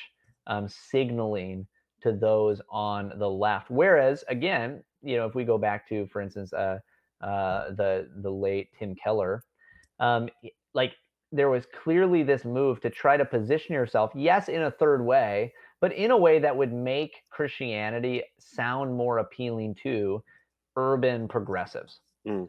um, 0.47 0.69
signaling 0.69 1.67
to 2.03 2.13
those 2.13 2.61
on 2.71 3.13
the 3.19 3.29
left. 3.29 3.71
Whereas, 3.71 4.25
again, 4.29 4.83
you 5.03 5.17
know, 5.17 5.27
if 5.27 5.35
we 5.35 5.45
go 5.45 5.59
back 5.59 5.89
to, 5.89 6.07
for 6.07 6.21
instance, 6.21 6.53
uh, 6.53 6.79
uh, 7.21 7.71
the 7.71 8.09
the 8.23 8.31
late 8.31 8.69
Tim 8.79 8.95
Keller, 8.95 9.43
um, 10.01 10.29
like 10.75 10.93
there 11.33 11.51
was 11.51 11.67
clearly 11.83 12.23
this 12.23 12.45
move 12.45 12.81
to 12.81 12.91
try 12.91 13.17
to 13.17 13.25
position 13.25 13.75
yourself, 13.75 14.13
yes, 14.15 14.49
in 14.49 14.63
a 14.63 14.71
third 14.71 15.05
way, 15.05 15.53
but 15.81 15.93
in 15.93 16.11
a 16.11 16.17
way 16.17 16.39
that 16.39 16.57
would 16.57 16.73
make 16.73 17.23
Christianity 17.31 18.23
sound 18.39 18.95
more 18.95 19.19
appealing 19.19 19.75
to 19.83 20.23
urban 20.77 21.29
progressives. 21.29 22.01
Mm. 22.27 22.49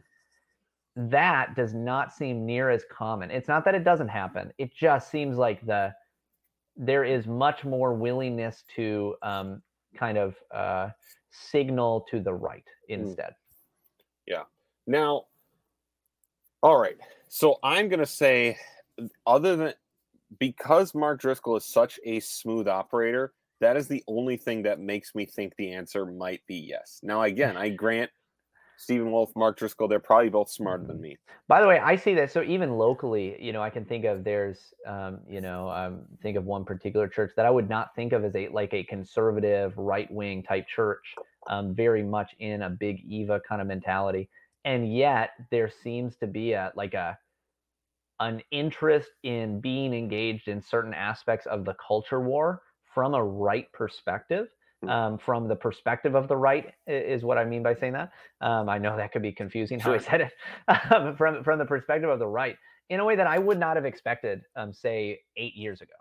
That 0.96 1.54
does 1.54 1.74
not 1.74 2.12
seem 2.12 2.44
near 2.44 2.70
as 2.70 2.84
common. 2.90 3.30
It's 3.30 3.48
not 3.48 3.64
that 3.64 3.74
it 3.74 3.84
doesn't 3.84 4.08
happen. 4.08 4.52
It 4.58 4.74
just 4.74 5.10
seems 5.10 5.36
like 5.36 5.64
the 5.64 5.94
there 6.76 7.04
is 7.04 7.26
much 7.26 7.64
more 7.64 7.92
willingness 7.94 8.64
to 8.76 9.16
um, 9.22 9.62
kind 9.96 10.16
of 10.16 10.36
uh, 10.54 10.90
signal 11.30 12.06
to 12.10 12.20
the 12.20 12.32
right 12.32 12.64
instead. 12.88 13.34
Yeah. 14.26 14.44
Now, 14.86 15.24
all 16.62 16.78
right. 16.78 16.96
So 17.28 17.58
I'm 17.62 17.88
going 17.88 18.00
to 18.00 18.06
say, 18.06 18.56
other 19.26 19.56
than 19.56 19.74
because 20.38 20.94
Mark 20.94 21.20
Driscoll 21.20 21.56
is 21.56 21.64
such 21.64 21.98
a 22.04 22.20
smooth 22.20 22.68
operator, 22.68 23.32
that 23.60 23.76
is 23.76 23.88
the 23.88 24.04
only 24.06 24.36
thing 24.36 24.62
that 24.62 24.78
makes 24.78 25.14
me 25.14 25.24
think 25.24 25.54
the 25.56 25.72
answer 25.72 26.06
might 26.06 26.46
be 26.46 26.56
yes. 26.56 27.00
Now, 27.02 27.22
again, 27.22 27.56
I 27.56 27.70
grant 27.70 28.10
Stephen 28.78 29.10
Wolfe, 29.10 29.34
Mark 29.34 29.58
Driscoll, 29.58 29.88
they're 29.88 29.98
probably 29.98 30.28
both 30.28 30.48
smarter 30.48 30.84
than 30.84 31.00
me. 31.00 31.18
By 31.48 31.60
the 31.60 31.66
way, 31.66 31.80
I 31.80 31.96
see 31.96 32.14
that. 32.14 32.30
So 32.30 32.42
even 32.42 32.78
locally, 32.78 33.36
you 33.44 33.52
know, 33.52 33.60
I 33.60 33.70
can 33.70 33.84
think 33.84 34.04
of 34.04 34.22
there's, 34.22 34.72
um, 34.86 35.18
you 35.28 35.40
know, 35.40 35.68
um, 35.68 36.02
think 36.22 36.36
of 36.36 36.44
one 36.44 36.64
particular 36.64 37.08
church 37.08 37.32
that 37.36 37.44
I 37.44 37.50
would 37.50 37.68
not 37.68 37.94
think 37.96 38.12
of 38.12 38.24
as 38.24 38.36
a 38.36 38.46
like 38.48 38.72
a 38.72 38.84
conservative 38.84 39.76
right 39.76 40.08
wing 40.12 40.44
type 40.44 40.68
church, 40.68 41.14
um, 41.48 41.74
very 41.74 42.04
much 42.04 42.36
in 42.38 42.62
a 42.62 42.70
big 42.70 43.00
Eva 43.04 43.40
kind 43.46 43.60
of 43.60 43.66
mentality, 43.66 44.30
and 44.64 44.94
yet 44.94 45.30
there 45.50 45.68
seems 45.68 46.16
to 46.18 46.28
be 46.28 46.52
a 46.52 46.72
like 46.76 46.94
a 46.94 47.18
an 48.20 48.42
interest 48.52 49.10
in 49.24 49.60
being 49.60 49.92
engaged 49.92 50.46
in 50.46 50.62
certain 50.62 50.94
aspects 50.94 51.46
of 51.46 51.64
the 51.64 51.74
culture 51.74 52.20
war 52.20 52.62
from 52.94 53.14
a 53.14 53.24
right 53.24 53.70
perspective. 53.72 54.48
Um, 54.86 55.18
from 55.18 55.48
the 55.48 55.56
perspective 55.56 56.14
of 56.14 56.28
the 56.28 56.36
right 56.36 56.72
is 56.86 57.24
what 57.24 57.38
I 57.38 57.44
mean 57.44 57.62
by 57.62 57.74
saying 57.74 57.94
that. 57.94 58.12
Um, 58.40 58.68
I 58.68 58.78
know 58.78 58.96
that 58.96 59.12
could 59.12 59.22
be 59.22 59.32
confusing 59.32 59.80
how 59.80 59.92
I 59.92 59.98
said 59.98 60.20
it 60.20 60.32
um, 60.92 61.16
from 61.16 61.42
from 61.42 61.58
the 61.58 61.64
perspective 61.64 62.08
of 62.10 62.18
the 62.18 62.26
right 62.28 62.56
in 62.90 63.00
a 63.00 63.04
way 63.04 63.16
that 63.16 63.26
I 63.26 63.38
would 63.38 63.58
not 63.58 63.76
have 63.76 63.84
expected, 63.84 64.42
um, 64.56 64.72
say 64.72 65.20
eight 65.36 65.54
years 65.54 65.80
ago. 65.80 65.92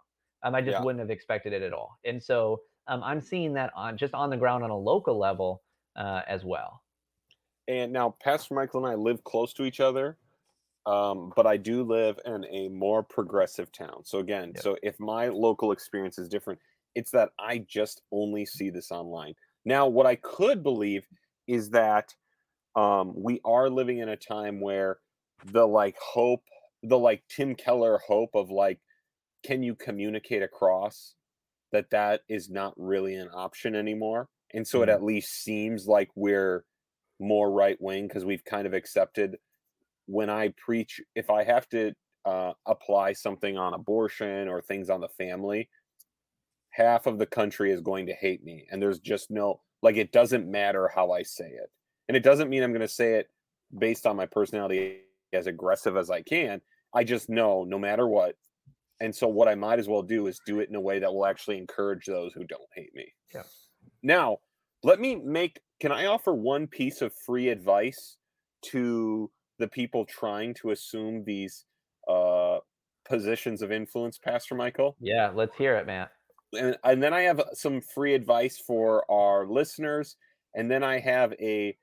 Um, 0.44 0.56
I 0.56 0.62
just 0.62 0.74
Yeah. 0.74 0.84
wouldn't 0.84 1.00
have 1.02 1.10
expected 1.10 1.54
it 1.54 1.62
at 1.62 1.74
all. 1.74 1.98
And 2.06 2.22
so 2.24 2.62
um, 2.88 3.04
I'm 3.04 3.20
seeing 3.20 3.54
that 3.54 3.72
on 3.76 3.98
just 3.98 4.14
on 4.14 4.30
the 4.30 4.38
ground 4.38 4.64
on 4.64 4.70
a 4.70 4.78
local 4.78 5.18
level 5.18 5.64
uh, 5.96 6.22
as 6.28 6.46
well. 6.46 6.84
And 7.68 7.92
now, 7.92 8.16
Pastor 8.24 8.54
Michael 8.54 8.86
and 8.86 8.92
I 8.92 8.96
live 8.96 9.24
close 9.26 9.52
to 9.56 9.66
each 9.66 9.82
other, 9.82 10.18
um, 10.86 11.34
but 11.36 11.46
I 11.46 11.58
do 11.58 11.84
live 11.84 12.18
in 12.26 12.46
a 12.46 12.70
more 12.70 13.04
progressive 13.04 13.72
town. 13.74 14.06
So, 14.06 14.20
again, 14.20 14.54
Yep. 14.56 14.64
so 14.64 14.78
if 14.84 15.00
my 15.00 15.28
local 15.28 15.74
experience 15.74 16.18
is 16.18 16.30
different, 16.30 16.60
it's 16.98 17.12
that 17.12 17.32
I 17.40 17.60
just 17.60 18.04
only 18.12 18.46
see 18.46 18.72
this 18.72 18.92
online. 18.92 19.36
Now, 19.66 19.88
what 19.88 20.08
I 20.08 20.18
could 20.18 20.64
believe 20.64 21.08
is 21.48 21.72
that 21.72 22.16
um, 22.76 23.14
we 23.16 23.42
are 23.46 23.70
living 23.70 24.00
in 24.00 24.10
a 24.10 24.18
time 24.18 24.62
where 24.62 25.00
the 25.46 25.68
like 25.68 25.98
hope, 26.00 26.44
the 26.84 26.98
like 26.98 27.24
Tim 27.30 27.56
Keller 27.56 28.00
hope 28.08 28.36
of 28.36 28.50
like, 28.52 28.82
can 29.44 29.64
you 29.64 29.76
communicate 29.76 30.44
across 30.44 31.16
that 31.72 31.92
that 31.92 32.24
is 32.30 32.50
not 32.50 32.74
really 32.78 33.16
an 33.16 33.30
option 33.34 33.76
anymore? 33.76 34.30
And 34.54 34.68
so 34.68 34.84
it 34.84 34.90
Mhm. 34.90 34.90
at 34.90 35.04
least 35.04 35.30
seems 35.44 35.88
like 35.88 36.10
we're 36.16 36.66
more 37.20 37.52
right 37.52 37.78
wing 37.82 38.08
because 38.08 38.26
we've 38.26 38.46
kind 38.46 38.68
of 38.68 38.74
accepted 38.74 39.38
when 40.06 40.30
I 40.30 40.54
preach, 40.58 41.02
if 41.16 41.30
I 41.30 41.44
have 41.44 41.68
to 41.70 41.94
uh, 42.26 42.54
apply 42.66 43.14
something 43.14 43.58
on 43.58 43.74
abortion 43.74 44.48
or 44.48 44.62
things 44.62 44.90
on 44.90 45.02
the 45.02 45.10
family, 45.10 45.70
half 46.78 47.08
of 47.08 47.18
the 47.18 47.26
country 47.26 47.72
is 47.72 47.82
going 47.82 48.06
to 48.06 48.14
hate 48.14 48.44
me. 48.44 48.68
And 48.72 48.80
there's 48.80 49.00
just 49.00 49.32
no, 49.32 49.62
like, 49.82 49.98
it 49.98 50.12
doesn't 50.12 50.50
matter 50.50 50.88
how 50.94 51.12
I 51.12 51.24
say 51.24 51.48
it. 51.48 51.72
And 52.08 52.16
it 52.16 52.22
doesn't 52.22 52.50
mean 52.50 52.62
I'm 52.62 52.72
going 52.72 52.82
to 52.82 52.88
say 52.88 53.14
it 53.16 53.30
based 53.76 54.06
on 54.06 54.16
my 54.16 54.28
personality 54.28 55.00
as 55.34 55.48
aggressive 55.48 55.98
as 55.98 56.12
I 56.12 56.22
can. 56.22 56.62
I 56.94 57.04
just 57.04 57.30
know 57.30 57.64
no 57.64 57.80
matter 57.80 58.08
what. 58.08 58.36
And 59.00 59.14
so 59.14 59.28
what 59.28 59.48
I 59.48 59.56
might 59.56 59.80
as 59.80 59.88
well 59.88 60.04
do 60.04 60.28
is 60.28 60.40
do 60.46 60.60
it 60.60 60.70
in 60.70 60.76
a 60.76 60.82
way 60.82 61.00
that 61.00 61.12
will 61.12 61.26
actually 61.26 61.58
encourage 61.58 62.06
those 62.06 62.32
who 62.34 62.44
don't 62.44 62.62
hate 62.76 62.94
me. 62.94 63.12
Yeah. 63.34 63.44
Now, 64.04 64.38
let 64.84 65.00
me 65.00 65.16
make 65.16 65.60
can 65.80 65.92
I 65.92 66.06
offer 66.06 66.34
one 66.34 66.68
piece 66.68 67.02
of 67.02 67.12
free 67.26 67.50
advice 67.50 68.18
to 68.66 69.32
the 69.60 69.68
people 69.68 70.06
trying 70.06 70.54
to 70.56 70.72
assume 70.72 71.24
these 71.24 71.66
uh 72.08 72.60
positions 73.08 73.62
of 73.62 73.72
influence, 73.72 74.18
Pastor 74.18 74.56
Michael? 74.56 74.96
Yeah, 75.00 75.32
let's 75.34 75.56
hear 75.56 75.76
it, 75.76 75.86
Matt. 75.86 76.12
And, 76.54 76.78
and 76.84 77.04
then 77.04 77.14
I 77.14 77.22
have 77.22 77.42
some 77.54 77.82
free 77.82 78.14
advice 78.14 78.58
for 78.58 79.10
our 79.12 79.46
listeners, 79.46 80.16
and 80.56 80.70
then 80.70 80.84
I 80.84 81.00
have 81.00 81.34
a 81.34 81.78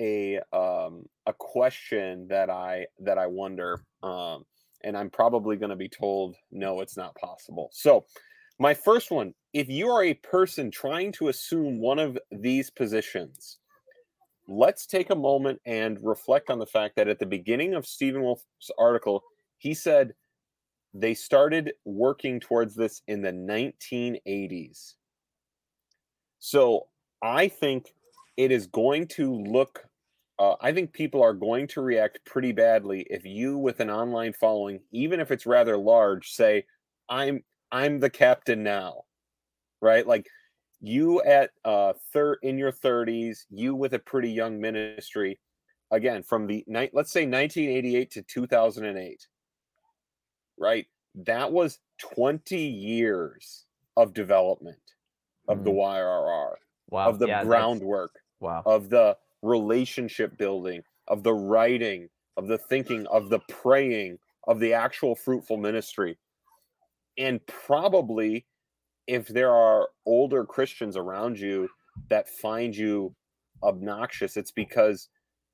a 0.00 0.38
um 0.52 1.04
a 1.26 1.32
question 1.32 2.28
that 2.28 2.50
I 2.50 2.86
that 3.00 3.18
I 3.18 3.26
wonder 3.26 3.82
um 4.02 4.44
and 4.84 4.96
I'm 4.96 5.10
probably 5.10 5.56
going 5.56 5.70
to 5.70 5.76
be 5.76 5.88
told 5.88 6.36
no 6.50 6.80
it's 6.80 6.96
not 6.96 7.14
possible. 7.16 7.68
So, 7.72 8.06
my 8.58 8.74
first 8.74 9.10
one, 9.10 9.34
if 9.52 9.68
you 9.68 9.88
are 9.90 10.04
a 10.04 10.14
person 10.14 10.70
trying 10.70 11.12
to 11.12 11.28
assume 11.28 11.80
one 11.80 11.98
of 11.98 12.18
these 12.30 12.70
positions, 12.70 13.58
let's 14.48 14.86
take 14.86 15.10
a 15.10 15.16
moment 15.16 15.60
and 15.66 15.98
reflect 16.02 16.50
on 16.50 16.58
the 16.58 16.66
fact 16.66 16.96
that 16.96 17.08
at 17.08 17.18
the 17.18 17.26
beginning 17.26 17.74
of 17.74 17.86
Stephen 17.86 18.22
Wolfe's 18.22 18.70
article, 18.78 19.22
he 19.58 19.74
said 19.74 20.14
they 21.00 21.14
started 21.14 21.72
working 21.84 22.40
towards 22.40 22.74
this 22.74 23.02
in 23.06 23.22
the 23.22 23.32
1980s. 23.32 24.94
So 26.40 26.86
I 27.22 27.48
think 27.48 27.94
it 28.36 28.50
is 28.50 28.66
going 28.66 29.06
to 29.08 29.34
look, 29.34 29.84
uh, 30.38 30.54
I 30.60 30.72
think 30.72 30.92
people 30.92 31.22
are 31.22 31.34
going 31.34 31.68
to 31.68 31.80
react 31.80 32.24
pretty 32.24 32.52
badly 32.52 33.06
if 33.10 33.24
you, 33.24 33.58
with 33.58 33.80
an 33.80 33.90
online 33.90 34.32
following, 34.32 34.80
even 34.92 35.20
if 35.20 35.30
it's 35.30 35.46
rather 35.46 35.76
large, 35.76 36.30
say, 36.30 36.64
I'm 37.08 37.42
I'm 37.70 38.00
the 38.00 38.10
captain 38.10 38.62
now. 38.62 39.02
Right? 39.80 40.06
Like 40.06 40.26
you 40.80 41.22
at 41.22 41.50
uh 41.64 41.92
third 42.12 42.38
in 42.42 42.58
your 42.58 42.72
30s, 42.72 43.44
you 43.50 43.74
with 43.74 43.94
a 43.94 43.98
pretty 43.98 44.30
young 44.30 44.60
ministry, 44.60 45.38
again, 45.90 46.22
from 46.22 46.46
the 46.46 46.64
night, 46.66 46.90
let's 46.92 47.12
say 47.12 47.26
1988 47.26 48.10
to 48.12 48.22
2008 48.22 49.26
right? 50.58 50.86
That 51.14 51.52
was 51.52 51.78
20 51.98 52.56
years 52.58 53.64
of 53.96 54.14
development 54.14 54.78
of 55.48 55.64
the 55.64 55.70
mm. 55.70 55.78
YRR, 55.78 56.54
Wow. 56.90 57.08
of 57.08 57.18
the 57.18 57.26
yeah, 57.26 57.44
that's- 57.44 57.46
groundwork, 57.46 58.12
Wow. 58.40 58.62
of 58.66 58.88
the 58.90 59.16
relationship 59.42 60.36
building, 60.36 60.82
of 61.06 61.22
the 61.22 61.34
writing, 61.34 62.08
of 62.36 62.46
the 62.46 62.58
thinking, 62.58 63.06
of 63.08 63.30
the 63.30 63.40
praying, 63.48 64.18
of 64.46 64.60
the 64.60 64.72
actual 64.72 65.14
fruitful 65.14 65.56
ministry. 65.56 66.16
And 67.16 67.44
probably 67.46 68.46
if 69.06 69.26
there 69.26 69.52
are 69.52 69.88
older 70.06 70.44
Christians 70.44 70.96
around 70.96 71.38
you 71.38 71.68
that 72.10 72.28
find 72.28 72.76
you 72.76 73.14
obnoxious, 73.62 74.36
it's 74.36 74.52
because 74.52 75.08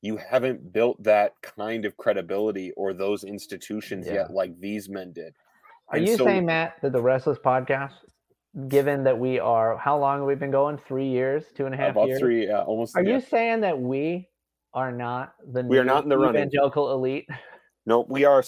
you 0.05 0.17
haven't 0.19 0.73
built 0.73 1.03
that 1.03 1.33
kind 1.43 1.85
of 1.85 1.97
credibility 1.97 2.73
or 2.73 2.93
those 2.93 3.25
institutions 3.25 4.07
Yeah. 4.07 4.15
yet 4.15 4.31
like 4.33 4.59
these 4.61 4.89
men 4.89 5.13
did. 5.13 5.35
Are 5.89 5.97
And 5.97 6.07
you 6.07 6.17
so- 6.17 6.25
saying, 6.25 6.47
Matt, 6.47 6.75
that 6.83 6.93
the 6.93 7.01
Restless 7.01 7.39
podcast, 7.39 7.93
given 8.69 9.03
that 9.05 9.19
we 9.19 9.39
are, 9.39 9.77
how 9.79 9.99
long 9.99 10.19
have 10.19 10.27
we 10.27 10.35
been 10.35 10.51
going? 10.51 10.79
Three 10.79 11.09
years, 11.09 11.45
two 11.55 11.67
and 11.67 11.75
a 11.75 11.79
half 11.79 11.93
about 11.93 12.09
years. 12.09 12.21
three, 12.21 12.51
uh, 12.51 12.63
almost. 12.65 12.97
Are 12.97 13.03
yeah. 13.03 13.15
you 13.15 13.21
saying 13.21 13.61
that 13.63 13.79
we 13.81 14.29
are 14.75 14.93
not 14.93 15.35
the 15.53 15.63
We 15.63 15.79
are 15.79 15.85
not 15.85 16.03
in 16.05 16.09
the 16.11 16.19
running. 16.19 16.37
evangelical 16.43 16.93
elite? 16.93 17.29
No, 17.87 18.07
we 18.09 18.25
are 18.25 18.43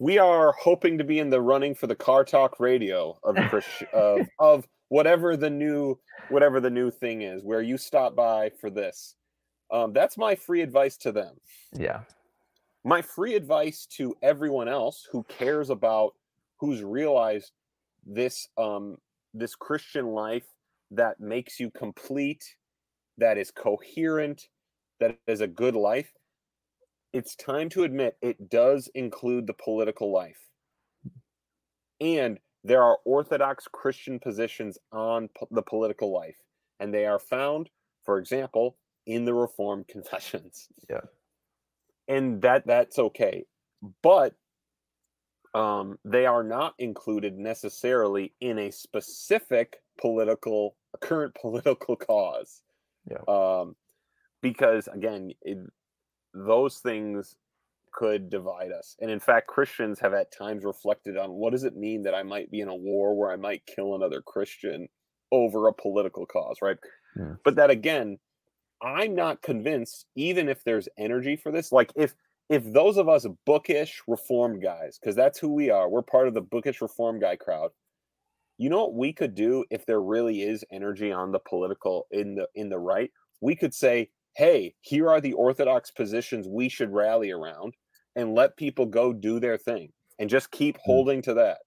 we 0.00 0.18
are 0.18 0.50
hoping 0.58 0.98
to 0.98 1.04
be 1.04 1.20
in 1.20 1.30
the 1.30 1.40
running 1.40 1.72
for 1.72 1.86
the 1.86 1.94
car 1.94 2.24
talk 2.24 2.58
radio 2.58 3.16
of 3.22 3.36
of 3.92 4.28
of 4.40 4.68
whatever 4.88 5.36
the 5.36 5.48
new 5.50 5.96
whatever 6.30 6.58
the 6.60 6.68
new 6.70 6.90
thing 6.90 7.22
is 7.22 7.44
where 7.44 7.62
you 7.62 7.78
stop 7.78 8.16
by 8.16 8.50
for 8.60 8.70
this. 8.70 9.14
Um, 9.72 9.92
that's 9.92 10.18
my 10.18 10.34
free 10.34 10.60
advice 10.60 10.96
to 10.98 11.12
them. 11.12 11.36
Yeah. 11.72 12.02
My 12.84 13.00
free 13.00 13.34
advice 13.34 13.86
to 13.96 14.14
everyone 14.22 14.68
else 14.68 15.08
who 15.10 15.24
cares 15.24 15.70
about 15.70 16.14
who's 16.58 16.82
realized 16.82 17.52
this 18.04 18.48
um 18.58 18.98
this 19.32 19.54
Christian 19.54 20.08
life 20.08 20.46
that 20.90 21.18
makes 21.18 21.58
you 21.58 21.70
complete, 21.70 22.56
that 23.16 23.38
is 23.38 23.50
coherent, 23.50 24.48
that 25.00 25.18
is 25.26 25.40
a 25.40 25.46
good 25.46 25.74
life. 25.74 26.12
It's 27.12 27.34
time 27.34 27.68
to 27.70 27.84
admit 27.84 28.18
it 28.20 28.50
does 28.50 28.88
include 28.94 29.46
the 29.46 29.54
political 29.54 30.12
life. 30.12 30.50
And 32.00 32.40
there 32.64 32.82
are 32.82 32.98
orthodox 33.04 33.68
Christian 33.72 34.18
positions 34.18 34.78
on 34.90 35.28
po- 35.28 35.48
the 35.50 35.62
political 35.62 36.12
life, 36.12 36.38
and 36.78 36.92
they 36.92 37.06
are 37.06 37.18
found, 37.18 37.70
for 38.04 38.18
example, 38.18 38.76
in 39.06 39.24
the 39.24 39.34
Reformed 39.34 39.88
confessions. 39.88 40.68
Yeah. 40.88 41.00
And 42.08 42.42
that 42.42 42.66
that's 42.66 42.98
okay. 42.98 43.44
But 44.02 44.34
um, 45.54 45.98
they 46.04 46.26
are 46.26 46.42
not 46.42 46.74
included 46.78 47.38
necessarily 47.38 48.32
in 48.40 48.58
a 48.58 48.70
specific 48.70 49.76
political 50.00 50.76
current 51.00 51.34
political 51.40 51.96
cause. 51.96 52.62
Yeah. 53.10 53.22
Um, 53.28 53.76
because 54.40 54.88
again, 54.88 55.32
it, 55.42 55.58
those 56.34 56.78
things 56.78 57.36
could 57.92 58.30
divide 58.30 58.72
us. 58.72 58.96
And 59.00 59.10
in 59.10 59.20
fact, 59.20 59.46
Christians 59.46 60.00
have 60.00 60.14
at 60.14 60.32
times 60.32 60.64
reflected 60.64 61.16
on 61.16 61.30
what 61.32 61.52
does 61.52 61.64
it 61.64 61.76
mean 61.76 62.02
that 62.02 62.14
I 62.14 62.22
might 62.22 62.50
be 62.50 62.60
in 62.60 62.68
a 62.68 62.74
war 62.74 63.14
where 63.14 63.30
I 63.30 63.36
might 63.36 63.66
kill 63.66 63.94
another 63.94 64.22
Christian 64.22 64.88
over 65.30 65.68
a 65.68 65.74
political 65.74 66.26
cause, 66.26 66.56
right? 66.62 66.78
Yeah. 67.16 67.34
But 67.44 67.56
that 67.56 67.70
again, 67.70 68.18
I'm 68.82 69.14
not 69.14 69.42
convinced, 69.42 70.06
even 70.16 70.48
if 70.48 70.64
there's 70.64 70.88
energy 70.98 71.36
for 71.36 71.52
this, 71.52 71.72
like 71.72 71.92
if 71.94 72.14
if 72.48 72.70
those 72.72 72.96
of 72.98 73.08
us 73.08 73.26
bookish 73.46 74.02
reformed 74.06 74.62
guys, 74.62 74.98
because 75.00 75.16
that's 75.16 75.38
who 75.38 75.54
we 75.54 75.70
are, 75.70 75.88
we're 75.88 76.02
part 76.02 76.28
of 76.28 76.34
the 76.34 76.40
bookish 76.40 76.82
reform 76.82 77.18
guy 77.18 77.36
crowd. 77.36 77.70
You 78.58 78.68
know 78.68 78.82
what 78.82 78.94
we 78.94 79.12
could 79.12 79.34
do 79.34 79.64
if 79.70 79.86
there 79.86 80.02
really 80.02 80.42
is 80.42 80.64
energy 80.70 81.12
on 81.12 81.32
the 81.32 81.38
political 81.38 82.06
in 82.10 82.34
the 82.34 82.48
in 82.54 82.68
the 82.68 82.78
right? 82.78 83.10
We 83.40 83.56
could 83.56 83.74
say, 83.74 84.10
hey, 84.36 84.74
here 84.80 85.08
are 85.08 85.20
the 85.20 85.32
orthodox 85.32 85.90
positions 85.90 86.46
we 86.48 86.68
should 86.68 86.92
rally 86.92 87.30
around 87.30 87.74
and 88.16 88.34
let 88.34 88.56
people 88.56 88.86
go 88.86 89.12
do 89.12 89.40
their 89.40 89.56
thing 89.56 89.90
and 90.18 90.28
just 90.28 90.50
keep 90.50 90.76
hmm. 90.76 90.82
holding 90.84 91.22
to 91.22 91.34
that 91.34 91.58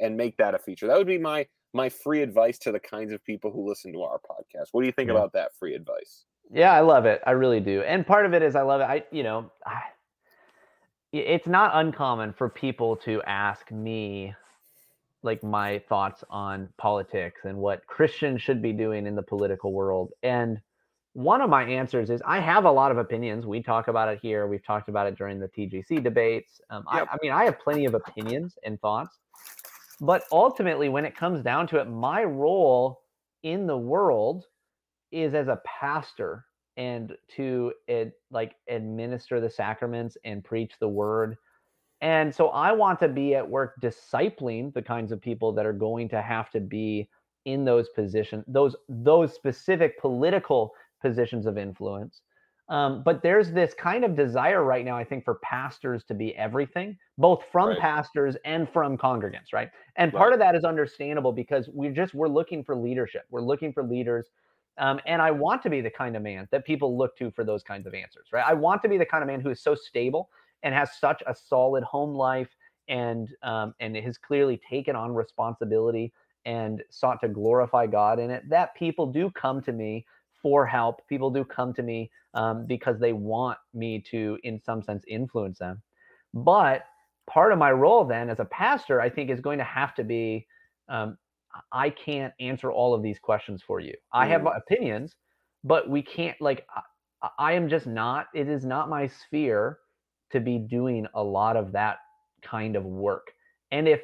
and 0.00 0.16
make 0.16 0.36
that 0.38 0.54
a 0.54 0.58
feature. 0.58 0.86
That 0.86 0.98
would 0.98 1.06
be 1.06 1.18
my 1.18 1.46
my 1.72 1.88
free 1.88 2.22
advice 2.22 2.58
to 2.58 2.72
the 2.72 2.80
kinds 2.80 3.12
of 3.12 3.24
people 3.24 3.50
who 3.50 3.68
listen 3.68 3.92
to 3.92 4.02
our 4.02 4.18
podcast. 4.18 4.68
What 4.72 4.82
do 4.82 4.86
you 4.86 4.92
think 4.92 5.08
Yeah. 5.08 5.16
about 5.16 5.32
that 5.34 5.54
free 5.58 5.74
advice? 5.74 6.24
Yeah, 6.52 6.72
I 6.72 6.80
love 6.80 7.06
it. 7.06 7.22
I 7.26 7.32
really 7.32 7.60
do. 7.60 7.82
And 7.82 8.06
part 8.06 8.26
of 8.26 8.34
it 8.34 8.42
is 8.42 8.54
I 8.54 8.62
love 8.62 8.80
it. 8.80 8.84
I, 8.84 9.04
you 9.10 9.22
know, 9.22 9.50
I, 9.66 9.82
it's 11.12 11.46
not 11.46 11.70
uncommon 11.74 12.32
for 12.32 12.48
people 12.48 12.96
to 12.96 13.22
ask 13.22 13.70
me 13.70 14.34
like 15.22 15.42
my 15.42 15.78
thoughts 15.88 16.22
on 16.28 16.68
politics 16.76 17.42
and 17.44 17.56
what 17.56 17.86
Christians 17.86 18.42
should 18.42 18.60
be 18.60 18.72
doing 18.72 19.06
in 19.06 19.14
the 19.14 19.22
political 19.22 19.72
world. 19.72 20.12
And 20.22 20.60
one 21.14 21.40
of 21.40 21.48
my 21.48 21.64
answers 21.64 22.10
is 22.10 22.20
I 22.26 22.40
have 22.40 22.64
a 22.64 22.70
lot 22.70 22.90
of 22.90 22.98
opinions. 22.98 23.46
We 23.46 23.62
talk 23.62 23.88
about 23.88 24.08
it 24.08 24.18
here. 24.20 24.46
We've 24.46 24.64
talked 24.64 24.88
about 24.88 25.06
it 25.06 25.16
during 25.16 25.38
the 25.38 25.48
TGC 25.48 26.02
debates. 26.02 26.60
Um, 26.68 26.84
Yep. 26.92 27.08
I, 27.10 27.14
I 27.14 27.18
mean, 27.22 27.32
I 27.32 27.44
have 27.44 27.58
plenty 27.58 27.86
of 27.86 27.94
opinions 27.94 28.58
and 28.64 28.80
thoughts. 28.80 29.18
But 30.00 30.24
ultimately, 30.32 30.88
when 30.88 31.04
it 31.04 31.16
comes 31.16 31.42
down 31.42 31.68
to 31.68 31.78
it, 31.78 31.88
my 31.88 32.24
role 32.24 33.00
in 33.44 33.66
the 33.66 33.78
world 33.78 34.46
is 35.14 35.34
as 35.34 35.48
a 35.48 35.62
pastor 35.66 36.46
and 36.76 37.16
to 37.36 37.74
ad, 37.88 38.12
like 38.30 38.56
administer 38.68 39.40
the 39.40 39.50
sacraments 39.50 40.18
and 40.24 40.44
preach 40.44 40.74
the 40.80 40.88
word. 40.88 41.38
And 42.00 42.34
so 42.34 42.48
I 42.48 42.72
want 42.72 42.98
to 43.00 43.08
be 43.08 43.34
at 43.34 43.48
work 43.48 43.74
discipling 43.80 44.74
the 44.74 44.82
kinds 44.82 45.12
of 45.12 45.20
people 45.20 45.52
that 45.54 45.66
are 45.66 45.72
going 45.72 46.08
to 46.10 46.22
have 46.22 46.50
to 46.52 46.60
be 46.60 47.10
in 47.46 47.64
those 47.64 47.88
positions, 47.90 48.44
those 48.48 48.76
those 48.88 49.34
specific 49.34 49.98
political 50.00 50.72
positions 51.02 51.46
of 51.46 51.58
influence. 51.58 52.22
Um, 52.68 53.02
but 53.02 53.22
there's 53.22 53.52
this 53.52 53.74
kind 53.74 54.04
of 54.04 54.16
desire 54.16 54.64
right 54.64 54.84
now, 54.84 54.96
I 54.96 55.04
think, 55.04 55.24
for 55.24 55.34
pastors 55.42 56.02
to 56.04 56.14
be 56.14 56.34
everything, 56.36 56.96
both 57.18 57.44
from 57.52 57.76
Right. 57.76 57.76
pastors 57.76 58.36
and 58.46 58.68
from 58.70 58.96
congregants, 58.96 59.52
right? 59.52 59.70
And 59.96 60.14
part 60.14 60.32
Right. 60.32 60.34
of 60.34 60.38
that 60.38 60.54
is 60.54 60.64
understandable 60.64 61.32
because 61.32 61.68
we're 61.72 61.92
just 61.92 62.14
we're 62.14 62.28
looking 62.28 62.64
for 62.64 62.74
leadership. 62.74 63.24
We're 63.30 63.42
looking 63.42 63.72
for 63.72 63.82
leaders. 63.82 64.30
Um, 64.78 65.00
and 65.06 65.22
I 65.22 65.30
want 65.30 65.62
to 65.62 65.70
be 65.70 65.80
the 65.80 65.90
kind 65.90 66.16
of 66.16 66.22
man 66.22 66.48
that 66.50 66.64
people 66.64 66.98
look 66.98 67.16
to 67.18 67.30
for 67.30 67.44
those 67.44 67.62
kinds 67.62 67.86
of 67.86 67.94
answers, 67.94 68.28
right? 68.32 68.44
I 68.46 68.54
want 68.54 68.82
to 68.82 68.88
be 68.88 68.98
the 68.98 69.06
kind 69.06 69.22
of 69.22 69.28
man 69.28 69.40
who 69.40 69.50
is 69.50 69.60
so 69.60 69.74
stable 69.74 70.30
and 70.62 70.74
has 70.74 70.90
such 70.98 71.22
a 71.26 71.34
solid 71.34 71.84
home 71.84 72.14
life 72.14 72.48
and 72.88 73.28
um, 73.42 73.74
and 73.80 73.96
has 73.96 74.18
clearly 74.18 74.60
taken 74.68 74.96
on 74.96 75.14
responsibility 75.14 76.12
and 76.44 76.82
sought 76.90 77.20
to 77.20 77.28
glorify 77.28 77.86
God 77.86 78.18
in 78.18 78.30
it. 78.30 78.48
That 78.48 78.74
people 78.74 79.06
do 79.06 79.30
come 79.30 79.62
to 79.62 79.72
me 79.72 80.06
for 80.42 80.66
help. 80.66 81.06
People 81.08 81.30
do 81.30 81.44
come 81.44 81.72
to 81.74 81.82
me 81.82 82.10
um, 82.34 82.66
because 82.66 82.98
they 82.98 83.12
want 83.12 83.58
me 83.72 84.04
to, 84.10 84.38
in 84.42 84.60
some 84.60 84.82
sense, 84.82 85.04
influence 85.08 85.58
them. 85.58 85.80
But 86.34 86.84
part 87.26 87.52
of 87.52 87.58
my 87.58 87.72
role 87.72 88.04
then 88.04 88.28
as 88.28 88.40
a 88.40 88.44
pastor, 88.44 89.00
I 89.00 89.08
think, 89.08 89.30
is 89.30 89.40
going 89.40 89.58
to 89.58 89.64
have 89.64 89.94
to 89.94 90.04
be 90.04 90.46
um, 90.88 91.16
I 91.72 91.90
can't 91.90 92.32
answer 92.40 92.70
all 92.72 92.94
of 92.94 93.02
these 93.02 93.18
questions 93.18 93.62
for 93.62 93.80
you. 93.80 93.94
I 94.12 94.26
have 94.26 94.42
Mm. 94.42 94.56
opinions, 94.56 95.14
but 95.62 95.88
we 95.88 96.02
can't, 96.02 96.40
like, 96.40 96.66
I, 97.22 97.28
I 97.38 97.52
am 97.52 97.68
just 97.68 97.86
not, 97.86 98.26
it 98.34 98.48
is 98.48 98.64
not 98.64 98.88
my 98.88 99.06
sphere 99.06 99.78
to 100.30 100.40
be 100.40 100.58
doing 100.58 101.06
a 101.14 101.22
lot 101.22 101.56
of 101.56 101.72
that 101.72 101.98
kind 102.42 102.76
of 102.76 102.84
work. 102.84 103.28
And 103.70 103.88
if, 103.88 104.00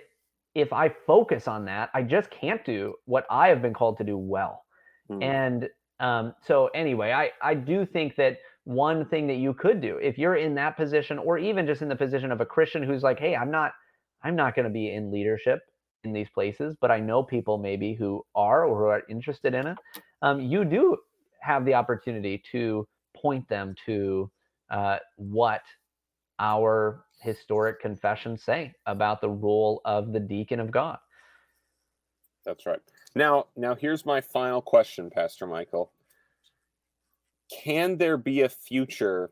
if 0.55 0.72
I 0.72 0.88
focus 1.07 1.48
on 1.48 1.64
that, 1.66 1.90
I 1.94 2.03
just 2.03 2.30
can't 2.30 2.64
do 2.64 2.94
what 3.05 3.26
I 3.30 3.48
have 3.48 3.62
been 3.62 3.74
called 3.74 3.98
to 3.98 4.05
do 4.05 4.16
well. 4.18 4.64
Hmm. 5.09 5.22
And 5.22 5.68
um, 6.01 6.34
so 6.42 6.68
anyway, 6.68 7.12
I, 7.12 7.30
I 7.42 7.55
do 7.55 7.84
think 7.84 8.16
that 8.16 8.38
one 8.64 9.05
thing 9.07 9.26
that 9.26 9.36
you 9.36 9.55
could 9.55 9.80
do 9.80 9.98
if 9.98 10.18
you're 10.18 10.36
in 10.36 10.55
that 10.55 10.76
position, 10.76 11.18
or 11.18 11.38
even 11.38 11.66
just 11.66 11.82
in 11.82 11.88
the 11.88 11.96
position 11.96 12.32
of 12.32 12.40
a 12.40 12.46
Christian 12.46 12.82
who's 12.82 13.03
like, 13.03 13.18
hey, 13.18 13.36
I'm 13.36 13.51
not, 13.51 13.72
I'm 14.22 14.36
not 14.36 14.55
going 14.55 14.64
to 14.64 14.70
be 14.72 14.94
in 14.94 15.11
leadership 15.11 15.61
in 16.05 16.12
these 16.12 16.28
places, 16.30 16.76
but 16.80 16.90
I 16.90 17.01
know 17.01 17.22
people 17.22 17.59
maybe 17.59 17.94
who 17.94 18.24
are 18.34 18.64
or 18.64 18.78
who 18.78 18.84
are 18.86 19.03
interested 19.09 19.55
in 19.55 19.66
it. 19.66 19.78
Um, 20.22 20.40
you 20.40 20.64
do 20.64 20.96
have 21.40 21.64
the 21.64 21.74
opportunity 21.74 22.42
to 22.53 22.86
point 23.14 23.48
them 23.48 23.74
to 23.86 24.30
uh, 24.70 24.98
what 25.16 25.62
our 26.38 27.05
historic 27.20 27.80
confessions 27.80 28.42
say 28.42 28.72
about 28.86 29.20
the 29.20 29.28
role 29.28 29.80
of 29.84 30.12
the 30.12 30.20
deacon 30.20 30.61
of 30.61 30.70
God. 30.70 30.98
That's 32.44 32.64
right. 32.64 32.80
Now, 33.14 33.46
now 33.57 33.74
here's 33.74 34.07
my 34.07 34.20
final 34.20 34.62
question, 34.62 35.11
Pastor 35.11 35.46
Michael. 35.46 35.92
Can 37.62 37.98
there 37.98 38.16
be 38.16 38.42
a 38.42 38.48
future? 38.48 39.30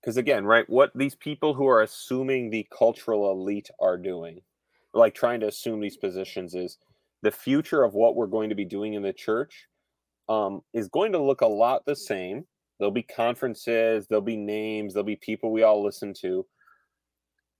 Because 0.00 0.16
again, 0.16 0.44
right, 0.44 0.68
what 0.68 0.90
these 0.94 1.14
people 1.14 1.54
who 1.54 1.66
are 1.68 1.82
assuming 1.82 2.50
the 2.50 2.66
cultural 2.76 3.30
elite 3.30 3.70
are 3.78 3.98
doing, 3.98 4.40
like 4.94 5.14
trying 5.14 5.40
to 5.40 5.48
assume 5.48 5.80
these 5.80 5.96
positions, 5.96 6.54
is 6.54 6.78
the 7.22 7.30
future 7.30 7.82
of 7.82 7.94
what 7.94 8.16
we're 8.16 8.26
going 8.26 8.48
to 8.48 8.54
be 8.54 8.64
doing 8.64 8.94
in 8.94 9.02
the 9.02 9.12
church 9.12 9.66
um, 10.28 10.62
is 10.72 10.88
going 10.88 11.12
to 11.12 11.22
look 11.22 11.40
a 11.40 11.46
lot 11.46 11.84
the 11.86 11.96
same. 11.96 12.44
There'll 12.78 12.92
be 12.92 13.02
conferences, 13.02 14.06
there'll 14.08 14.22
be 14.22 14.36
names, 14.36 14.94
there'll 14.94 15.04
be 15.04 15.16
people 15.16 15.52
we 15.52 15.62
all 15.62 15.84
listen 15.84 16.14
to. 16.22 16.46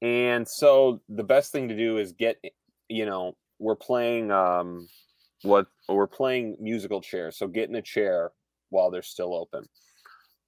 And 0.01 0.49
so 0.49 1.03
the 1.11 1.25
best 1.25 1.53
thing 1.53 1.69
to 1.69 1.77
do 1.77 1.99
is 1.99 2.13
get, 2.13 2.43
you 2.89 3.05
know, 3.05 3.37
we're 3.61 3.77
playing 3.77 4.33
um 4.33 4.89
what 5.43 5.67
we're 5.89 6.09
playing 6.09 6.57
musical 6.59 7.01
chairs 7.01 7.39
so 7.39 7.47
get 7.47 7.69
in 7.69 7.77
a 7.77 7.83
chair 7.83 8.33
while 8.71 8.91
they're 8.91 9.03
still 9.03 9.35
open 9.35 9.65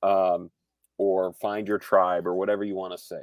um 0.03 0.51
or 0.99 1.33
find 1.35 1.69
your 1.69 1.79
tribe 1.79 2.27
or 2.27 2.35
whatever 2.35 2.65
you 2.65 2.75
want 2.75 2.93
to 2.93 2.99
say 2.99 3.23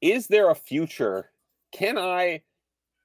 is 0.00 0.26
there 0.26 0.50
a 0.50 0.54
future 0.54 1.30
can 1.72 1.98
i 1.98 2.40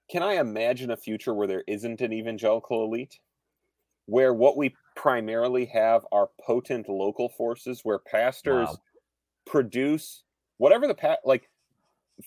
can 0.09 0.24
i 0.24 0.34
imagine 0.34 0.91
a 0.91 0.97
future 0.97 1.34
where 1.34 1.47
there 1.47 1.63
isn't 1.68 2.01
an 2.01 2.13
evangelical 2.13 2.84
elite 2.84 3.20
where 4.05 4.34
what 4.34 4.55
we 4.57 4.74
primarily 4.95 5.65
have 5.65 6.05
are 6.11 6.30
potent 6.45 6.88
local 6.89 7.30
forces 7.30 7.82
where 7.84 7.99
pastors 7.99 8.70
Wow. 8.70 8.78
produce 9.45 10.24
whatever 10.57 10.88
the 10.88 10.95
pa- 10.95 11.18
like 11.24 11.49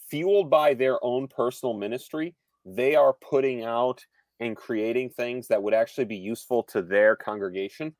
fueled 0.08 0.50
by 0.50 0.74
their 0.74 1.02
own 1.04 1.26
personal 1.28 1.74
ministry 1.74 2.34
they 2.64 2.94
are 2.94 3.14
putting 3.14 3.64
out 3.64 4.04
and 4.40 4.56
creating 4.56 5.10
things 5.10 5.48
that 5.48 5.62
would 5.62 5.74
actually 5.74 6.04
be 6.04 6.16
useful 6.16 6.62
to 6.62 6.82
their 6.82 7.16
congregation 7.16 7.94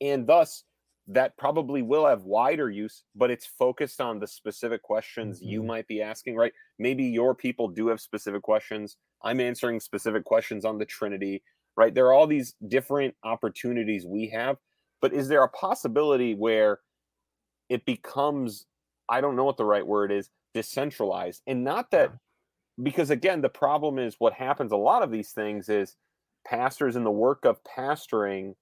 and 0.00 0.26
thus 0.26 0.64
that 1.08 1.36
probably 1.36 1.82
will 1.82 2.06
have 2.06 2.22
wider 2.24 2.70
use 2.70 3.04
but 3.14 3.30
it's 3.30 3.46
focused 3.46 4.00
on 4.00 4.20
the 4.20 4.26
specific 4.26 4.82
questions 4.82 5.40
you 5.42 5.62
Mhm. 5.62 5.66
might 5.66 5.86
be 5.88 6.00
asking 6.02 6.36
right? 6.36 6.52
Maybe 6.78 7.04
your 7.04 7.34
people 7.34 7.68
do 7.68 7.88
have 7.88 8.00
specific 8.00 8.42
questions. 8.42 8.96
I'm 9.22 9.40
answering 9.40 9.80
specific 9.80 10.24
questions 10.24 10.64
on 10.64 10.78
the 10.78 10.86
trinity 10.86 11.42
right? 11.76 11.94
There 11.94 12.06
are 12.06 12.12
all 12.12 12.26
these 12.26 12.54
different 12.68 13.16
opportunities 13.24 14.06
we 14.06 14.28
have 14.28 14.58
but 15.00 15.12
is 15.12 15.28
there 15.28 15.42
a 15.42 15.48
possibility 15.48 16.34
where 16.34 16.80
it 17.70 17.84
becomes 17.86 18.66
i 19.08 19.20
don't 19.20 19.36
know 19.36 19.44
what 19.44 19.56
the 19.58 19.64
right 19.66 19.86
word 19.86 20.12
is 20.12 20.30
decentralized? 20.54 21.42
And 21.46 21.64
not 21.64 21.90
that 21.92 22.12
because 22.82 23.10
again 23.10 23.42
the 23.42 23.48
problem 23.50 23.98
is 23.98 24.16
what 24.18 24.34
happens 24.34 24.72
a 24.72 24.76
lot 24.76 25.02
of 25.02 25.10
these 25.12 25.32
things 25.32 25.68
is 25.68 25.96
pastors 26.46 26.96
in 26.96 27.04
the 27.04 27.10
work 27.10 27.44
of 27.44 27.62
pastoring 27.64 28.54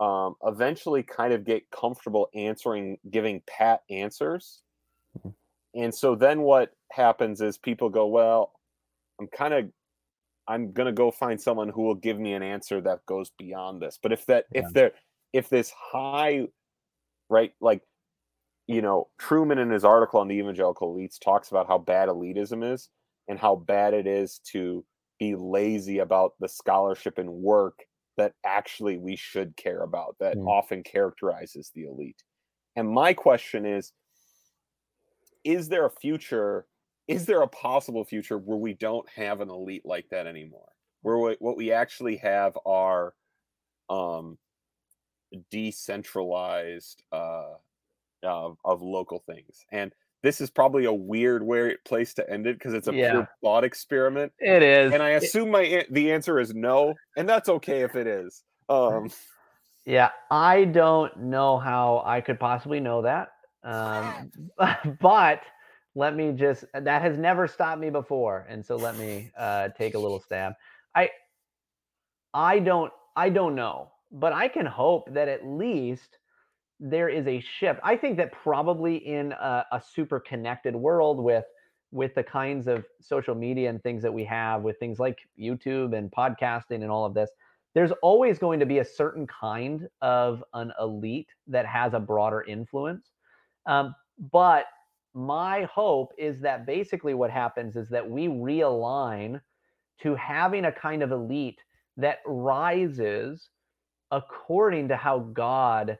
um, 0.00 0.34
eventually 0.44 1.02
kind 1.02 1.32
of 1.32 1.44
get 1.44 1.70
comfortable 1.70 2.28
answering 2.34 2.98
giving 3.10 3.42
pat 3.46 3.82
answers 3.90 4.62
Mhm. 5.18 5.34
and 5.74 5.94
so 5.94 6.14
then 6.14 6.42
what 6.42 6.72
happens 6.92 7.40
is 7.40 7.58
people 7.58 7.88
go 7.90 8.06
well 8.06 8.52
i'm 9.20 9.26
kind 9.28 9.52
of 9.54 9.70
i'm 10.48 10.72
going 10.72 10.86
to 10.86 10.92
go 10.92 11.10
find 11.10 11.40
someone 11.40 11.68
who 11.68 11.82
will 11.82 11.94
give 11.94 12.18
me 12.18 12.32
an 12.32 12.42
answer 12.42 12.80
that 12.80 13.04
goes 13.06 13.30
beyond 13.38 13.82
this 13.82 13.98
but 14.02 14.12
if 14.12 14.24
that 14.26 14.46
Yeah. 14.52 14.62
if 14.66 14.72
there 14.72 14.92
if 15.32 15.48
this 15.48 15.70
high 15.70 16.48
right 17.28 17.52
like 17.60 17.82
you 18.66 18.80
know 18.82 19.08
Trueman 19.20 19.58
in 19.58 19.70
his 19.70 19.84
article 19.84 20.20
on 20.20 20.28
the 20.28 20.36
evangelical 20.36 20.94
elites 20.94 21.18
talks 21.20 21.50
about 21.50 21.66
how 21.66 21.78
bad 21.78 22.08
elitism 22.08 22.64
is 22.72 22.88
and 23.28 23.38
how 23.38 23.56
bad 23.56 23.94
it 23.94 24.06
is 24.06 24.38
to 24.52 24.84
be 25.18 25.34
lazy 25.34 25.98
about 25.98 26.34
the 26.40 26.48
scholarship 26.48 27.18
and 27.18 27.30
work 27.30 27.84
that 28.20 28.34
actually 28.44 28.98
we 28.98 29.16
should 29.16 29.56
care 29.56 29.82
about 29.82 30.14
that 30.20 30.36
Mm. 30.36 30.46
often 30.46 30.82
characterizes 30.82 31.70
the 31.74 31.84
elite. 31.84 32.22
And 32.76 32.86
my 32.88 33.14
question 33.14 33.64
is 33.64 33.92
is 35.42 35.68
there 35.68 35.86
a 35.86 35.90
future 35.90 36.66
is 37.08 37.24
there 37.26 37.40
a 37.42 37.48
possible 37.48 38.04
future 38.04 38.36
where 38.38 38.58
we 38.58 38.74
don't 38.74 39.08
have 39.08 39.40
an 39.40 39.48
elite 39.50 39.84
like 39.86 40.08
that 40.10 40.26
anymore? 40.26 40.68
Where 41.02 41.18
we, 41.18 41.36
what 41.40 41.56
we 41.56 41.72
actually 41.72 42.16
have 42.18 42.58
are 42.66 43.14
um 43.88 44.38
decentralized 45.50 47.02
uh 47.12 47.54
of, 48.22 48.58
of 48.66 48.82
local 48.82 49.20
things. 49.20 49.64
And 49.72 49.94
this 50.22 50.40
is 50.40 50.50
probably 50.50 50.84
a 50.84 50.92
weird 50.92 51.42
way 51.42 51.76
place 51.84 52.12
to 52.14 52.30
end 52.30 52.46
it 52.46 52.58
because 52.58 52.74
it's 52.74 52.88
a 52.88 52.94
Yeah. 52.94 53.10
pure 53.12 53.28
thought 53.42 53.64
experiment. 53.64 54.32
It 54.38 54.62
is. 54.62 54.92
And 54.92 55.02
I 55.02 55.10
It- 55.10 55.22
assume 55.24 55.50
my 55.50 55.84
the 55.90 56.12
answer 56.12 56.38
is 56.40 56.54
no, 56.54 56.94
and 57.16 57.28
that's 57.28 57.48
okay 57.48 57.82
if 57.82 57.94
it 57.96 58.06
is. 58.06 58.42
Um 58.68 59.10
Yeah, 59.86 60.10
I 60.30 60.66
don't 60.66 61.16
know 61.16 61.58
how 61.58 62.02
I 62.04 62.20
could 62.20 62.38
possibly 62.38 62.80
know 62.80 63.00
that. 63.02 63.32
Um, 63.64 64.30
but 65.00 65.42
let 65.94 66.14
me 66.14 66.32
just 66.32 66.64
that 66.74 67.02
has 67.02 67.16
never 67.16 67.48
stopped 67.48 67.80
me 67.80 67.90
before, 67.90 68.46
and 68.48 68.64
so 68.64 68.76
let 68.76 68.96
me 68.96 69.30
uh, 69.36 69.70
take 69.70 69.94
a 69.94 69.98
little 69.98 70.20
stab. 70.20 70.52
I 70.94 71.10
I 72.34 72.58
don't 72.60 72.92
I 73.16 73.30
don't 73.30 73.54
know, 73.54 73.90
but 74.12 74.32
I 74.32 74.48
can 74.48 74.66
hope 74.66 75.12
that 75.14 75.28
at 75.28 75.44
least 75.46 76.18
there 76.80 77.08
is 77.08 77.26
a 77.26 77.40
shift. 77.40 77.78
I 77.84 77.96
think 77.96 78.16
that 78.16 78.32
probably 78.32 78.96
in 78.96 79.32
a, 79.32 79.66
a 79.72 79.82
super 79.94 80.18
connected 80.18 80.74
world 80.74 81.22
with 81.22 81.44
with 81.92 82.14
the 82.14 82.22
kinds 82.22 82.68
of 82.68 82.84
social 83.00 83.34
media 83.34 83.68
and 83.68 83.82
things 83.82 84.00
that 84.02 84.14
we 84.14 84.24
have, 84.24 84.62
with 84.62 84.78
things 84.78 85.00
like 85.00 85.18
YouTube 85.38 85.96
and 85.96 86.10
podcasting 86.10 86.82
and 86.82 86.90
all 86.90 87.04
of 87.04 87.14
this, 87.14 87.30
there's 87.74 87.90
always 88.00 88.38
going 88.38 88.60
to 88.60 88.66
be 88.66 88.78
a 88.78 88.84
certain 88.84 89.26
kind 89.26 89.88
of 90.00 90.42
an 90.54 90.72
elite 90.80 91.28
that 91.48 91.66
has 91.66 91.92
a 91.92 92.00
broader 92.00 92.42
influence. 92.42 93.10
Um, 93.66 93.94
but 94.30 94.66
my 95.14 95.64
hope 95.64 96.12
is 96.16 96.40
that 96.40 96.64
basically 96.64 97.14
what 97.14 97.30
happens 97.30 97.74
is 97.74 97.88
that 97.88 98.08
we 98.08 98.28
realign 98.28 99.40
to 100.02 100.14
having 100.14 100.66
a 100.66 100.72
kind 100.72 101.02
of 101.02 101.10
elite 101.10 101.58
that 101.96 102.18
rises 102.24 103.50
according 104.12 104.88
to 104.88 104.96
how 104.96 105.18
God 105.18 105.98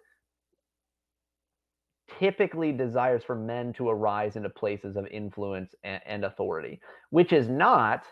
typically 2.19 2.73
desires 2.73 3.23
for 3.25 3.35
men 3.35 3.73
to 3.75 3.89
arise 3.89 4.37
into 4.37 4.51
places 4.51 4.97
of 4.97 5.07
influence 5.07 5.75
and, 5.85 6.01
and 6.07 6.25
authority, 6.25 6.81
which 7.11 7.33
is 7.33 7.49
not 7.49 8.05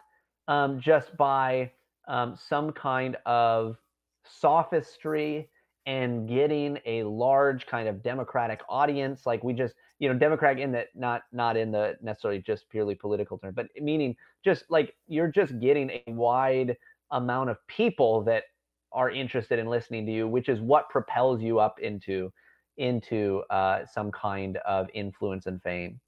um, 0.46 0.80
just 0.80 1.16
by 1.16 1.70
um, 2.08 2.36
some 2.36 2.72
kind 2.72 3.16
of 3.26 3.76
sophistry 4.24 5.48
and 5.86 6.28
getting 6.28 6.78
a 6.84 7.02
large 7.04 7.66
kind 7.66 7.88
of 7.88 8.02
democratic 8.02 8.60
audience. 8.68 9.26
Like 9.26 9.42
we 9.42 9.52
just 9.52 9.74
you 9.98 10.08
know 10.08 10.18
democratic 10.18 10.62
in 10.62 10.72
that 10.72 10.88
not 10.94 11.22
not 11.32 11.56
in 11.56 11.70
the 11.70 11.96
necessarily 12.02 12.40
just 12.40 12.68
purely 12.70 12.94
political 12.94 13.38
term 13.38 13.52
but 13.54 13.66
meaning 13.80 14.16
just 14.44 14.64
like 14.70 14.94
you're 15.06 15.30
just 15.30 15.58
getting 15.60 15.90
a 15.90 16.02
wide 16.12 16.76
amount 17.10 17.50
of 17.50 17.56
people 17.66 18.22
that 18.22 18.44
are 18.92 19.10
interested 19.10 19.58
in 19.58 19.66
listening 19.66 20.06
to 20.06 20.12
you 20.12 20.28
which 20.28 20.48
is 20.48 20.60
what 20.60 20.88
propels 20.88 21.42
you 21.42 21.58
up 21.58 21.78
into 21.80 22.32
into 22.78 23.42
uh, 23.50 23.84
some 23.86 24.10
kind 24.10 24.56
of 24.58 24.88
influence 24.94 25.46
and 25.46 25.62
fame. 25.62 26.00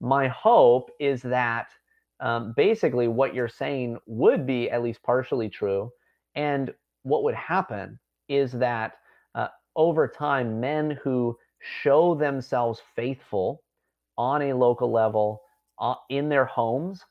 My 0.00 0.28
hope 0.28 0.90
is 0.98 1.22
that 1.22 1.68
um, 2.20 2.54
basically 2.56 3.08
what 3.08 3.34
you're 3.34 3.48
saying 3.48 3.98
would 4.06 4.46
be 4.46 4.70
at 4.70 4.82
least 4.82 5.02
partially 5.02 5.48
true 5.48 5.90
and 6.34 6.72
what 7.02 7.22
would 7.24 7.34
happen 7.34 7.98
is 8.28 8.52
that 8.52 8.94
uh, 9.34 9.48
over 9.76 10.08
time 10.08 10.60
men 10.60 10.98
who 11.02 11.36
show 11.60 12.14
themselves 12.14 12.80
faithful 12.94 13.62
on 14.16 14.42
a 14.42 14.52
local 14.54 14.90
level 14.90 15.42
uh, 15.78 15.94
in 16.10 16.28
their 16.28 16.44
homes 16.44 17.02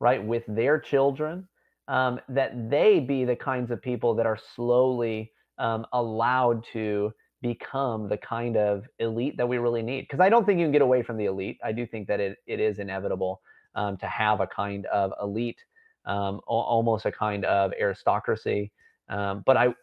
right 0.00 0.24
with 0.24 0.44
their 0.46 0.78
children 0.78 1.48
um, 1.88 2.20
that 2.28 2.70
they 2.70 3.00
be 3.00 3.24
the 3.24 3.36
kinds 3.36 3.70
of 3.70 3.82
people 3.82 4.14
that 4.14 4.26
are 4.26 4.38
slowly 4.54 5.32
um, 5.58 5.86
allowed 5.92 6.64
to 6.72 7.12
become 7.42 8.08
the 8.08 8.16
kind 8.16 8.56
of 8.56 8.86
elite 9.00 9.36
that 9.36 9.48
we 9.48 9.58
really 9.58 9.82
need 9.82 10.02
because 10.02 10.20
i 10.20 10.28
don't 10.28 10.46
think 10.46 10.58
you 10.60 10.64
can 10.64 10.72
get 10.72 10.82
away 10.82 11.02
from 11.02 11.16
the 11.18 11.26
elite. 11.26 11.58
I 11.64 11.72
do 11.72 11.86
think 11.86 12.08
that 12.08 12.20
it, 12.20 12.38
it 12.46 12.60
is 12.60 12.78
inevitable 12.78 13.42
um, 13.74 13.96
to 13.98 14.06
have 14.06 14.40
a 14.40 14.46
kind 14.46 14.86
of 14.86 15.12
elite 15.20 15.60
um, 16.06 16.40
al- 16.48 16.66
almost 16.68 17.06
a 17.06 17.12
kind 17.12 17.44
of 17.44 17.72
aristocracy 17.78 18.72
um, 19.08 19.42
but 19.46 19.56
i 19.56 19.74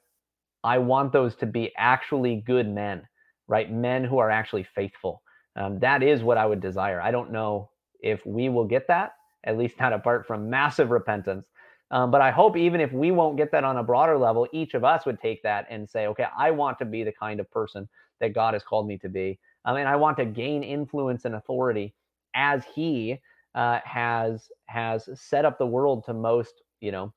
i 0.64 0.78
want 0.78 1.14
those 1.14 1.36
to 1.38 1.45
be 1.45 1.72
actually 1.78 2.43
good 2.47 2.68
men 2.68 3.07
right? 3.49 3.72
Men 3.72 4.05
who 4.05 4.20
are 4.20 4.30
actually 4.30 4.64
faithful. 4.64 5.24
Um, 5.55 5.80
that 5.80 6.03
is 6.03 6.24
what 6.24 6.38
i 6.38 6.45
would 6.45 6.62
desire. 6.62 7.01
I 7.01 7.12
don't 7.12 7.32
know 7.32 7.72
if 7.99 8.26
we 8.26 8.47
will 8.47 8.66
get 8.66 8.88
that 8.88 9.14
at 9.43 9.57
least 9.57 9.80
not 9.80 9.93
apart 9.93 10.28
from 10.28 10.49
massive 10.49 10.91
repentance 10.91 11.47
um, 11.92 12.12
but 12.12 12.22
I 12.22 12.32
hope 12.32 12.56
even 12.56 12.82
if 12.82 12.92
we 12.92 13.12
won't 13.12 13.38
get 13.38 13.52
that 13.52 13.64
on 13.64 13.78
a 13.78 13.84
broader 13.84 14.18
level, 14.18 14.48
each 14.52 14.74
of 14.74 14.84
us 14.84 15.06
would 15.06 15.20
take 15.20 15.42
that 15.44 15.66
and 15.70 15.90
say, 15.90 16.08
okay, 16.08 16.26
I 16.38 16.52
want 16.52 16.78
to 16.80 16.86
be 16.86 17.04
the 17.04 17.12
kind 17.12 17.40
of 17.40 17.50
person 17.52 17.90
that 18.20 18.34
God 18.34 18.54
has 18.54 18.64
called 18.64 18.88
me 18.88 18.98
to 19.00 19.10
be. 19.10 19.40
I 19.66 19.74
mean, 19.74 19.88
I 19.88 19.96
want 19.96 20.18
to 20.18 20.26
gain 20.26 20.64
influence 20.64 21.26
and 21.26 21.36
authority 21.36 21.94
as 22.36 22.64
He 22.76 23.20
uh, 23.56 23.80
has 23.84 24.50
has 24.68 25.10
set 25.16 25.46
up 25.46 25.58
the 25.58 25.66
world 25.66 26.06
to 26.06 26.14
most, 26.14 26.62
you 26.80 26.92
know, 26.92 27.14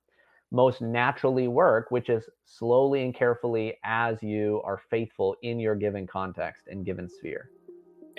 most 0.51 0.81
naturally 0.81 1.49
work, 1.49 1.91
which 1.91 2.09
is 2.09 2.25
slowly 2.45 3.03
and 3.05 3.15
carefully 3.15 3.79
as 3.85 4.23
you 4.23 4.61
are 4.65 4.81
faithful 4.91 5.37
in 5.43 5.59
your 5.59 5.75
given 5.75 6.07
context 6.07 6.65
and 6.67 6.85
given 6.85 7.09
sphere. 7.09 7.51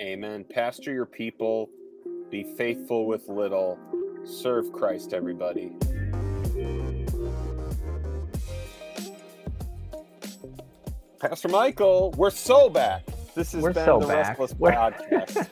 Amen. 0.00 0.44
Pastor 0.48 0.92
your 0.92 1.06
people, 1.06 1.68
be 2.30 2.44
faithful 2.56 3.06
with 3.06 3.28
little, 3.28 3.78
serve 4.24 4.72
Christ, 4.72 5.12
everybody. 5.12 5.72
Pastor 11.24 11.48
Michael, 11.48 12.10
we're 12.18 12.28
so 12.28 12.68
back. 12.68 13.02
This 13.34 13.52
has 13.52 13.62
We're 13.62 13.72
been 13.72 13.86
so 13.86 13.98
the 13.98 14.08
back. 14.08 14.38
Restless 14.38 14.54
We're- 14.58 14.76
Podcast. 14.76 15.48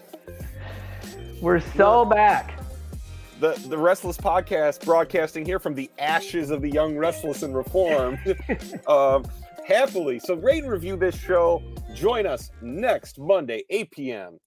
We're 1.41 1.61
so 1.61 2.05
back. 2.05 2.61
the 3.41 3.53
the 3.68 3.79
Restless 3.79 4.18
Podcast, 4.18 4.85
broadcasting 4.85 5.47
here 5.47 5.59
from 5.59 5.75
the 5.75 5.91
ashes 5.99 6.51
of 6.51 6.61
the 6.61 6.68
young, 6.68 6.99
restless, 6.99 7.43
and 7.43 7.57
reformed. 7.57 8.18
um, 8.87 9.25
happily, 9.66 10.18
so 10.18 10.35
rate 10.35 10.62
and 10.62 10.70
review 10.70 10.95
this 10.99 11.16
show. 11.18 11.62
Join 11.95 12.27
us 12.27 12.51
next 12.61 13.18
Monday, 13.18 13.64
8 13.70 13.91
p.m., 13.93 14.39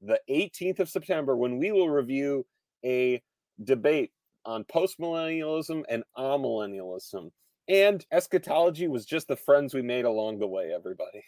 the 0.00 0.18
18th 0.30 0.80
of 0.80 0.88
September, 0.88 1.36
when 1.36 1.58
we 1.58 1.70
will 1.70 1.90
review 1.90 2.46
a 2.82 3.20
debate 3.62 4.10
on 4.46 4.64
postmillennialism 4.64 5.82
and 5.90 6.02
amillennialism. 6.16 7.30
And 7.68 8.04
eschatology 8.12 8.88
was 8.88 9.04
just 9.04 9.28
the 9.28 9.36
friends 9.36 9.74
we 9.74 9.82
made 9.82 10.04
along 10.04 10.38
the 10.38 10.46
way, 10.46 10.72
everybody. 10.72 11.24